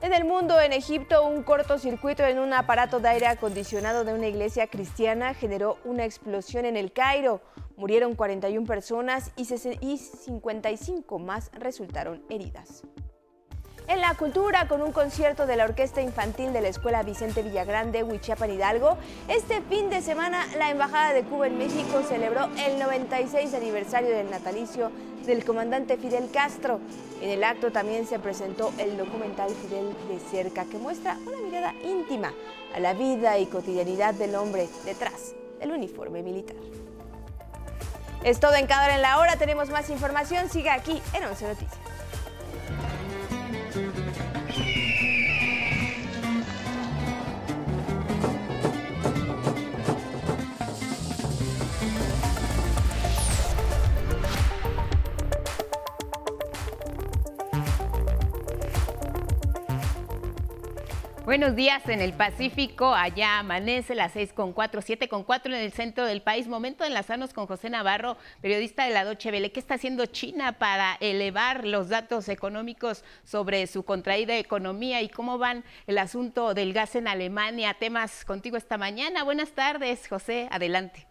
En 0.00 0.14
el 0.14 0.24
mundo, 0.24 0.60
en 0.60 0.72
Egipto, 0.72 1.26
un 1.26 1.42
cortocircuito 1.42 2.22
en 2.22 2.38
un 2.38 2.52
aparato 2.52 3.00
de 3.00 3.08
aire 3.08 3.26
acondicionado 3.26 4.04
de 4.04 4.14
una 4.14 4.28
iglesia 4.28 4.68
cristiana 4.68 5.34
generó 5.34 5.78
una 5.84 6.04
explosión 6.04 6.64
en 6.66 6.76
el 6.76 6.92
Cairo. 6.92 7.40
Murieron 7.76 8.14
41 8.14 8.64
personas 8.64 9.32
y 9.34 9.44
55 9.44 11.18
más 11.18 11.50
resultaron 11.52 12.22
heridas. 12.30 12.84
En 13.88 14.02
la 14.02 14.12
cultura, 14.12 14.68
con 14.68 14.82
un 14.82 14.92
concierto 14.92 15.46
de 15.46 15.56
la 15.56 15.64
Orquesta 15.64 16.02
Infantil 16.02 16.52
de 16.52 16.60
la 16.60 16.68
Escuela 16.68 17.02
Vicente 17.02 17.42
Villagrande, 17.42 18.02
Huichapan 18.02 18.50
Hidalgo, 18.50 18.98
este 19.28 19.62
fin 19.62 19.88
de 19.88 20.02
semana 20.02 20.46
la 20.58 20.70
Embajada 20.70 21.14
de 21.14 21.22
Cuba 21.22 21.46
en 21.46 21.56
México 21.56 22.02
celebró 22.06 22.50
el 22.66 22.78
96 22.78 23.54
aniversario 23.54 24.10
del 24.10 24.30
natalicio 24.30 24.92
del 25.24 25.42
comandante 25.42 25.96
Fidel 25.96 26.30
Castro. 26.30 26.80
En 27.22 27.30
el 27.30 27.42
acto 27.42 27.72
también 27.72 28.06
se 28.06 28.18
presentó 28.18 28.74
el 28.76 28.98
documental 28.98 29.48
Fidel 29.48 29.96
de 30.06 30.20
cerca, 30.20 30.66
que 30.66 30.76
muestra 30.76 31.16
una 31.26 31.38
mirada 31.38 31.72
íntima 31.82 32.34
a 32.74 32.80
la 32.80 32.92
vida 32.92 33.38
y 33.38 33.46
cotidianidad 33.46 34.12
del 34.12 34.34
hombre 34.34 34.68
detrás 34.84 35.32
del 35.60 35.72
uniforme 35.72 36.22
militar. 36.22 36.56
Es 38.22 38.38
todo 38.38 38.54
en 38.54 38.66
cada 38.66 38.94
en 38.94 39.00
la 39.00 39.18
hora. 39.18 39.36
Tenemos 39.36 39.70
más 39.70 39.88
información. 39.88 40.50
Siga 40.50 40.74
aquí 40.74 41.00
en 41.14 41.24
11 41.24 41.48
Noticias. 41.48 41.87
Buenos 61.28 61.54
días 61.54 61.86
en 61.90 62.00
el 62.00 62.14
Pacífico, 62.14 62.94
allá 62.94 63.40
amanece 63.40 63.94
las 63.94 64.12
6 64.12 64.32
con 64.32 64.54
4, 64.54 64.80
7 64.80 65.08
con 65.08 65.24
4 65.24 65.54
en 65.54 65.60
el 65.60 65.72
centro 65.72 66.06
del 66.06 66.22
país. 66.22 66.48
Momento 66.48 66.84
de 66.84 66.88
enlazarnos 66.88 67.34
con 67.34 67.46
José 67.46 67.68
Navarro, 67.68 68.16
periodista 68.40 68.86
de 68.86 68.94
la 68.94 69.04
Doche 69.04 69.30
Vele. 69.30 69.52
¿Qué 69.52 69.60
está 69.60 69.74
haciendo 69.74 70.06
China 70.06 70.52
para 70.52 70.96
elevar 71.00 71.66
los 71.66 71.90
datos 71.90 72.30
económicos 72.30 73.04
sobre 73.24 73.66
su 73.66 73.82
contraída 73.82 74.38
economía 74.38 75.02
y 75.02 75.10
cómo 75.10 75.36
van 75.36 75.64
el 75.86 75.98
asunto 75.98 76.54
del 76.54 76.72
gas 76.72 76.94
en 76.94 77.06
Alemania? 77.06 77.76
Temas 77.78 78.24
contigo 78.24 78.56
esta 78.56 78.78
mañana. 78.78 79.22
Buenas 79.22 79.50
tardes, 79.50 80.08
José, 80.08 80.48
adelante. 80.50 81.07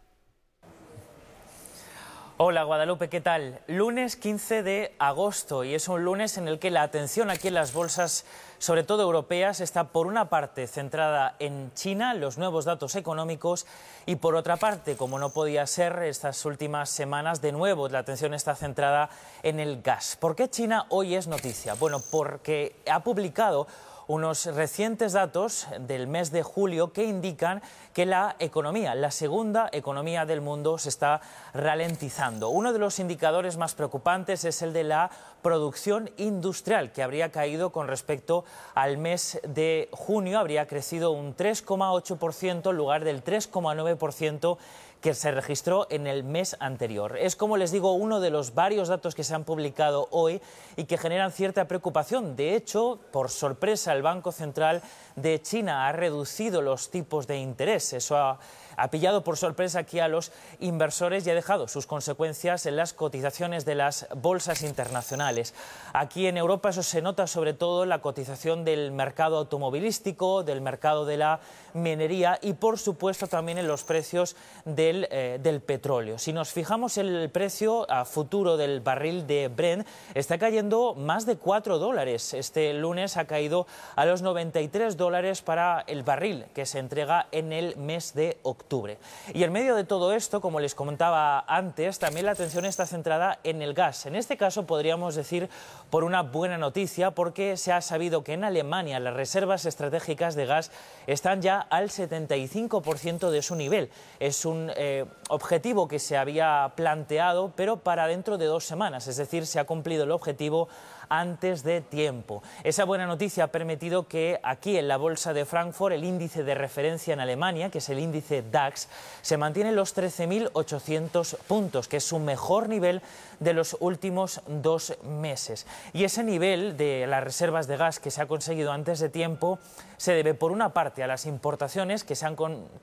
Hola 2.40 2.66
Guadalupe, 2.66 3.10
¿qué 3.10 3.20
tal? 3.20 3.62
Lunes 3.66 4.16
15 4.16 4.62
de 4.62 4.96
agosto 5.00 5.64
y 5.64 5.74
es 5.74 5.88
un 5.88 6.04
lunes 6.04 6.38
en 6.38 6.48
el 6.48 6.60
que 6.60 6.70
la 6.70 6.84
atención 6.84 7.32
aquí 7.32 7.48
en 7.48 7.56
las 7.56 7.74
bolsas 7.74 8.26
sobre 8.60 8.84
todo 8.84 9.02
europeas, 9.02 9.60
está 9.60 9.86
por 9.86 10.06
una 10.06 10.30
parte 10.30 10.68
centrada 10.68 11.36
en 11.40 11.74
China, 11.74 12.14
los 12.14 12.38
nuevos 12.38 12.66
datos 12.66 12.96
económicos, 12.96 13.66
y 14.06 14.18
por 14.18 14.36
otra 14.36 14.58
parte, 14.58 14.96
como 14.98 15.18
no 15.18 15.30
podía 15.30 15.66
ser 15.66 16.04
estas 16.04 16.46
últimas 16.46 16.92
semanas, 16.92 17.42
de 17.42 17.52
nuevo 17.52 17.90
la 17.90 18.00
atención 18.00 18.36
está 18.36 18.56
centrada 18.56 19.10
en 19.42 19.60
el 19.60 19.82
gas. 19.82 20.16
¿Por 20.20 20.36
qué 20.36 20.48
China 20.48 20.86
hoy 20.90 21.16
es 21.16 21.28
noticia? 21.28 21.74
Bueno, 21.74 22.02
porque 22.12 22.76
ha 22.92 23.00
publicado 23.00 23.66
unos 24.08 24.46
recientes 24.46 25.14
datos 25.14 25.68
del 25.80 26.08
mes 26.08 26.32
de 26.32 26.44
julio 26.44 26.94
que 26.94 27.04
indican 27.04 27.62
que 27.94 28.06
la 28.06 28.36
economía, 28.40 28.96
la 28.96 29.12
segunda 29.12 29.70
economía 29.72 30.26
del 30.26 30.42
mundo, 30.42 30.78
se 30.78 30.90
está 30.90 31.22
ralentizando. 31.54 32.50
Uno 32.50 32.72
de 32.72 32.80
los 32.80 33.00
indicadores 33.00 33.58
más 33.58 33.76
preocupantes 33.76 34.46
es 34.46 34.62
el 34.62 34.72
de 34.72 34.86
la 34.86 35.12
producción 35.42 36.10
industrial, 36.18 36.92
que 36.92 37.04
habría 37.04 37.32
caído 37.32 37.72
con 37.72 37.88
respecto 37.88 38.46
al 38.76 38.98
mes 38.98 39.40
de 39.48 39.90
junio, 39.92 40.40
habría 40.40 40.68
crecido 40.68 41.12
un 41.12 41.36
3,8% 41.36 42.70
en 42.70 42.78
lugar 42.78 43.04
del 43.04 43.24
3,9% 43.24 44.58
que 45.02 45.14
se 45.14 45.32
registró 45.32 45.88
en 45.90 46.08
el 46.08 46.24
mes 46.24 46.56
anterior. 46.60 47.18
Es, 47.18 47.36
como 47.36 47.58
les 47.58 47.72
digo, 47.72 47.94
uno 47.94 48.20
de 48.20 48.30
los 48.30 48.54
varios 48.54 48.88
datos 48.88 49.16
que 49.16 49.24
se 49.24 49.36
han 49.36 49.44
publicado 49.44 50.08
hoy 50.12 50.42
y 50.76 50.86
que 50.86 50.98
generan 50.98 51.32
cierta 51.32 51.68
preocupación. 51.68 52.36
De 52.36 52.56
hecho, 52.56 53.00
por 53.12 53.30
sorpresa, 53.30 53.94
el 53.94 54.02
Banco 54.02 54.32
Central 54.32 54.82
de 55.18 55.42
China 55.42 55.88
ha 55.88 55.92
reducido 55.92 56.62
los 56.62 56.90
tipos 56.90 57.28
de 57.28 57.38
interés. 57.40 57.92
Eso 57.92 58.16
ha 58.18 58.88
pillado 58.92 59.24
por 59.24 59.38
sorpresa 59.38 59.80
aquí 59.80 60.00
a 60.00 60.08
los 60.08 60.32
inversores 60.60 61.26
y 61.26 61.32
ha 61.32 61.36
dejado 61.36 61.68
sus 61.68 61.88
consecuencias 61.88 62.68
en 62.68 62.76
las 62.76 62.94
cotizaciones 62.94 63.66
de 63.66 63.74
las 63.74 64.08
bolsas 64.16 64.62
internacionales. 64.62 65.56
Aquí 65.94 66.28
en 66.28 66.38
Europa 66.38 66.70
eso 66.70 66.84
se 66.84 67.02
nota 67.02 67.26
sobre 67.26 67.54
todo 67.54 67.84
en 67.84 67.90
la 67.90 68.02
cotización 68.02 68.64
del 68.64 68.92
mercado 68.92 69.38
automovilístico, 69.38 70.44
del 70.44 70.62
mercado 70.62 71.06
de 71.06 71.18
la 71.18 71.40
minería 71.74 72.38
y 72.42 72.54
por 72.54 72.78
supuesto 72.78 73.28
también 73.28 73.58
en 73.58 73.68
los 73.68 73.84
precios 73.84 74.36
del, 74.66 75.08
eh, 75.10 75.62
petróleo. 75.66 76.20
Si 76.20 76.32
nos 76.32 76.52
fijamos 76.52 77.00
en 77.00 77.08
el 77.08 77.32
precio 77.32 77.90
a 77.90 78.06
futuro 78.06 78.58
del 78.58 78.82
barril 78.82 79.26
de 79.26 79.48
Brent, 79.48 79.88
está 80.14 80.38
cayendo 80.38 80.94
más 80.94 81.26
de 81.26 81.38
4 81.38 81.80
dólares. 81.80 82.36
Este 82.36 82.74
lunes 82.76 83.18
ha 83.18 83.26
caído 83.26 83.66
a 83.96 84.06
los 84.06 84.22
93 84.22 84.98
dólares 84.98 85.07
para 85.44 85.84
el 85.88 86.04
barril 86.04 86.46
que 86.54 86.66
se 86.66 86.80
entrega 86.80 87.28
en 87.32 87.54
el 87.54 87.76
mes 87.78 88.14
de 88.14 88.38
octubre. 88.44 88.98
Y 89.34 89.44
en 89.44 89.52
medio 89.52 89.76
de 89.76 89.84
todo 89.84 90.14
esto, 90.14 90.42
como 90.42 90.60
les 90.60 90.76
comentaba 90.76 91.46
antes, 91.48 92.00
también 92.00 92.26
la 92.26 92.34
atención 92.34 92.66
está 92.66 92.86
centrada 92.86 93.40
en 93.44 93.62
el 93.62 93.74
gas. 93.74 94.06
En 94.06 94.16
este 94.16 94.38
caso 94.38 94.66
podríamos 94.66 95.16
decir 95.16 95.50
por 95.90 96.04
una 96.04 96.24
buena 96.24 96.58
noticia, 96.58 97.12
porque 97.12 97.58
se 97.58 97.72
ha 97.72 97.82
sabido 97.82 98.24
que 98.24 98.34
en 98.34 98.44
Alemania 98.44 99.00
las 99.00 99.14
reservas 99.14 99.66
estratégicas 99.66 100.36
de 100.36 100.46
gas 100.46 100.72
están 101.08 101.42
ya 101.42 101.60
al 101.60 101.90
75% 101.90 103.30
de 103.30 103.42
su 103.42 103.56
nivel. 103.56 103.90
Es 104.20 104.46
un 104.46 104.72
eh, 104.76 105.06
objetivo 105.30 105.88
que 105.88 106.00
se 106.00 106.18
había 106.18 106.74
planteado, 106.76 107.54
pero 107.56 107.78
para 107.78 108.08
dentro 108.08 108.38
de 108.38 108.46
dos 108.46 108.66
semanas, 108.66 109.08
es 109.08 109.18
decir, 109.18 109.46
se 109.46 109.60
ha 109.60 109.66
cumplido 109.66 110.04
el 110.04 110.12
objetivo 110.12 110.68
antes 111.10 111.64
de 111.64 111.82
tiempo. 111.82 112.44
Esa 112.64 112.86
buena 112.86 113.06
noticia 113.06 113.46
ha 113.46 113.48
permitido 113.48 114.08
que 114.08 114.40
aquí 114.44 114.78
en 114.78 114.88
la 114.88 114.98
bolsa 114.98 115.34
de 115.34 115.46
Frankfurt 115.46 115.94
el 115.94 116.04
índice 116.04 116.44
de 116.44 116.56
referencia 116.56 117.14
en 117.14 117.20
Alemania, 117.20 117.70
que 117.70 117.78
es 117.80 117.90
el 117.90 118.00
índice 118.00 118.44
DAX, 118.44 118.88
se 119.22 119.38
mantiene 119.38 119.70
en 119.70 119.76
los 119.76 119.96
13.800 119.96 121.38
puntos, 121.48 121.88
que 121.88 121.98
es 121.98 122.04
su 122.04 122.20
mejor 122.20 122.70
nivel 122.70 123.02
de 123.40 123.54
los 123.54 123.78
últimos 123.80 124.42
dos 124.48 124.98
meses. 125.04 125.66
Y 125.94 126.04
ese 126.04 126.24
nivel 126.24 126.78
de 126.78 127.06
las 127.08 127.24
reservas 127.24 127.68
de 127.68 127.78
gas 127.78 128.00
que 128.00 128.12
se 128.12 128.22
ha 128.22 128.28
conseguido 128.28 128.72
antes 128.72 129.00
de 129.00 129.10
tiempo 129.10 129.60
se 129.98 130.14
debe, 130.14 130.34
por 130.34 130.52
una 130.52 130.74
parte, 130.74 131.04
a 131.04 131.08
las 131.08 131.26
importaciones 131.26 132.04
que 132.04 132.16
se 132.16 132.26
han, 132.26 132.36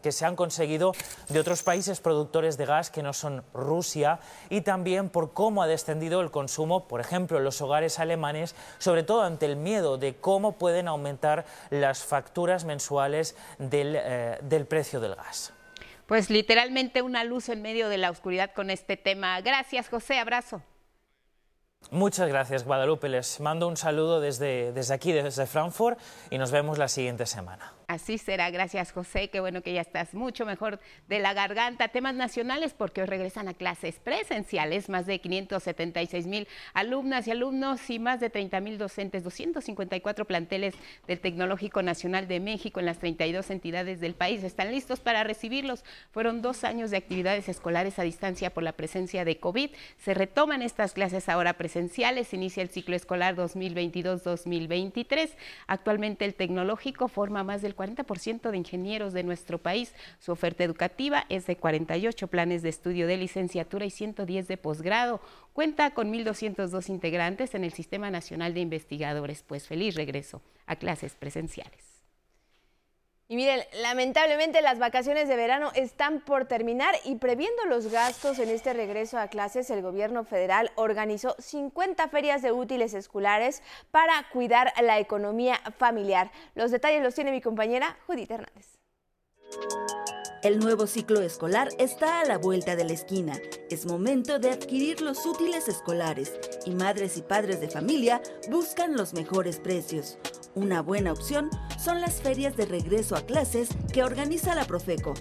que 0.02 0.12
se 0.12 0.26
han 0.26 0.36
conseguido 0.36 0.92
de 1.28 1.40
otros 1.40 1.62
países 1.62 2.00
productores 2.00 2.56
de 2.56 2.66
gas 2.66 2.90
que 2.90 3.02
no 3.02 3.12
son 3.12 3.44
Rusia 3.54 4.18
y 4.50 4.62
también 4.62 5.08
por 5.08 5.32
cómo 5.32 5.62
ha 5.62 5.66
descendido 5.66 6.20
el 6.20 6.30
consumo, 6.30 6.88
por 6.88 7.00
ejemplo, 7.00 7.38
en 7.38 7.44
los 7.44 7.60
hogares 7.60 7.98
alemanes, 7.98 8.54
sobre 8.78 9.04
todo 9.04 9.22
ante 9.22 9.46
el 9.46 9.56
miedo 9.56 9.96
de 9.96 10.16
cómo 10.16 10.52
pueden 10.52 10.88
aumentar 10.88 11.46
las 11.70 12.02
facturas 12.04 12.64
mensuales 12.64 13.36
del, 13.58 13.96
eh, 13.96 14.38
del 14.42 14.66
precio 14.66 15.00
del 15.00 15.14
gas. 15.14 15.53
Pues 16.06 16.30
literalmente 16.30 17.02
una 17.02 17.24
luz 17.24 17.48
en 17.48 17.62
medio 17.62 17.88
de 17.88 17.98
la 17.98 18.10
oscuridad 18.10 18.52
con 18.54 18.70
este 18.70 18.96
tema. 18.96 19.40
Gracias, 19.40 19.88
José. 19.88 20.18
Abrazo. 20.18 20.62
Muchas 21.90 22.28
gracias, 22.28 22.64
Guadalupe. 22.64 23.08
Les 23.08 23.40
mando 23.40 23.68
un 23.68 23.76
saludo 23.76 24.20
desde, 24.20 24.72
desde 24.72 24.94
aquí, 24.94 25.12
desde 25.12 25.46
Frankfurt, 25.46 25.98
y 26.30 26.38
nos 26.38 26.50
vemos 26.50 26.78
la 26.78 26.88
siguiente 26.88 27.26
semana. 27.26 27.72
Así 27.86 28.16
será, 28.16 28.50
gracias 28.50 28.92
José, 28.92 29.28
qué 29.28 29.40
bueno 29.40 29.60
que 29.62 29.74
ya 29.74 29.82
estás 29.82 30.14
mucho 30.14 30.46
mejor 30.46 30.80
de 31.06 31.18
la 31.18 31.34
garganta. 31.34 31.88
Temas 31.88 32.14
nacionales 32.14 32.72
porque 32.72 33.02
hoy 33.02 33.06
regresan 33.06 33.46
a 33.46 33.54
clases 33.54 33.98
presenciales, 33.98 34.88
más 34.88 35.04
de 35.04 35.20
576 35.20 36.26
mil 36.26 36.48
alumnas 36.72 37.28
y 37.28 37.30
alumnos 37.30 37.90
y 37.90 37.98
más 37.98 38.20
de 38.20 38.30
30 38.30 38.60
mil 38.60 38.78
docentes, 38.78 39.22
254 39.22 40.24
planteles 40.24 40.74
del 41.06 41.20
Tecnológico 41.20 41.82
Nacional 41.82 42.26
de 42.26 42.40
México 42.40 42.80
en 42.80 42.86
las 42.86 42.98
32 42.98 43.50
entidades 43.50 44.00
del 44.00 44.14
país 44.14 44.42
están 44.44 44.70
listos 44.70 45.00
para 45.00 45.22
recibirlos. 45.22 45.84
Fueron 46.10 46.40
dos 46.40 46.64
años 46.64 46.90
de 46.90 46.96
actividades 46.96 47.50
escolares 47.50 47.98
a 47.98 48.02
distancia 48.02 48.48
por 48.50 48.62
la 48.62 48.72
presencia 48.72 49.26
de 49.26 49.38
COVID. 49.38 49.70
Se 49.98 50.14
retoman 50.14 50.62
estas 50.62 50.94
clases 50.94 51.28
ahora 51.28 51.54
presenciales, 51.54 52.32
inicia 52.32 52.62
el 52.62 52.70
ciclo 52.70 52.96
escolar 52.96 53.36
2022-2023. 53.36 55.30
Actualmente 55.66 56.24
el 56.24 56.34
Tecnológico 56.34 57.08
forma 57.08 57.44
más 57.44 57.60
del 57.60 57.73
40% 57.74 58.50
de 58.50 58.56
ingenieros 58.56 59.12
de 59.12 59.22
nuestro 59.22 59.58
país. 59.58 59.92
Su 60.18 60.32
oferta 60.32 60.64
educativa 60.64 61.26
es 61.28 61.46
de 61.46 61.56
48 61.56 62.28
planes 62.28 62.62
de 62.62 62.68
estudio 62.68 63.06
de 63.06 63.16
licenciatura 63.16 63.86
y 63.86 63.90
110 63.90 64.48
de 64.48 64.56
posgrado. 64.56 65.20
Cuenta 65.52 65.92
con 65.92 66.12
1.202 66.12 66.88
integrantes 66.88 67.54
en 67.54 67.64
el 67.64 67.72
Sistema 67.72 68.10
Nacional 68.10 68.54
de 68.54 68.60
Investigadores. 68.60 69.42
Pues 69.46 69.66
feliz 69.66 69.94
regreso 69.94 70.42
a 70.66 70.76
clases 70.76 71.14
presenciales. 71.14 71.93
Y 73.26 73.36
miren, 73.36 73.60
lamentablemente 73.80 74.60
las 74.60 74.78
vacaciones 74.78 75.28
de 75.28 75.36
verano 75.36 75.70
están 75.74 76.20
por 76.20 76.44
terminar 76.44 76.94
y 77.04 77.16
previendo 77.16 77.64
los 77.64 77.90
gastos 77.90 78.38
en 78.38 78.50
este 78.50 78.74
regreso 78.74 79.18
a 79.18 79.28
clases, 79.28 79.70
el 79.70 79.80
gobierno 79.80 80.24
federal 80.24 80.70
organizó 80.74 81.34
50 81.38 82.08
ferias 82.08 82.42
de 82.42 82.52
útiles 82.52 82.92
escolares 82.92 83.62
para 83.90 84.28
cuidar 84.30 84.74
la 84.82 84.98
economía 84.98 85.58
familiar. 85.78 86.30
Los 86.54 86.70
detalles 86.70 87.02
los 87.02 87.14
tiene 87.14 87.30
mi 87.30 87.40
compañera 87.40 87.96
Judith 88.06 88.30
Hernández. 88.30 88.83
El 90.44 90.58
nuevo 90.58 90.86
ciclo 90.86 91.22
escolar 91.22 91.70
está 91.78 92.20
a 92.20 92.24
la 92.26 92.36
vuelta 92.36 92.76
de 92.76 92.84
la 92.84 92.92
esquina. 92.92 93.40
Es 93.70 93.86
momento 93.86 94.38
de 94.38 94.50
adquirir 94.50 95.00
los 95.00 95.24
útiles 95.24 95.68
escolares 95.68 96.34
y 96.66 96.72
madres 96.72 97.16
y 97.16 97.22
padres 97.22 97.62
de 97.62 97.70
familia 97.70 98.20
buscan 98.50 98.94
los 98.94 99.14
mejores 99.14 99.58
precios. 99.58 100.18
Una 100.54 100.82
buena 100.82 101.12
opción 101.12 101.48
son 101.82 102.02
las 102.02 102.20
ferias 102.20 102.58
de 102.58 102.66
regreso 102.66 103.16
a 103.16 103.22
clases 103.22 103.70
que 103.90 104.04
organiza 104.04 104.54
la 104.54 104.66
Profeco. 104.66 105.14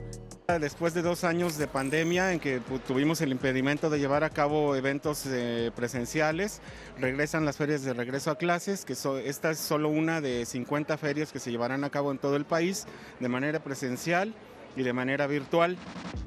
Después 0.48 0.94
de 0.94 1.02
dos 1.02 1.24
años 1.24 1.58
de 1.58 1.68
pandemia 1.68 2.34
en 2.34 2.40
que 2.42 2.60
tuvimos 2.86 3.22
el 3.22 3.32
impedimento 3.32 3.90
de 3.90 3.98
llevar 3.98 4.26
a 4.26 4.30
cabo 4.30 4.76
eventos 4.76 5.26
eh, 5.26 5.72
presenciales, 5.74 6.60
regresan 7.00 7.46
las 7.46 7.56
ferias 7.56 7.84
de 7.84 7.94
regreso 7.94 8.30
a 8.30 8.38
clases, 8.38 8.84
que 8.84 8.94
esta 9.24 9.52
es 9.52 9.58
solo 9.58 9.88
una 9.88 10.20
de 10.20 10.46
50 10.46 10.98
ferias 10.98 11.32
que 11.32 11.40
se 11.40 11.50
llevarán 11.50 11.86
a 11.86 11.90
cabo 11.90 12.12
en 12.12 12.18
todo 12.18 12.36
el 12.36 12.44
país 12.44 12.86
de 13.22 13.30
manera 13.30 13.64
presencial 13.64 14.36
y 14.76 14.84
de 14.84 14.92
manera 14.92 15.28
virtual. 15.28 15.78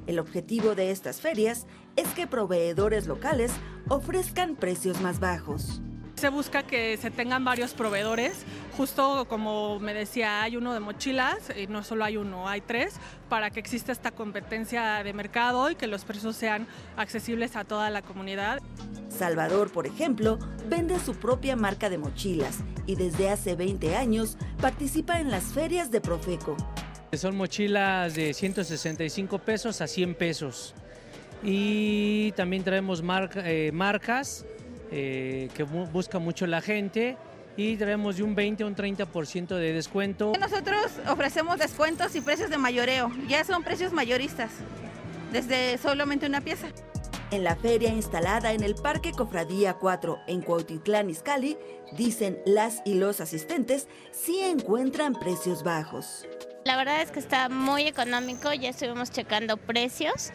El 0.06 0.18
objetivo 0.18 0.74
de 0.74 0.92
estas 0.92 1.20
ferias 1.20 1.66
es 1.96 2.08
que 2.14 2.26
proveedores 2.26 3.06
locales 3.06 3.52
ofrezcan 3.88 4.56
precios 4.56 4.98
más 5.02 5.20
bajos. 5.20 5.82
Se 6.16 6.30
busca 6.30 6.62
que 6.62 6.96
se 6.96 7.10
tengan 7.10 7.44
varios 7.44 7.74
proveedores, 7.74 8.46
justo 8.74 9.26
como 9.28 9.78
me 9.80 9.92
decía, 9.92 10.42
hay 10.42 10.56
uno 10.56 10.72
de 10.72 10.80
mochilas, 10.80 11.52
y 11.54 11.66
no 11.66 11.84
solo 11.84 12.04
hay 12.04 12.16
uno, 12.16 12.48
hay 12.48 12.62
tres, 12.62 12.94
para 13.28 13.50
que 13.50 13.60
exista 13.60 13.92
esta 13.92 14.12
competencia 14.12 15.04
de 15.04 15.12
mercado 15.12 15.70
y 15.70 15.74
que 15.74 15.86
los 15.86 16.06
precios 16.06 16.34
sean 16.34 16.66
accesibles 16.96 17.54
a 17.54 17.64
toda 17.64 17.90
la 17.90 18.00
comunidad. 18.00 18.62
Salvador, 19.10 19.70
por 19.70 19.86
ejemplo, 19.86 20.38
vende 20.70 20.98
su 21.00 21.14
propia 21.16 21.54
marca 21.54 21.90
de 21.90 21.98
mochilas 21.98 22.60
y 22.86 22.96
desde 22.96 23.28
hace 23.28 23.54
20 23.54 23.94
años 23.94 24.38
participa 24.58 25.20
en 25.20 25.30
las 25.30 25.44
ferias 25.52 25.90
de 25.90 26.00
Profeco. 26.00 26.56
Son 27.12 27.36
mochilas 27.36 28.14
de 28.14 28.32
165 28.32 29.38
pesos 29.40 29.82
a 29.82 29.86
100 29.86 30.14
pesos. 30.14 30.74
Y 31.42 32.32
también 32.32 32.64
traemos 32.64 33.02
eh, 33.36 33.70
marcas 33.74 34.46
eh, 34.90 35.48
que 35.54 35.62
busca 35.64 36.18
mucho 36.18 36.46
la 36.46 36.60
gente 36.60 37.16
y 37.56 37.76
traemos 37.76 38.16
de 38.16 38.22
un 38.22 38.34
20 38.34 38.62
a 38.62 38.66
un 38.66 38.76
30% 38.76 39.48
de 39.48 39.72
descuento. 39.72 40.32
Nosotros 40.38 40.92
ofrecemos 41.08 41.58
descuentos 41.58 42.14
y 42.14 42.20
precios 42.20 42.50
de 42.50 42.58
mayoreo, 42.58 43.10
ya 43.28 43.44
son 43.44 43.62
precios 43.62 43.92
mayoristas, 43.92 44.50
desde 45.32 45.78
solamente 45.78 46.26
una 46.26 46.40
pieza. 46.40 46.68
En 47.32 47.42
la 47.42 47.56
feria 47.56 47.88
instalada 47.88 48.52
en 48.52 48.62
el 48.62 48.76
Parque 48.76 49.10
Cofradía 49.10 49.74
4 49.74 50.18
en 50.28 50.42
Cuautitlán, 50.42 51.10
Izcalli, 51.10 51.58
dicen 51.96 52.38
las 52.46 52.82
y 52.84 52.94
los 52.94 53.20
asistentes 53.20 53.88
sí 54.12 54.40
encuentran 54.42 55.14
precios 55.14 55.64
bajos. 55.64 56.26
La 56.64 56.76
verdad 56.76 57.02
es 57.02 57.10
que 57.10 57.18
está 57.18 57.48
muy 57.48 57.82
económico, 57.82 58.52
ya 58.52 58.70
estuvimos 58.70 59.10
checando 59.10 59.56
precios 59.56 60.30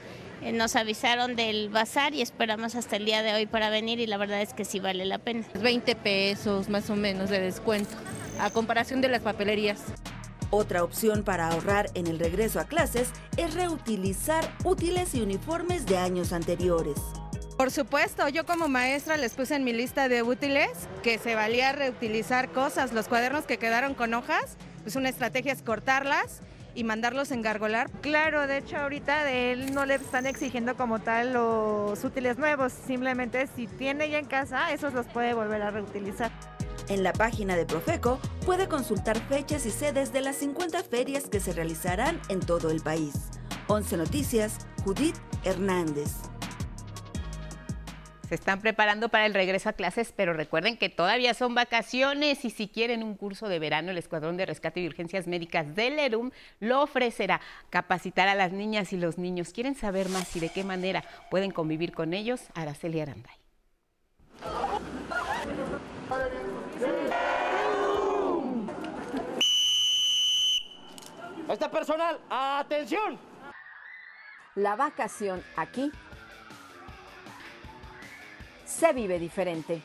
nos 0.51 0.75
avisaron 0.75 1.35
del 1.35 1.69
bazar 1.69 2.13
y 2.13 2.21
esperamos 2.21 2.75
hasta 2.75 2.95
el 2.95 3.05
día 3.05 3.21
de 3.21 3.33
hoy 3.33 3.45
para 3.45 3.69
venir 3.69 3.99
y 3.99 4.07
la 4.07 4.17
verdad 4.17 4.41
es 4.41 4.53
que 4.53 4.65
sí 4.65 4.79
vale 4.79 5.05
la 5.05 5.19
pena. 5.19 5.45
20 5.61 5.95
pesos 5.95 6.69
más 6.69 6.89
o 6.89 6.95
menos 6.95 7.29
de 7.29 7.39
descuento 7.39 7.95
a 8.39 8.49
comparación 8.49 9.01
de 9.01 9.09
las 9.09 9.21
papelerías. 9.21 9.81
Otra 10.49 10.83
opción 10.83 11.23
para 11.23 11.47
ahorrar 11.47 11.89
en 11.93 12.07
el 12.07 12.19
regreso 12.19 12.59
a 12.59 12.65
clases 12.65 13.09
es 13.37 13.53
reutilizar 13.53 14.43
útiles 14.63 15.15
y 15.15 15.21
uniformes 15.21 15.85
de 15.85 15.97
años 15.97 16.33
anteriores. 16.33 16.97
Por 17.55 17.71
supuesto, 17.71 18.27
yo 18.27 18.45
como 18.45 18.67
maestra 18.67 19.17
les 19.17 19.33
puse 19.33 19.55
en 19.55 19.63
mi 19.63 19.71
lista 19.71 20.09
de 20.09 20.23
útiles 20.23 20.69
que 21.03 21.19
se 21.19 21.35
valía 21.35 21.71
reutilizar 21.71 22.51
cosas, 22.51 22.91
los 22.91 23.07
cuadernos 23.07 23.45
que 23.45 23.57
quedaron 23.57 23.93
con 23.93 24.13
hojas, 24.13 24.57
pues 24.81 24.95
una 24.95 25.09
estrategia 25.09 25.53
es 25.53 25.61
cortarlas 25.61 26.41
y 26.75 26.83
mandarlos 26.83 27.31
a 27.31 27.35
engargolar. 27.35 27.89
Claro, 28.01 28.47
de 28.47 28.57
hecho 28.57 28.77
ahorita 28.77 29.23
de 29.23 29.51
él 29.51 29.73
no 29.73 29.85
le 29.85 29.95
están 29.95 30.25
exigiendo 30.25 30.75
como 30.75 30.99
tal 30.99 31.33
los 31.33 32.03
útiles 32.03 32.37
nuevos, 32.37 32.73
simplemente 32.73 33.47
si 33.55 33.67
tiene 33.67 34.09
ya 34.09 34.19
en 34.19 34.25
casa, 34.25 34.71
esos 34.71 34.93
los 34.93 35.05
puede 35.07 35.33
volver 35.33 35.61
a 35.61 35.71
reutilizar. 35.71 36.31
En 36.87 37.03
la 37.03 37.13
página 37.13 37.55
de 37.55 37.65
Profeco 37.65 38.19
puede 38.45 38.67
consultar 38.67 39.17
fechas 39.27 39.65
y 39.65 39.71
sedes 39.71 40.11
de 40.11 40.21
las 40.21 40.37
50 40.37 40.83
ferias 40.83 41.29
que 41.29 41.39
se 41.39 41.53
realizarán 41.53 42.19
en 42.29 42.39
todo 42.39 42.69
el 42.69 42.81
país. 42.81 43.13
11 43.67 43.97
Noticias, 43.97 44.57
Judith 44.83 45.15
Hernández. 45.43 46.30
Se 48.31 48.35
están 48.35 48.61
preparando 48.61 49.09
para 49.09 49.25
el 49.25 49.33
regreso 49.33 49.67
a 49.67 49.73
clases, 49.73 50.13
pero 50.15 50.31
recuerden 50.31 50.77
que 50.77 50.87
todavía 50.87 51.33
son 51.33 51.53
vacaciones 51.53 52.45
y 52.45 52.49
si 52.49 52.69
quieren 52.69 53.03
un 53.03 53.17
curso 53.17 53.49
de 53.49 53.59
verano, 53.59 53.91
el 53.91 53.97
Escuadrón 53.97 54.37
de 54.37 54.45
Rescate 54.45 54.79
y 54.79 54.87
Urgencias 54.87 55.27
Médicas 55.27 55.75
del 55.75 55.99
ERUM 55.99 56.31
lo 56.61 56.81
ofrecerá. 56.81 57.41
Capacitar 57.69 58.29
a 58.29 58.35
las 58.35 58.53
niñas 58.53 58.93
y 58.93 58.95
los 58.95 59.17
niños. 59.17 59.51
¿Quieren 59.51 59.75
saber 59.75 60.07
más 60.07 60.33
y 60.37 60.39
de 60.39 60.47
qué 60.47 60.63
manera 60.63 61.03
pueden 61.29 61.51
convivir 61.51 61.91
con 61.91 62.13
ellos? 62.13 62.43
Araceli 62.53 63.01
Aranday. 63.01 63.35
Este 71.49 71.67
personal, 71.67 72.17
atención. 72.29 73.19
La 74.55 74.77
vacación 74.77 75.43
aquí 75.57 75.91
se 78.71 78.93
vive 78.93 79.19
diferente. 79.19 79.81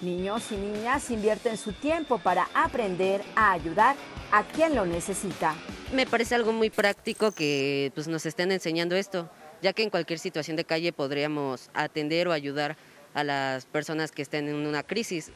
Niños 0.00 0.50
y 0.50 0.56
niñas 0.56 1.10
invierten 1.10 1.58
su 1.58 1.72
tiempo 1.72 2.18
para 2.18 2.48
aprender 2.54 3.22
a 3.36 3.52
ayudar 3.52 3.96
a 4.32 4.44
quien 4.44 4.74
lo 4.74 4.86
necesita. 4.86 5.54
Me 5.92 6.06
parece 6.06 6.34
algo 6.34 6.52
muy 6.52 6.70
práctico 6.70 7.32
que 7.32 7.92
pues, 7.94 8.08
nos 8.08 8.24
estén 8.24 8.50
enseñando 8.50 8.96
esto, 8.96 9.28
ya 9.60 9.72
que 9.74 9.82
en 9.82 9.90
cualquier 9.90 10.18
situación 10.18 10.56
de 10.56 10.64
calle 10.64 10.92
podríamos 10.92 11.70
atender 11.74 12.28
o 12.28 12.32
ayudar 12.32 12.76
a 13.12 13.24
las 13.24 13.66
personas 13.66 14.10
que 14.10 14.22
estén 14.22 14.48
en 14.48 14.54
una 14.54 14.82
crisis. 14.84 15.32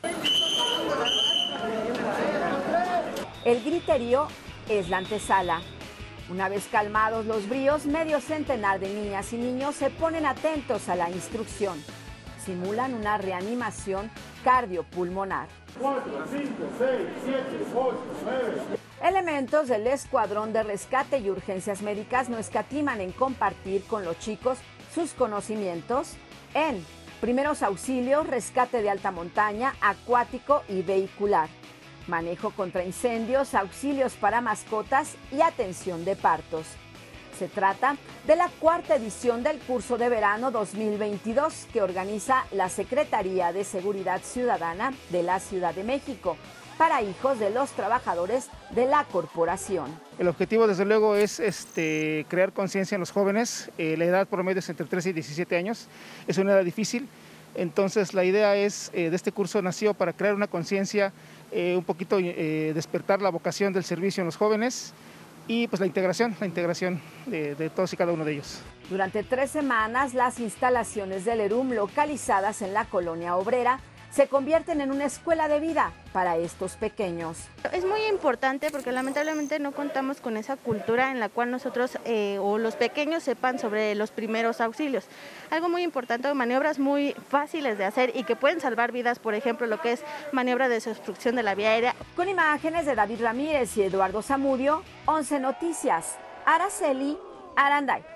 El 3.45 3.63
griterío 3.63 4.29
es 4.71 4.89
la 4.89 4.99
antesala. 4.99 5.61
Una 6.31 6.49
vez 6.49 6.67
calmados 6.73 7.27
los 7.27 7.47
bríos, 7.51 7.85
medio 7.85 8.19
centenar 8.21 8.81
de 8.81 8.89
niñas 8.89 9.31
y 9.35 9.37
niños 9.37 9.75
se 9.75 9.91
ponen 9.91 10.25
atentos 10.25 10.89
a 10.89 10.95
la 10.97 11.11
instrucción. 11.11 11.85
Simulan 12.45 12.95
una 12.95 13.19
reanimación 13.19 14.11
cardiopulmonar. 14.43 15.49
4, 15.81 16.03
5, 16.31 16.47
6, 16.79 16.91
7, 17.25 17.43
8, 17.75 17.97
9. 18.25 18.63
Elementos 19.03 19.69
del 19.69 19.87
Escuadrón 19.87 20.53
de 20.53 20.63
Rescate 20.63 21.19
y 21.19 21.31
Urgencias 21.31 21.83
Médicas 21.83 22.29
no 22.29 22.39
escatiman 22.39 23.01
en 23.01 23.13
compartir 23.13 23.85
con 23.85 24.05
los 24.05 24.19
chicos 24.19 24.59
sus 24.95 25.13
conocimientos 25.13 26.15
en 26.55 26.85
primeros 27.21 27.63
auxilios, 27.63 28.27
rescate 28.27 28.83
de 28.83 28.91
alta 28.91 29.11
montaña, 29.11 29.75
acuático 29.81 30.63
y 30.69 30.83
vehicular 30.83 31.49
manejo 32.07 32.51
contra 32.51 32.85
incendios, 32.85 33.55
auxilios 33.55 34.15
para 34.15 34.41
mascotas 34.41 35.17
y 35.33 35.41
atención 35.41 36.05
de 36.05 36.17
partos. 36.17 36.67
Se 37.39 37.49
trata 37.49 37.97
de 38.27 38.37
la 38.37 38.49
cuarta 38.61 38.95
edición 38.95 39.43
del 39.43 39.59
curso 39.59 39.99
de 39.99 40.09
verano 40.09 40.53
2022 40.53 41.67
que 41.73 41.83
organiza 41.83 42.45
la 42.53 42.69
Secretaría 42.69 43.53
de 43.53 43.65
Seguridad 43.65 44.21
Ciudadana 44.23 44.95
de 45.11 45.25
la 45.25 45.41
Ciudad 45.41 45.75
de 45.75 45.83
México 45.83 46.37
para 46.79 47.03
hijos 47.03 47.39
de 47.41 47.51
los 47.51 47.71
trabajadores 47.73 48.49
de 48.71 48.87
la 48.87 49.05
corporación. 49.05 49.87
El 50.19 50.29
objetivo, 50.29 50.67
desde 50.67 50.85
luego, 50.85 51.17
es 51.17 51.41
este, 51.41 52.25
crear 52.29 52.53
conciencia 52.53 52.95
en 52.95 53.01
los 53.01 53.11
jóvenes. 53.11 53.71
Eh, 53.79 53.97
la 53.97 54.05
edad 54.05 54.29
promedio 54.29 54.61
es 54.61 54.69
entre 54.69 54.87
13 54.87 55.11
y 55.11 55.13
17 55.15 55.57
años. 55.57 55.89
Es 56.29 56.39
una 56.39 56.53
edad 56.53 56.65
difícil. 56.65 57.09
Entonces, 57.55 58.15
la 58.15 58.25
idea 58.25 58.57
es, 58.57 58.91
eh, 58.93 59.11
de 59.11 59.17
este 59.17 59.33
curso 59.33 59.63
nació 59.63 59.95
para 59.95 60.13
crear 60.13 60.35
una 60.35 60.49
conciencia 60.49 61.13
eh, 61.53 61.75
un 61.77 61.85
poquito 61.85 62.19
eh, 62.19 62.73
despertar 62.75 63.23
la 63.23 63.31
vocación 63.31 63.73
del 63.73 63.85
servicio 63.85 64.23
en 64.23 64.27
los 64.27 64.37
jóvenes 64.37 64.93
y 65.47 65.69
pues 65.69 65.81
la 65.81 65.87
integración, 65.87 66.35
la 66.41 66.47
integración 66.47 67.01
de, 67.27 67.71
todos 67.75 67.93
y 67.93 67.97
cada 67.97 68.13
uno 68.13 68.25
de 68.25 68.33
ellos. 68.33 68.61
Durante 68.89 69.23
tres 69.23 69.51
semanas, 69.51 70.15
las 70.15 70.41
instalaciones 70.41 71.25
del 71.25 71.41
ERUM 71.41 71.73
localizadas 71.73 72.63
en 72.63 72.75
la 72.75 72.85
colonia 72.87 73.37
obrera 73.37 73.81
se 74.15 74.29
convierten 74.29 74.81
en 74.81 74.93
una 74.93 75.07
escuela 75.07 75.49
de 75.49 75.59
vida 75.59 75.93
para 76.13 76.37
estos 76.37 76.77
pequeños. 76.77 77.37
Es 77.73 77.85
muy 77.85 78.01
importante 78.05 78.71
porque 78.71 78.93
lamentablemente 78.93 79.59
no 79.59 79.73
contamos 79.73 80.21
con 80.21 80.37
esa 80.37 80.57
cultura 80.57 81.11
en 81.11 81.19
la 81.19 81.29
cual 81.29 81.51
nosotros 81.51 81.99
eh, 82.05 82.39
o 82.41 82.59
los 82.59 82.77
pequeños 82.77 83.25
sepan 83.25 83.59
sobre 83.59 83.97
los 83.97 84.13
primeros 84.13 84.61
auxilios. 84.61 85.07
Algo 85.51 85.69
muy 85.69 85.83
importante, 85.83 86.33
maniobras 86.33 86.79
muy 86.79 87.17
fáciles 87.29 87.77
de 87.77 87.87
hacer 87.87 88.13
y 88.15 88.23
que 88.23 88.37
pueden 88.37 88.61
salvar 88.61 88.93
vidas, 88.93 89.19
por 89.19 89.35
ejemplo, 89.35 89.67
lo 89.67 89.81
que 89.81 89.93
es 89.93 90.05
maniobra 90.31 90.69
de 90.69 90.75
desobstrucción 90.75 91.35
de 91.35 91.43
la 91.43 91.57
vía 91.57 91.71
aérea. 91.71 91.97
Con 92.15 92.29
imágenes 92.29 92.87
de 92.87 92.95
David 92.95 93.21
Ramírez 93.21 93.77
y 93.77 93.83
Eduardo 93.83 94.23
Zamudio, 94.23 94.85
11 95.07 95.41
Noticias, 95.41 96.15
Araceli 96.47 97.19
Aranday. 97.57 98.14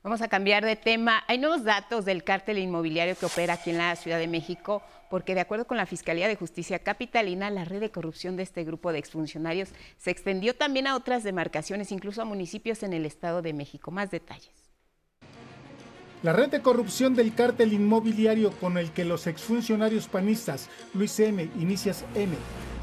Vamos 0.01 0.21
a 0.21 0.29
cambiar 0.29 0.63
de 0.63 0.77
tema. 0.77 1.25
Hay 1.27 1.39
nuevos 1.39 1.65
datos 1.65 2.05
del 2.05 2.23
cártel 2.23 2.57
inmobiliario 2.57 3.17
que 3.17 3.25
opera 3.25 3.55
aquí 3.55 3.71
en 3.71 3.79
la 3.79 3.93
Ciudad 3.97 4.17
de 4.17 4.29
México, 4.29 4.81
porque 5.09 5.35
de 5.35 5.41
acuerdo 5.41 5.67
con 5.67 5.75
la 5.75 5.85
Fiscalía 5.85 6.29
de 6.29 6.37
Justicia 6.37 6.79
Capitalina, 6.79 7.49
la 7.49 7.65
red 7.65 7.81
de 7.81 7.91
corrupción 7.91 8.37
de 8.37 8.43
este 8.43 8.63
grupo 8.63 8.93
de 8.93 8.99
exfuncionarios 8.99 9.73
se 9.97 10.11
extendió 10.11 10.55
también 10.55 10.87
a 10.87 10.95
otras 10.95 11.23
demarcaciones, 11.23 11.91
incluso 11.91 12.21
a 12.21 12.25
municipios 12.25 12.81
en 12.83 12.93
el 12.93 13.05
Estado 13.05 13.41
de 13.41 13.51
México. 13.51 13.91
Más 13.91 14.09
detalles. 14.09 14.68
La 16.21 16.33
red 16.33 16.49
de 16.49 16.61
corrupción 16.61 17.15
del 17.15 17.33
cártel 17.33 17.71
inmobiliario 17.71 18.51
con 18.51 18.77
el 18.77 18.91
que 18.91 19.05
los 19.05 19.25
exfuncionarios 19.25 20.09
panistas 20.09 20.67
Luis 20.93 21.17
M. 21.21 21.49
y 21.57 21.63
Nicias 21.63 22.03
N., 22.13 22.33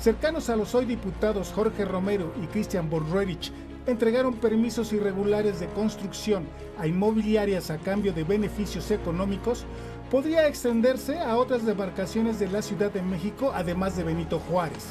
cercanos 0.01 0.49
a 0.49 0.57
los 0.57 0.75
hoy 0.75 0.87
diputados 0.87 1.53
Jorge 1.55 1.85
Romero 1.85 2.33
y 2.43 2.47
Cristian 2.47 2.89
Borrerich, 2.89 3.53
entregaron 3.87 4.37
permisos 4.37 4.91
irregulares 4.95 5.61
de 5.61 5.67
construcción 5.67 6.47
a 6.79 6.87
inmobiliarias 6.87 7.71
a 7.71 7.77
cambio 7.77 8.15
de 8.15 8.25
beneficios 8.25 8.91
económicos, 8.91 9.67
podría 10.11 10.49
extenderse 10.49 11.19
a 11.19 11.37
otras 11.37 11.67
demarcaciones 11.67 12.39
de 12.39 12.49
la 12.49 12.63
Ciudad 12.63 12.91
de 12.91 13.03
México, 13.03 13.53
además 13.55 13.99
de 13.99 14.05
Benito 14.05 14.39
Juárez. 14.39 14.87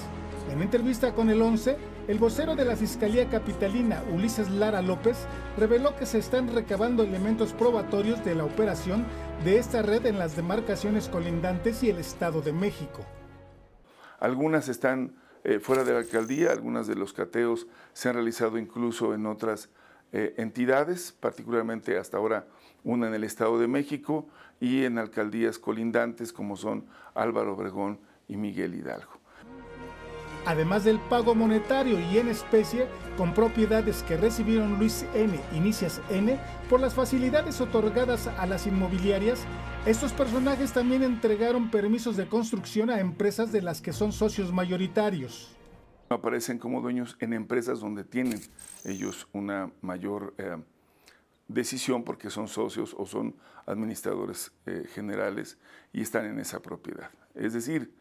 En 0.51 0.61
entrevista 0.61 1.13
con 1.13 1.31
el 1.31 1.41
11, 1.41 1.75
el 2.07 2.19
vocero 2.19 2.55
de 2.55 2.65
la 2.65 2.75
Fiscalía 2.75 3.27
Capitalina, 3.29 4.03
Ulises 4.13 4.49
Lara 4.51 4.83
López, 4.83 5.25
reveló 5.57 5.95
que 5.95 6.05
se 6.05 6.19
están 6.19 6.53
recabando 6.53 7.03
elementos 7.03 7.51
probatorios 7.51 8.23
de 8.23 8.35
la 8.35 8.45
operación 8.45 9.05
de 9.43 9.57
esta 9.57 9.81
red 9.81 10.05
en 10.05 10.19
las 10.19 10.35
demarcaciones 10.35 11.09
colindantes 11.09 11.81
y 11.81 11.89
el 11.89 11.97
Estado 11.97 12.41
de 12.41 12.53
México. 12.53 13.03
Algunas 14.19 14.69
están 14.69 15.15
eh, 15.43 15.59
fuera 15.59 15.83
de 15.83 15.93
la 15.93 15.99
alcaldía. 15.99 16.51
Algunas 16.51 16.85
de 16.85 16.95
los 16.95 17.11
cateos 17.11 17.65
se 17.93 18.09
han 18.09 18.15
realizado 18.15 18.59
incluso 18.59 19.15
en 19.15 19.25
otras 19.25 19.69
eh, 20.11 20.35
entidades, 20.37 21.11
particularmente 21.19 21.97
hasta 21.97 22.17
ahora 22.17 22.45
una 22.83 23.07
en 23.07 23.15
el 23.15 23.23
Estado 23.23 23.57
de 23.59 23.67
México 23.67 24.27
y 24.59 24.83
en 24.85 24.99
alcaldías 24.99 25.57
colindantes 25.57 26.31
como 26.31 26.55
son 26.55 26.85
Álvaro 27.15 27.53
Obregón 27.55 27.99
y 28.27 28.37
Miguel 28.37 28.75
Hidalgo 28.75 29.24
además 30.45 30.83
del 30.83 30.99
pago 30.99 31.35
monetario 31.35 31.99
y 31.99 32.17
en 32.17 32.29
especie 32.29 32.87
con 33.17 33.33
propiedades 33.33 34.03
que 34.03 34.17
recibieron 34.17 34.77
Luis 34.77 35.05
N. 35.13 35.39
Inicias 35.53 36.01
N 36.09 36.39
por 36.69 36.79
las 36.79 36.93
facilidades 36.93 37.61
otorgadas 37.61 38.27
a 38.27 38.45
las 38.45 38.67
inmobiliarias, 38.67 39.45
estos 39.85 40.13
personajes 40.13 40.73
también 40.73 41.03
entregaron 41.03 41.69
permisos 41.69 42.17
de 42.17 42.27
construcción 42.27 42.89
a 42.89 42.99
empresas 42.99 43.51
de 43.51 43.61
las 43.61 43.81
que 43.81 43.93
son 43.93 44.11
socios 44.11 44.51
mayoritarios. 44.51 45.55
Aparecen 46.09 46.59
como 46.59 46.81
dueños 46.81 47.17
en 47.19 47.33
empresas 47.33 47.79
donde 47.79 48.03
tienen 48.03 48.39
ellos 48.83 49.27
una 49.33 49.71
mayor 49.81 50.35
eh, 50.37 50.57
decisión 51.47 52.03
porque 52.03 52.29
son 52.29 52.47
socios 52.47 52.95
o 52.97 53.05
son 53.05 53.35
administradores 53.65 54.51
eh, 54.65 54.85
generales 54.93 55.57
y 55.93 56.01
están 56.01 56.25
en 56.25 56.39
esa 56.39 56.61
propiedad. 56.61 57.09
Es 57.33 57.53
decir, 57.53 57.91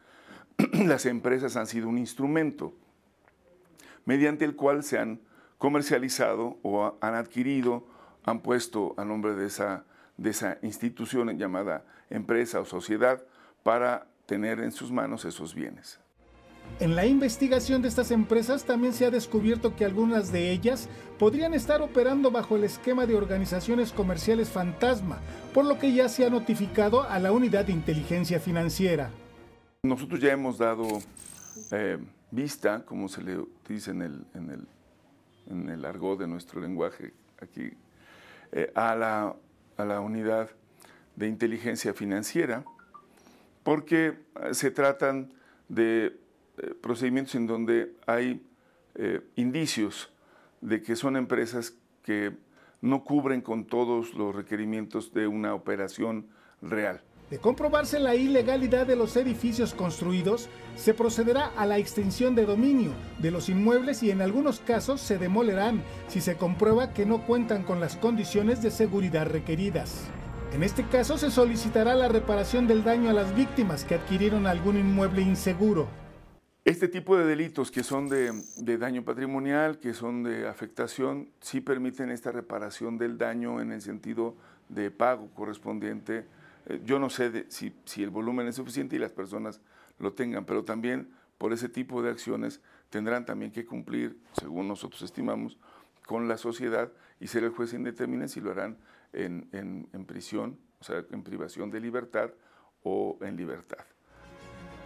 las 0.73 1.07
empresas 1.07 1.57
han 1.57 1.67
sido 1.67 1.89
un 1.89 1.99
instrumento 1.99 2.75
mediante 4.05 4.45
el 4.45 4.55
cual 4.55 4.83
se 4.83 4.99
han 4.99 5.21
comercializado 5.59 6.59
o 6.63 6.97
han 7.01 7.15
adquirido, 7.15 7.87
han 8.25 8.41
puesto 8.41 8.95
a 8.97 9.05
nombre 9.05 9.35
de 9.35 9.47
esa, 9.47 9.85
de 10.17 10.31
esa 10.31 10.59
institución 10.63 11.39
llamada 11.39 11.85
empresa 12.11 12.61
o 12.61 12.65
sociedad 12.65 13.23
para 13.63 14.07
tener 14.27 14.61
en 14.61 14.73
sus 14.73 14.93
manos 14.93 15.25
esos 15.25 15.55
bienes. 15.55 16.01
En 16.81 16.97
la 16.97 17.07
investigación 17.07 17.83
de 17.83 17.89
estas 17.89 18.11
empresas 18.11 18.65
también 18.65 18.95
se 18.95 19.05
ha 19.05 19.11
descubierto 19.11 19.77
que 19.77 19.85
algunas 19.85 20.33
de 20.33 20.51
ellas 20.51 20.89
podrían 21.19 21.55
estar 21.55 21.83
operando 21.83 22.31
bajo 22.31 22.57
el 22.57 22.65
esquema 22.65 23.07
de 23.07 23.15
organizaciones 23.15 23.93
comerciales 23.93 24.49
fantasma, 24.49 25.21
por 25.53 25.67
lo 25.67 25.79
que 25.79 25.93
ya 25.93 26.09
se 26.09 26.27
ha 26.27 26.31
notificado 26.31 27.03
a 27.03 27.19
la 27.19 27.33
unidad 27.33 27.67
de 27.67 27.73
inteligencia 27.73 28.41
financiera. 28.41 29.11
Nosotros 29.85 30.19
ya 30.19 30.33
hemos 30.33 30.57
dado 30.57 30.89
eh, 31.71 31.99
vista, 32.31 32.87
como 32.87 33.07
se 33.07 33.23
le 33.23 33.45
dice 33.69 33.91
en 33.91 34.01
el, 34.01 34.27
en 34.33 34.51
el, 34.51 34.67
en 35.47 35.69
el 35.69 35.85
argot 35.85 36.19
de 36.19 36.27
nuestro 36.27 36.59
lenguaje 36.59 37.13
aquí, 37.39 37.71
eh, 38.53 38.73
a, 38.75 38.95
la, 38.95 39.37
a 39.77 39.85
la 39.85 40.01
unidad 40.01 40.49
de 41.17 41.29
inteligencia 41.29 41.93
financiera, 41.93 42.65
porque 43.63 44.07
eh, 44.41 44.55
se 44.55 44.71
tratan 44.71 45.31
de 45.69 46.19
procedimientos 46.81 47.35
en 47.35 47.47
donde 47.47 47.95
hay 48.07 48.43
indicios 49.35 50.11
de 50.63 50.81
que 50.81 50.97
son 50.97 51.17
empresas 51.17 51.75
que 52.03 52.33
no 52.81 53.05
cubren 53.05 53.43
con 53.43 53.67
todos 53.67 54.15
los 54.15 54.35
requerimientos 54.35 55.13
de 55.13 55.27
una 55.27 55.53
operación 55.53 56.29
real. 56.63 57.03
De 57.31 57.39
comprobarse 57.39 57.99
la 57.99 58.15
ilegalidad 58.15 58.87
de 58.87 58.97
los 58.97 59.17
edificios 59.17 59.73
construidos, 59.73 60.49
se 60.77 60.93
procederá 60.93 61.47
a 61.57 61.65
la 61.65 61.79
extinción 61.79 62.35
de 62.35 62.45
dominio 62.45 62.93
de 63.19 63.31
los 63.31 63.49
inmuebles 63.49 64.03
y 64.03 64.11
en 64.11 64.21
algunos 64.21 64.61
casos 64.61 65.01
se 65.01 65.17
demolerán 65.17 65.83
si 66.07 66.21
se 66.21 66.37
comprueba 66.37 66.93
que 66.93 67.07
no 67.07 67.25
cuentan 67.27 67.63
con 67.63 67.81
las 67.81 67.97
condiciones 67.97 68.63
de 68.63 68.71
seguridad 68.71 69.27
requeridas. 69.27 70.03
En 70.53 70.63
este 70.63 70.87
caso 70.87 71.17
se 71.17 71.31
solicitará 71.31 71.95
la 71.95 72.09
reparación 72.09 72.69
del 72.69 72.85
daño 72.85 73.11
a 73.11 73.15
las 73.15 73.35
víctimas 73.35 73.85
que 73.85 73.95
adquirieron 73.95 74.47
algún 74.47 74.77
inmueble 74.77 75.23
inseguro. 75.23 75.89
Este 76.65 76.89
tipo 76.89 77.17
de 77.17 77.25
delitos 77.25 77.71
que 77.71 77.83
son 77.83 78.09
de, 78.09 78.33
daño 78.79 79.05
patrimonial, 79.05 79.79
que 79.81 79.95
son 79.95 80.23
de 80.23 80.47
afectación, 80.47 81.29
sí 81.41 81.61
permiten 81.61 82.11
esta 82.11 82.33
reparación 82.33 82.99
del 82.99 83.19
daño 83.19 83.61
en 83.61 83.73
el 83.73 83.83
sentido 83.83 84.37
de 84.69 84.91
pago 84.91 85.29
correspondiente 85.35 86.25
yo 86.85 86.99
no 86.99 87.11
sé 87.11 87.47
si, 87.49 88.03
el 88.03 88.11
volumen 88.11 88.47
es 88.47 88.57
suficiente 88.57 88.97
y 88.97 88.99
las 88.99 89.13
personas 89.13 89.61
lo 89.99 90.13
tengan, 90.13 90.45
pero 90.45 90.65
también 90.65 91.11
por 91.39 91.53
ese 91.53 91.69
tipo 91.69 92.03
de 92.03 92.11
acciones 92.11 92.61
tendrán 92.91 93.27
también 93.27 93.53
que 93.53 93.65
cumplir, 93.65 94.19
según 94.39 94.69
nosotros 94.69 95.03
estimamos, 95.03 95.59
con 96.07 96.29
la 96.29 96.37
sociedad 96.37 96.93
y 97.21 97.29
ser 97.29 97.45
el 97.45 97.51
juez 97.51 97.73
indetermine 97.73 98.29
si 98.29 98.41
lo 98.41 98.51
harán 98.51 98.79
en, 99.13 99.49
en 99.53 100.05
prisión, 100.05 100.59
o 100.81 100.85
sea, 100.85 101.05
en 101.11 101.23
privación 101.23 101.71
de 101.71 101.81
libertad 101.81 102.31
o 102.83 103.19
en 103.23 103.37
libertad. 103.37 103.85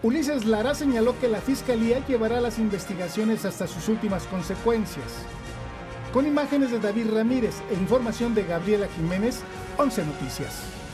Ulises 0.02 0.46
Lara 0.46 0.74
señaló 0.74 1.18
que 1.18 1.26
la 1.26 1.40
Fiscalía 1.40 2.06
llevará 2.06 2.40
las 2.40 2.60
investigaciones 2.60 3.44
hasta 3.44 3.66
sus 3.66 3.88
últimas 3.88 4.26
consecuencias. 4.28 5.24
Con 6.12 6.26
imágenes 6.26 6.70
de 6.70 6.78
David 6.78 7.10
Ramírez 7.12 7.60
e 7.70 7.74
información 7.74 8.34
de 8.34 8.44
Gabriela 8.44 8.86
Jiménez, 8.96 9.42
11 9.76 10.06
Noticias. 10.06 10.87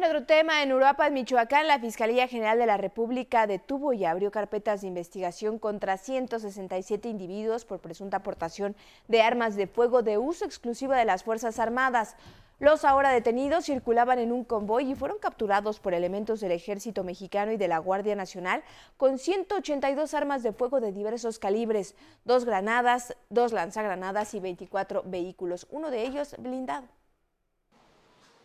En 0.00 0.06
otro 0.06 0.24
tema, 0.24 0.62
en 0.62 0.72
Uruapan, 0.72 1.12
Michoacán, 1.12 1.68
la 1.68 1.78
Fiscalía 1.78 2.26
General 2.26 2.58
de 2.58 2.64
la 2.64 2.78
República 2.78 3.46
detuvo 3.46 3.92
y 3.92 4.06
abrió 4.06 4.30
carpetas 4.30 4.80
de 4.80 4.86
investigación 4.86 5.58
contra 5.58 5.98
167 5.98 7.06
individuos 7.06 7.66
por 7.66 7.80
presunta 7.80 8.16
aportación 8.16 8.74
de 9.08 9.20
armas 9.20 9.56
de 9.56 9.66
fuego 9.66 10.02
de 10.02 10.16
uso 10.16 10.46
exclusivo 10.46 10.94
de 10.94 11.04
las 11.04 11.22
Fuerzas 11.22 11.58
Armadas. 11.58 12.16
Los 12.60 12.86
ahora 12.86 13.10
detenidos 13.10 13.66
circulaban 13.66 14.18
en 14.18 14.32
un 14.32 14.42
convoy 14.42 14.90
y 14.90 14.94
fueron 14.94 15.18
capturados 15.18 15.80
por 15.80 15.92
elementos 15.92 16.40
del 16.40 16.52
Ejército 16.52 17.04
Mexicano 17.04 17.52
y 17.52 17.58
de 17.58 17.68
la 17.68 17.76
Guardia 17.76 18.16
Nacional 18.16 18.62
con 18.96 19.18
182 19.18 20.14
armas 20.14 20.42
de 20.42 20.54
fuego 20.54 20.80
de 20.80 20.92
diversos 20.92 21.38
calibres, 21.38 21.94
dos 22.24 22.46
granadas, 22.46 23.18
dos 23.28 23.52
lanzagranadas 23.52 24.32
y 24.32 24.40
24 24.40 25.02
vehículos, 25.04 25.66
uno 25.70 25.90
de 25.90 26.04
ellos 26.06 26.34
blindado 26.38 26.88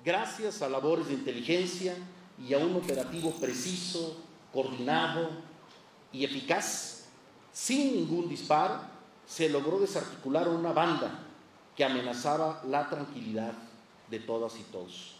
gracias 0.05 0.61
a 0.61 0.69
labores 0.69 1.07
de 1.07 1.15
inteligencia 1.15 1.95
y 2.39 2.53
a 2.53 2.59
un 2.59 2.75
operativo 2.75 3.31
preciso, 3.31 4.15
coordinado 4.53 5.29
y 6.11 6.23
eficaz, 6.23 7.05
sin 7.51 7.95
ningún 7.95 8.29
disparo, 8.29 8.79
se 9.25 9.49
logró 9.49 9.79
desarticular 9.79 10.47
una 10.47 10.71
banda 10.71 11.19
que 11.75 11.83
amenazaba 11.83 12.61
la 12.67 12.87
tranquilidad 12.87 13.53
de 14.09 14.19
todas 14.19 14.55
y 14.59 14.63
todos. 14.71 15.14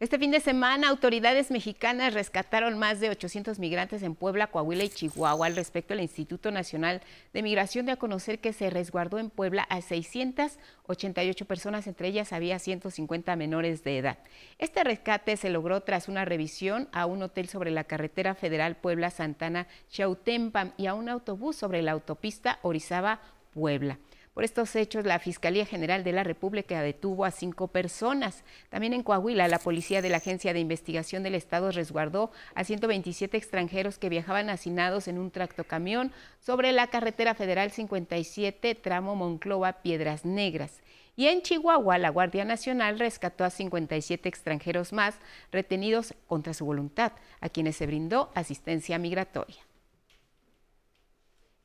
Este 0.00 0.18
fin 0.18 0.30
de 0.30 0.40
semana, 0.40 0.88
autoridades 0.88 1.50
mexicanas 1.50 2.14
rescataron 2.14 2.78
más 2.78 3.00
de 3.00 3.10
800 3.10 3.58
migrantes 3.58 4.02
en 4.02 4.14
Puebla, 4.14 4.46
Coahuila 4.46 4.84
y 4.84 4.88
Chihuahua. 4.88 5.46
Al 5.46 5.56
respecto, 5.56 5.92
el 5.92 6.00
Instituto 6.00 6.50
Nacional 6.50 7.02
de 7.34 7.42
Migración 7.42 7.84
dio 7.84 7.92
a 7.92 7.98
conocer 7.98 8.38
que 8.38 8.54
se 8.54 8.70
resguardó 8.70 9.18
en 9.18 9.28
Puebla 9.28 9.64
a 9.64 9.82
688 9.82 11.44
personas, 11.44 11.86
entre 11.86 12.08
ellas 12.08 12.32
había 12.32 12.58
150 12.58 13.36
menores 13.36 13.84
de 13.84 13.98
edad. 13.98 14.16
Este 14.56 14.82
rescate 14.84 15.36
se 15.36 15.50
logró 15.50 15.82
tras 15.82 16.08
una 16.08 16.24
revisión 16.24 16.88
a 16.92 17.04
un 17.04 17.22
hotel 17.22 17.50
sobre 17.50 17.70
la 17.70 17.84
carretera 17.84 18.34
federal 18.34 18.76
Puebla-Santana, 18.76 19.66
Chautempam 19.90 20.72
y 20.78 20.86
a 20.86 20.94
un 20.94 21.10
autobús 21.10 21.56
sobre 21.56 21.82
la 21.82 21.92
autopista 21.92 22.58
Orizaba-Puebla. 22.62 23.98
Por 24.40 24.46
estos 24.46 24.74
hechos, 24.74 25.04
la 25.04 25.18
Fiscalía 25.18 25.66
General 25.66 26.02
de 26.02 26.12
la 26.12 26.24
República 26.24 26.80
detuvo 26.80 27.26
a 27.26 27.30
cinco 27.30 27.68
personas. 27.68 28.42
También 28.70 28.94
en 28.94 29.02
Coahuila, 29.02 29.48
la 29.48 29.58
policía 29.58 30.00
de 30.00 30.08
la 30.08 30.16
Agencia 30.16 30.54
de 30.54 30.60
Investigación 30.60 31.22
del 31.22 31.34
Estado 31.34 31.70
resguardó 31.70 32.30
a 32.54 32.64
127 32.64 33.36
extranjeros 33.36 33.98
que 33.98 34.08
viajaban 34.08 34.48
hacinados 34.48 35.08
en 35.08 35.18
un 35.18 35.30
tractocamión 35.30 36.10
sobre 36.40 36.72
la 36.72 36.86
carretera 36.86 37.34
federal 37.34 37.70
57, 37.70 38.76
tramo 38.76 39.14
Monclova-Piedras 39.14 40.24
Negras. 40.24 40.80
Y 41.16 41.26
en 41.26 41.42
Chihuahua, 41.42 41.98
la 41.98 42.08
Guardia 42.08 42.46
Nacional 42.46 42.98
rescató 42.98 43.44
a 43.44 43.50
57 43.50 44.26
extranjeros 44.26 44.94
más 44.94 45.16
retenidos 45.52 46.14
contra 46.26 46.54
su 46.54 46.64
voluntad, 46.64 47.12
a 47.42 47.50
quienes 47.50 47.76
se 47.76 47.84
brindó 47.84 48.30
asistencia 48.34 48.98
migratoria. 48.98 49.69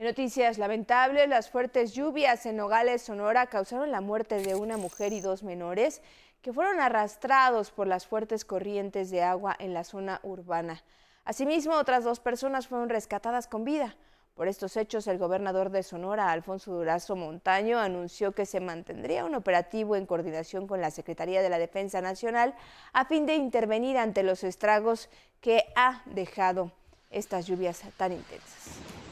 Noticias 0.06 0.60
lamentables, 0.60 1.28
las 1.28 1.50
fuertes 1.50 1.94
lluvias 1.94 2.46
en 2.46 2.58
Nogales, 2.58 3.02
Sonora, 3.02 3.48
causaron 3.48 3.90
la 3.90 4.02
muerte 4.02 4.40
de 4.40 4.54
una 4.54 4.78
mujer 4.78 5.14
y 5.14 5.20
dos 5.20 5.42
menores 5.42 6.04
que 6.44 6.54
fueron 6.54 6.80
arrastrados 6.80 7.72
por 7.72 7.88
las 7.88 8.06
fuertes 8.06 8.46
corrientes 8.46 9.10
de 9.10 9.24
agua 9.24 9.56
en 9.58 9.74
la 9.74 9.84
zona 9.84 10.20
urbana. 10.22 10.84
Asimismo, 11.24 11.74
otras 11.74 12.04
dos 12.04 12.20
personas 12.20 12.68
fueron 12.68 12.90
rescatadas 12.90 13.48
con 13.48 13.64
vida. 13.66 13.96
Por 14.36 14.48
estos 14.48 14.78
hechos, 14.78 15.08
el 15.08 15.18
gobernador 15.18 15.72
de 15.72 15.82
Sonora, 15.82 16.32
Alfonso 16.32 16.72
Durazo 16.72 17.16
Montaño, 17.16 17.80
anunció 17.80 18.32
que 18.34 18.46
se 18.46 18.60
mantendría 18.60 19.26
un 19.26 19.34
operativo 19.34 19.96
en 19.96 20.06
coordinación 20.06 20.68
con 20.68 20.82
la 20.82 20.92
Secretaría 20.92 21.42
de 21.42 21.50
la 21.50 21.58
Defensa 21.58 22.00
Nacional 22.02 22.54
a 22.94 23.06
fin 23.06 23.26
de 23.26 23.34
intervenir 23.34 23.98
ante 23.98 24.22
los 24.22 24.44
estragos 24.44 25.10
que 25.42 25.66
ha 25.76 26.04
dejado 26.06 26.72
estas 27.10 27.48
lluvias 27.48 27.82
tan 27.98 28.12
intensas. 28.12 29.05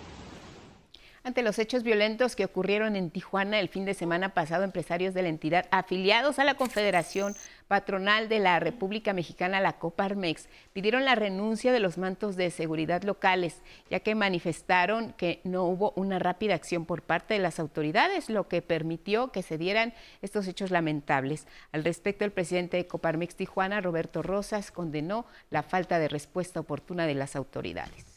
Ante 1.26 1.42
los 1.42 1.58
hechos 1.58 1.84
violentos 1.84 2.36
que 2.36 2.44
ocurrieron 2.44 2.98
en 2.98 3.10
Tijuana 3.10 3.62
el 3.62 3.70
fin 3.70 3.86
de 3.86 3.94
semana 3.94 4.34
pasado, 4.34 4.66
empresarios 4.66 5.14
de 5.14 5.22
la 5.22 5.30
entidad 5.30 5.68
afiliados 5.72 6.38
a 6.38 6.44
la 6.44 6.56
Confederación 6.56 7.34
Patronal 7.70 8.28
de 8.28 8.40
la 8.40 8.60
República 8.60 9.14
Mexicana, 9.14 9.62
la 9.62 9.80
Coparmex, 9.80 10.50
pidieron 10.74 11.06
la 11.06 11.16
renuncia 11.16 11.72
de 11.72 11.80
los 11.80 11.98
mantos 11.98 12.36
de 12.36 12.52
seguridad 12.52 13.04
locales, 13.04 13.62
ya 13.90 14.02
que 14.02 14.16
manifestaron 14.16 15.14
que 15.14 15.40
no 15.46 15.64
hubo 15.64 15.94
una 15.96 16.20
rápida 16.20 16.56
acción 16.56 16.86
por 16.86 17.02
parte 17.02 17.36
de 17.36 17.40
las 17.40 17.58
autoridades, 17.58 18.30
lo 18.30 18.50
que 18.50 18.62
permitió 18.62 19.32
que 19.32 19.44
se 19.44 19.58
dieran 19.58 19.94
estos 20.22 20.46
hechos 20.50 20.72
lamentables. 20.72 21.48
Al 21.72 21.86
respecto, 21.86 22.26
el 22.26 22.34
presidente 22.34 22.76
de 22.76 22.88
Coparmex 22.88 23.38
Tijuana, 23.38 23.80
Roberto 23.80 24.24
Rosas, 24.24 24.72
condenó 24.72 25.26
la 25.52 25.64
falta 25.64 26.00
de 26.00 26.10
respuesta 26.10 26.60
oportuna 26.60 27.08
de 27.08 27.16
las 27.16 27.38
autoridades. 27.38 28.13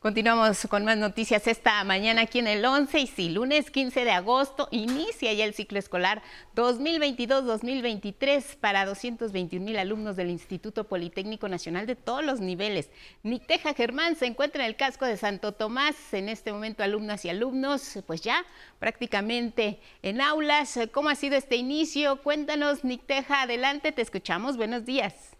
Continuamos 0.00 0.68
con 0.70 0.84
más 0.84 0.96
noticias 0.96 1.48
esta 1.48 1.82
mañana 1.82 2.22
aquí 2.22 2.38
en 2.38 2.46
el 2.46 2.64
11 2.64 3.00
y 3.00 3.08
sí, 3.08 3.30
lunes 3.30 3.72
15 3.72 4.04
de 4.04 4.12
agosto 4.12 4.68
inicia 4.70 5.32
ya 5.32 5.44
el 5.44 5.54
ciclo 5.54 5.80
escolar 5.80 6.22
2022-2023 6.54 8.58
para 8.60 8.86
221 8.86 9.66
mil 9.66 9.76
alumnos 9.76 10.14
del 10.14 10.30
Instituto 10.30 10.84
Politécnico 10.84 11.48
Nacional 11.48 11.88
de 11.88 11.96
todos 11.96 12.24
los 12.24 12.38
niveles. 12.38 12.90
Nicteja 13.24 13.74
Germán 13.74 14.14
se 14.14 14.26
encuentra 14.26 14.62
en 14.62 14.68
el 14.68 14.76
casco 14.76 15.04
de 15.04 15.16
Santo 15.16 15.50
Tomás, 15.50 16.14
en 16.14 16.28
este 16.28 16.52
momento 16.52 16.84
alumnas 16.84 17.24
y 17.24 17.30
alumnos, 17.30 17.98
pues 18.06 18.20
ya 18.20 18.44
prácticamente 18.78 19.80
en 20.02 20.20
aulas. 20.20 20.78
¿Cómo 20.92 21.08
ha 21.08 21.16
sido 21.16 21.34
este 21.34 21.56
inicio? 21.56 22.22
Cuéntanos, 22.22 22.84
Nicteja, 22.84 23.42
adelante, 23.42 23.90
te 23.90 24.02
escuchamos. 24.02 24.56
Buenos 24.56 24.84
días. 24.84 25.37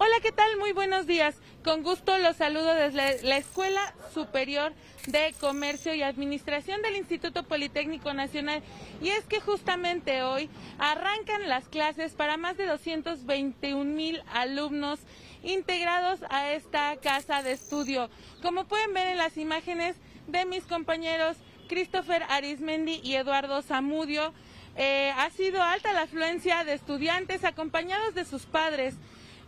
Hola, 0.00 0.14
¿qué 0.22 0.30
tal? 0.30 0.56
Muy 0.58 0.70
buenos 0.70 1.08
días. 1.08 1.34
Con 1.64 1.82
gusto 1.82 2.16
los 2.18 2.36
saludo 2.36 2.72
desde 2.72 3.20
la 3.24 3.36
Escuela 3.36 3.92
Superior 4.14 4.72
de 5.08 5.34
Comercio 5.40 5.92
y 5.92 6.04
Administración 6.04 6.82
del 6.82 6.94
Instituto 6.94 7.42
Politécnico 7.42 8.14
Nacional. 8.14 8.62
Y 9.02 9.08
es 9.08 9.24
que 9.24 9.40
justamente 9.40 10.22
hoy 10.22 10.48
arrancan 10.78 11.48
las 11.48 11.68
clases 11.68 12.12
para 12.12 12.36
más 12.36 12.56
de 12.56 12.66
221 12.66 13.84
mil 13.84 14.22
alumnos 14.32 15.00
integrados 15.42 16.20
a 16.30 16.52
esta 16.52 16.94
casa 16.98 17.42
de 17.42 17.50
estudio. 17.50 18.08
Como 18.40 18.66
pueden 18.68 18.94
ver 18.94 19.08
en 19.08 19.18
las 19.18 19.36
imágenes 19.36 19.96
de 20.28 20.44
mis 20.44 20.62
compañeros 20.62 21.36
Christopher 21.68 22.22
Arismendi 22.28 23.00
y 23.02 23.16
Eduardo 23.16 23.62
Zamudio, 23.62 24.32
eh, 24.76 25.12
ha 25.16 25.28
sido 25.30 25.60
alta 25.60 25.92
la 25.92 26.02
afluencia 26.02 26.62
de 26.62 26.74
estudiantes 26.74 27.42
acompañados 27.42 28.14
de 28.14 28.24
sus 28.24 28.46
padres. 28.46 28.94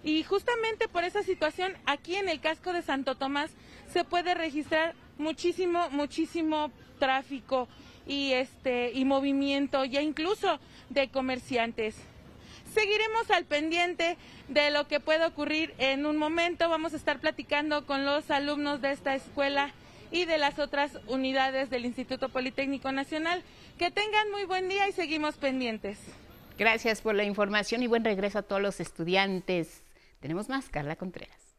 Y 0.03 0.23
justamente 0.23 0.89
por 0.89 1.05
esa 1.05 1.23
situación, 1.23 1.75
aquí 1.85 2.17
en 2.17 2.29
el 2.29 2.41
casco 2.41 2.73
de 2.73 2.83
Santo 2.83 3.17
Tomás 3.17 3.51
se 3.93 4.05
puede 4.05 4.35
registrar 4.35 4.95
muchísimo, 5.19 5.91
muchísimo 5.91 6.71
tráfico 6.99 7.69
y 8.07 8.33
este 8.33 8.93
y 8.93 9.05
movimiento, 9.05 9.85
ya 9.85 10.01
incluso 10.01 10.59
de 10.89 11.09
comerciantes. 11.09 11.97
Seguiremos 12.73 13.31
al 13.31 13.45
pendiente 13.45 14.17
de 14.49 14.71
lo 14.71 14.87
que 14.87 15.01
puede 15.01 15.27
ocurrir 15.27 15.75
en 15.79 16.07
un 16.07 16.17
momento. 16.17 16.69
Vamos 16.69 16.95
a 16.95 16.97
estar 16.97 17.19
platicando 17.19 17.85
con 17.85 18.07
los 18.07 18.31
alumnos 18.31 18.81
de 18.81 18.93
esta 18.93 19.15
escuela 19.15 19.73
y 20.13 20.25
de 20.25 20.39
las 20.39 20.59
otras 20.59 20.99
unidades 21.09 21.69
del 21.69 21.85
Instituto 21.85 22.29
Politécnico 22.29 22.93
Nacional. 22.93 23.43
Que 23.77 23.91
tengan 23.91 24.31
muy 24.31 24.45
buen 24.45 24.69
día 24.69 24.89
y 24.89 24.93
seguimos 24.93 25.37
pendientes. 25.37 25.99
Gracias 26.59 27.01
por 27.01 27.15
la 27.15 27.25
información 27.25 27.83
y 27.83 27.89
buen 27.89 28.05
regreso 28.05 28.39
a 28.39 28.43
todos 28.43 28.63
los 28.63 28.79
estudiantes. 28.79 29.83
Tenemos 30.21 30.49
más, 30.49 30.69
Carla 30.69 30.97
Contreras. 30.97 31.51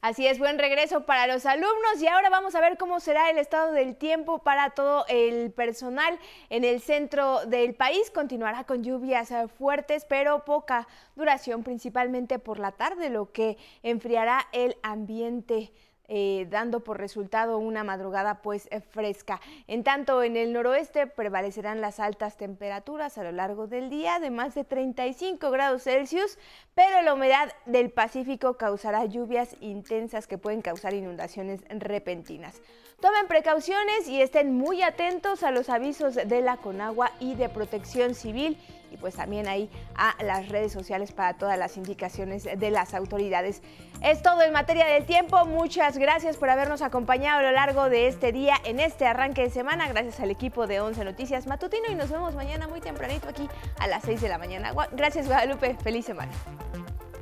Así 0.00 0.28
es, 0.28 0.38
buen 0.38 0.60
regreso 0.60 1.06
para 1.06 1.26
los 1.26 1.44
alumnos 1.44 2.00
y 2.00 2.06
ahora 2.06 2.30
vamos 2.30 2.54
a 2.54 2.60
ver 2.60 2.78
cómo 2.78 3.00
será 3.00 3.30
el 3.30 3.38
estado 3.38 3.72
del 3.72 3.96
tiempo 3.96 4.38
para 4.38 4.70
todo 4.70 5.04
el 5.08 5.50
personal 5.50 6.20
en 6.50 6.62
el 6.62 6.80
centro 6.80 7.44
del 7.46 7.74
país. 7.74 8.08
Continuará 8.12 8.62
con 8.62 8.84
lluvias 8.84 9.32
fuertes, 9.58 10.04
pero 10.04 10.44
poca 10.44 10.86
duración, 11.16 11.64
principalmente 11.64 12.38
por 12.38 12.60
la 12.60 12.70
tarde, 12.70 13.10
lo 13.10 13.32
que 13.32 13.58
enfriará 13.82 14.46
el 14.52 14.76
ambiente. 14.84 15.72
Eh, 16.10 16.46
dando 16.48 16.80
por 16.80 16.96
resultado 16.96 17.58
una 17.58 17.84
madrugada 17.84 18.40
pues 18.40 18.66
eh, 18.70 18.80
fresca. 18.80 19.42
En 19.66 19.84
tanto, 19.84 20.22
en 20.22 20.38
el 20.38 20.54
noroeste 20.54 21.06
prevalecerán 21.06 21.82
las 21.82 22.00
altas 22.00 22.38
temperaturas 22.38 23.18
a 23.18 23.24
lo 23.24 23.32
largo 23.32 23.66
del 23.66 23.90
día 23.90 24.18
de 24.18 24.30
más 24.30 24.54
de 24.54 24.64
35 24.64 25.50
grados 25.50 25.82
Celsius, 25.82 26.38
pero 26.74 27.02
la 27.02 27.12
humedad 27.12 27.52
del 27.66 27.90
Pacífico 27.90 28.56
causará 28.56 29.04
lluvias 29.04 29.54
intensas 29.60 30.26
que 30.26 30.38
pueden 30.38 30.62
causar 30.62 30.94
inundaciones 30.94 31.60
repentinas. 31.68 32.58
Tomen 33.00 33.28
precauciones 33.28 34.08
y 34.08 34.20
estén 34.20 34.58
muy 34.58 34.82
atentos 34.82 35.44
a 35.44 35.52
los 35.52 35.68
avisos 35.68 36.16
de 36.16 36.40
la 36.40 36.56
Conagua 36.56 37.12
y 37.20 37.36
de 37.36 37.48
Protección 37.48 38.16
Civil 38.16 38.58
y 38.90 38.96
pues 38.96 39.14
también 39.14 39.46
ahí 39.46 39.70
a 39.94 40.16
las 40.24 40.48
redes 40.48 40.72
sociales 40.72 41.12
para 41.12 41.34
todas 41.34 41.56
las 41.56 41.76
indicaciones 41.76 42.42
de 42.42 42.70
las 42.72 42.94
autoridades. 42.94 43.62
Es 44.02 44.20
todo 44.20 44.42
en 44.42 44.52
materia 44.52 44.84
del 44.86 45.06
tiempo. 45.06 45.44
Muchas 45.44 45.96
gracias 45.96 46.36
por 46.36 46.50
habernos 46.50 46.82
acompañado 46.82 47.38
a 47.38 47.42
lo 47.42 47.52
largo 47.52 47.88
de 47.88 48.08
este 48.08 48.32
día 48.32 48.56
en 48.64 48.80
este 48.80 49.06
arranque 49.06 49.42
de 49.42 49.50
semana. 49.50 49.86
Gracias 49.86 50.18
al 50.18 50.32
equipo 50.32 50.66
de 50.66 50.80
11 50.80 51.04
Noticias 51.04 51.46
Matutino 51.46 51.84
y 51.88 51.94
nos 51.94 52.10
vemos 52.10 52.34
mañana 52.34 52.66
muy 52.66 52.80
tempranito 52.80 53.28
aquí 53.28 53.48
a 53.78 53.86
las 53.86 54.02
6 54.02 54.20
de 54.22 54.28
la 54.28 54.38
mañana. 54.38 54.72
Gracias 54.90 55.28
Guadalupe. 55.28 55.76
Feliz 55.84 56.04
semana. 56.04 56.32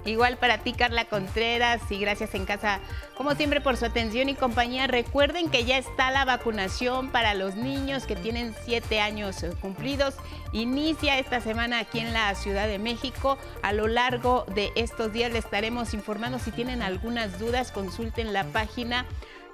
Igual 0.06 0.36
para 0.36 0.58
ti, 0.58 0.72
Carla 0.72 1.04
Contreras, 1.06 1.82
y 1.90 1.98
gracias 1.98 2.34
en 2.34 2.46
casa, 2.46 2.78
como 3.16 3.34
siempre, 3.34 3.60
por 3.60 3.76
su 3.76 3.84
atención 3.84 4.28
y 4.28 4.34
compañía. 4.34 4.86
Recuerden 4.86 5.50
que 5.50 5.64
ya 5.64 5.78
está 5.78 6.12
la 6.12 6.24
vacunación 6.24 7.10
para 7.10 7.34
los 7.34 7.56
niños 7.56 8.06
que 8.06 8.14
tienen 8.14 8.54
siete 8.64 9.00
años 9.00 9.44
cumplidos. 9.60 10.14
Inicia 10.52 11.18
esta 11.18 11.40
semana 11.40 11.80
aquí 11.80 11.98
en 11.98 12.12
la 12.12 12.32
Ciudad 12.36 12.68
de 12.68 12.78
México. 12.78 13.36
A 13.62 13.72
lo 13.72 13.88
largo 13.88 14.46
de 14.54 14.70
estos 14.76 15.12
días 15.12 15.32
les 15.32 15.44
estaremos 15.44 15.92
informando. 15.92 16.38
Si 16.38 16.52
tienen 16.52 16.82
algunas 16.82 17.40
dudas, 17.40 17.72
consulten 17.72 18.32
la 18.32 18.44
página 18.44 19.06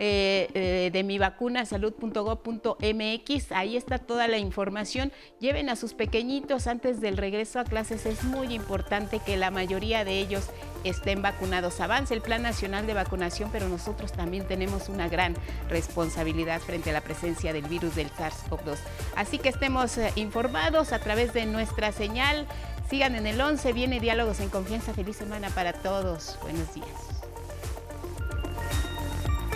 eh, 0.05 0.91
de 0.93 1.05
mi 1.05 1.19
vacuna 1.19 1.65
salud.gov.mx. 1.65 3.53
Ahí 3.53 3.77
está 3.77 3.99
toda 3.99 4.27
la 4.27 4.39
información. 4.39 5.13
Lleven 5.39 5.69
a 5.69 5.77
sus 5.77 5.95
pequeñitos 5.95 6.67
antes 6.67 7.01
del 7.01 7.17
regreso 7.17 7.61
a 7.61 7.65
clases. 7.65 8.05
Es 8.07 8.25
muy 8.25 8.53
importante 8.53 9.21
que 9.21 9.37
la 9.37 9.53
mayoría 9.53 10.05
de 10.05 10.19
ellos 10.19 10.51
estén 10.83 11.23
vacunados. 11.23 11.79
Avance 11.81 12.15
el 12.15 12.21
Plan 12.21 12.43
Nacional 12.43 12.85
de 12.87 12.95
Vacunación, 12.95 13.51
pero 13.53 13.69
nosotros 13.69 14.11
también 14.11 14.45
tenemos 14.49 14.89
una 14.89 15.09
gran 15.09 15.37
responsabilidad 15.69 16.61
frente 16.61 16.91
a 16.91 16.95
la 16.95 17.03
presencia 17.03 17.53
del 17.53 17.67
virus 17.67 17.95
del 17.95 18.11
SARS-CoV-2. 18.11 18.79
Así 19.15 19.39
que 19.39 19.51
estemos 19.51 19.99
eh, 19.99 20.13
informados 20.17 20.93
a 20.93 20.99
través 20.99 21.33
de 21.33 21.47
nuestra 21.47 21.93
señal. 21.93 22.49
Sigan 22.91 23.15
en 23.15 23.29
el 23.29 23.41
11, 23.41 23.73
viene 23.73 24.01
Diálogos 24.01 24.41
en 24.41 24.49
Confianza. 24.49 24.95
Feliz 24.95 25.17
semana 25.17 25.49
para 25.51 25.73
todos. 25.73 26.37
Buenos 26.43 26.75
días. 26.75 27.12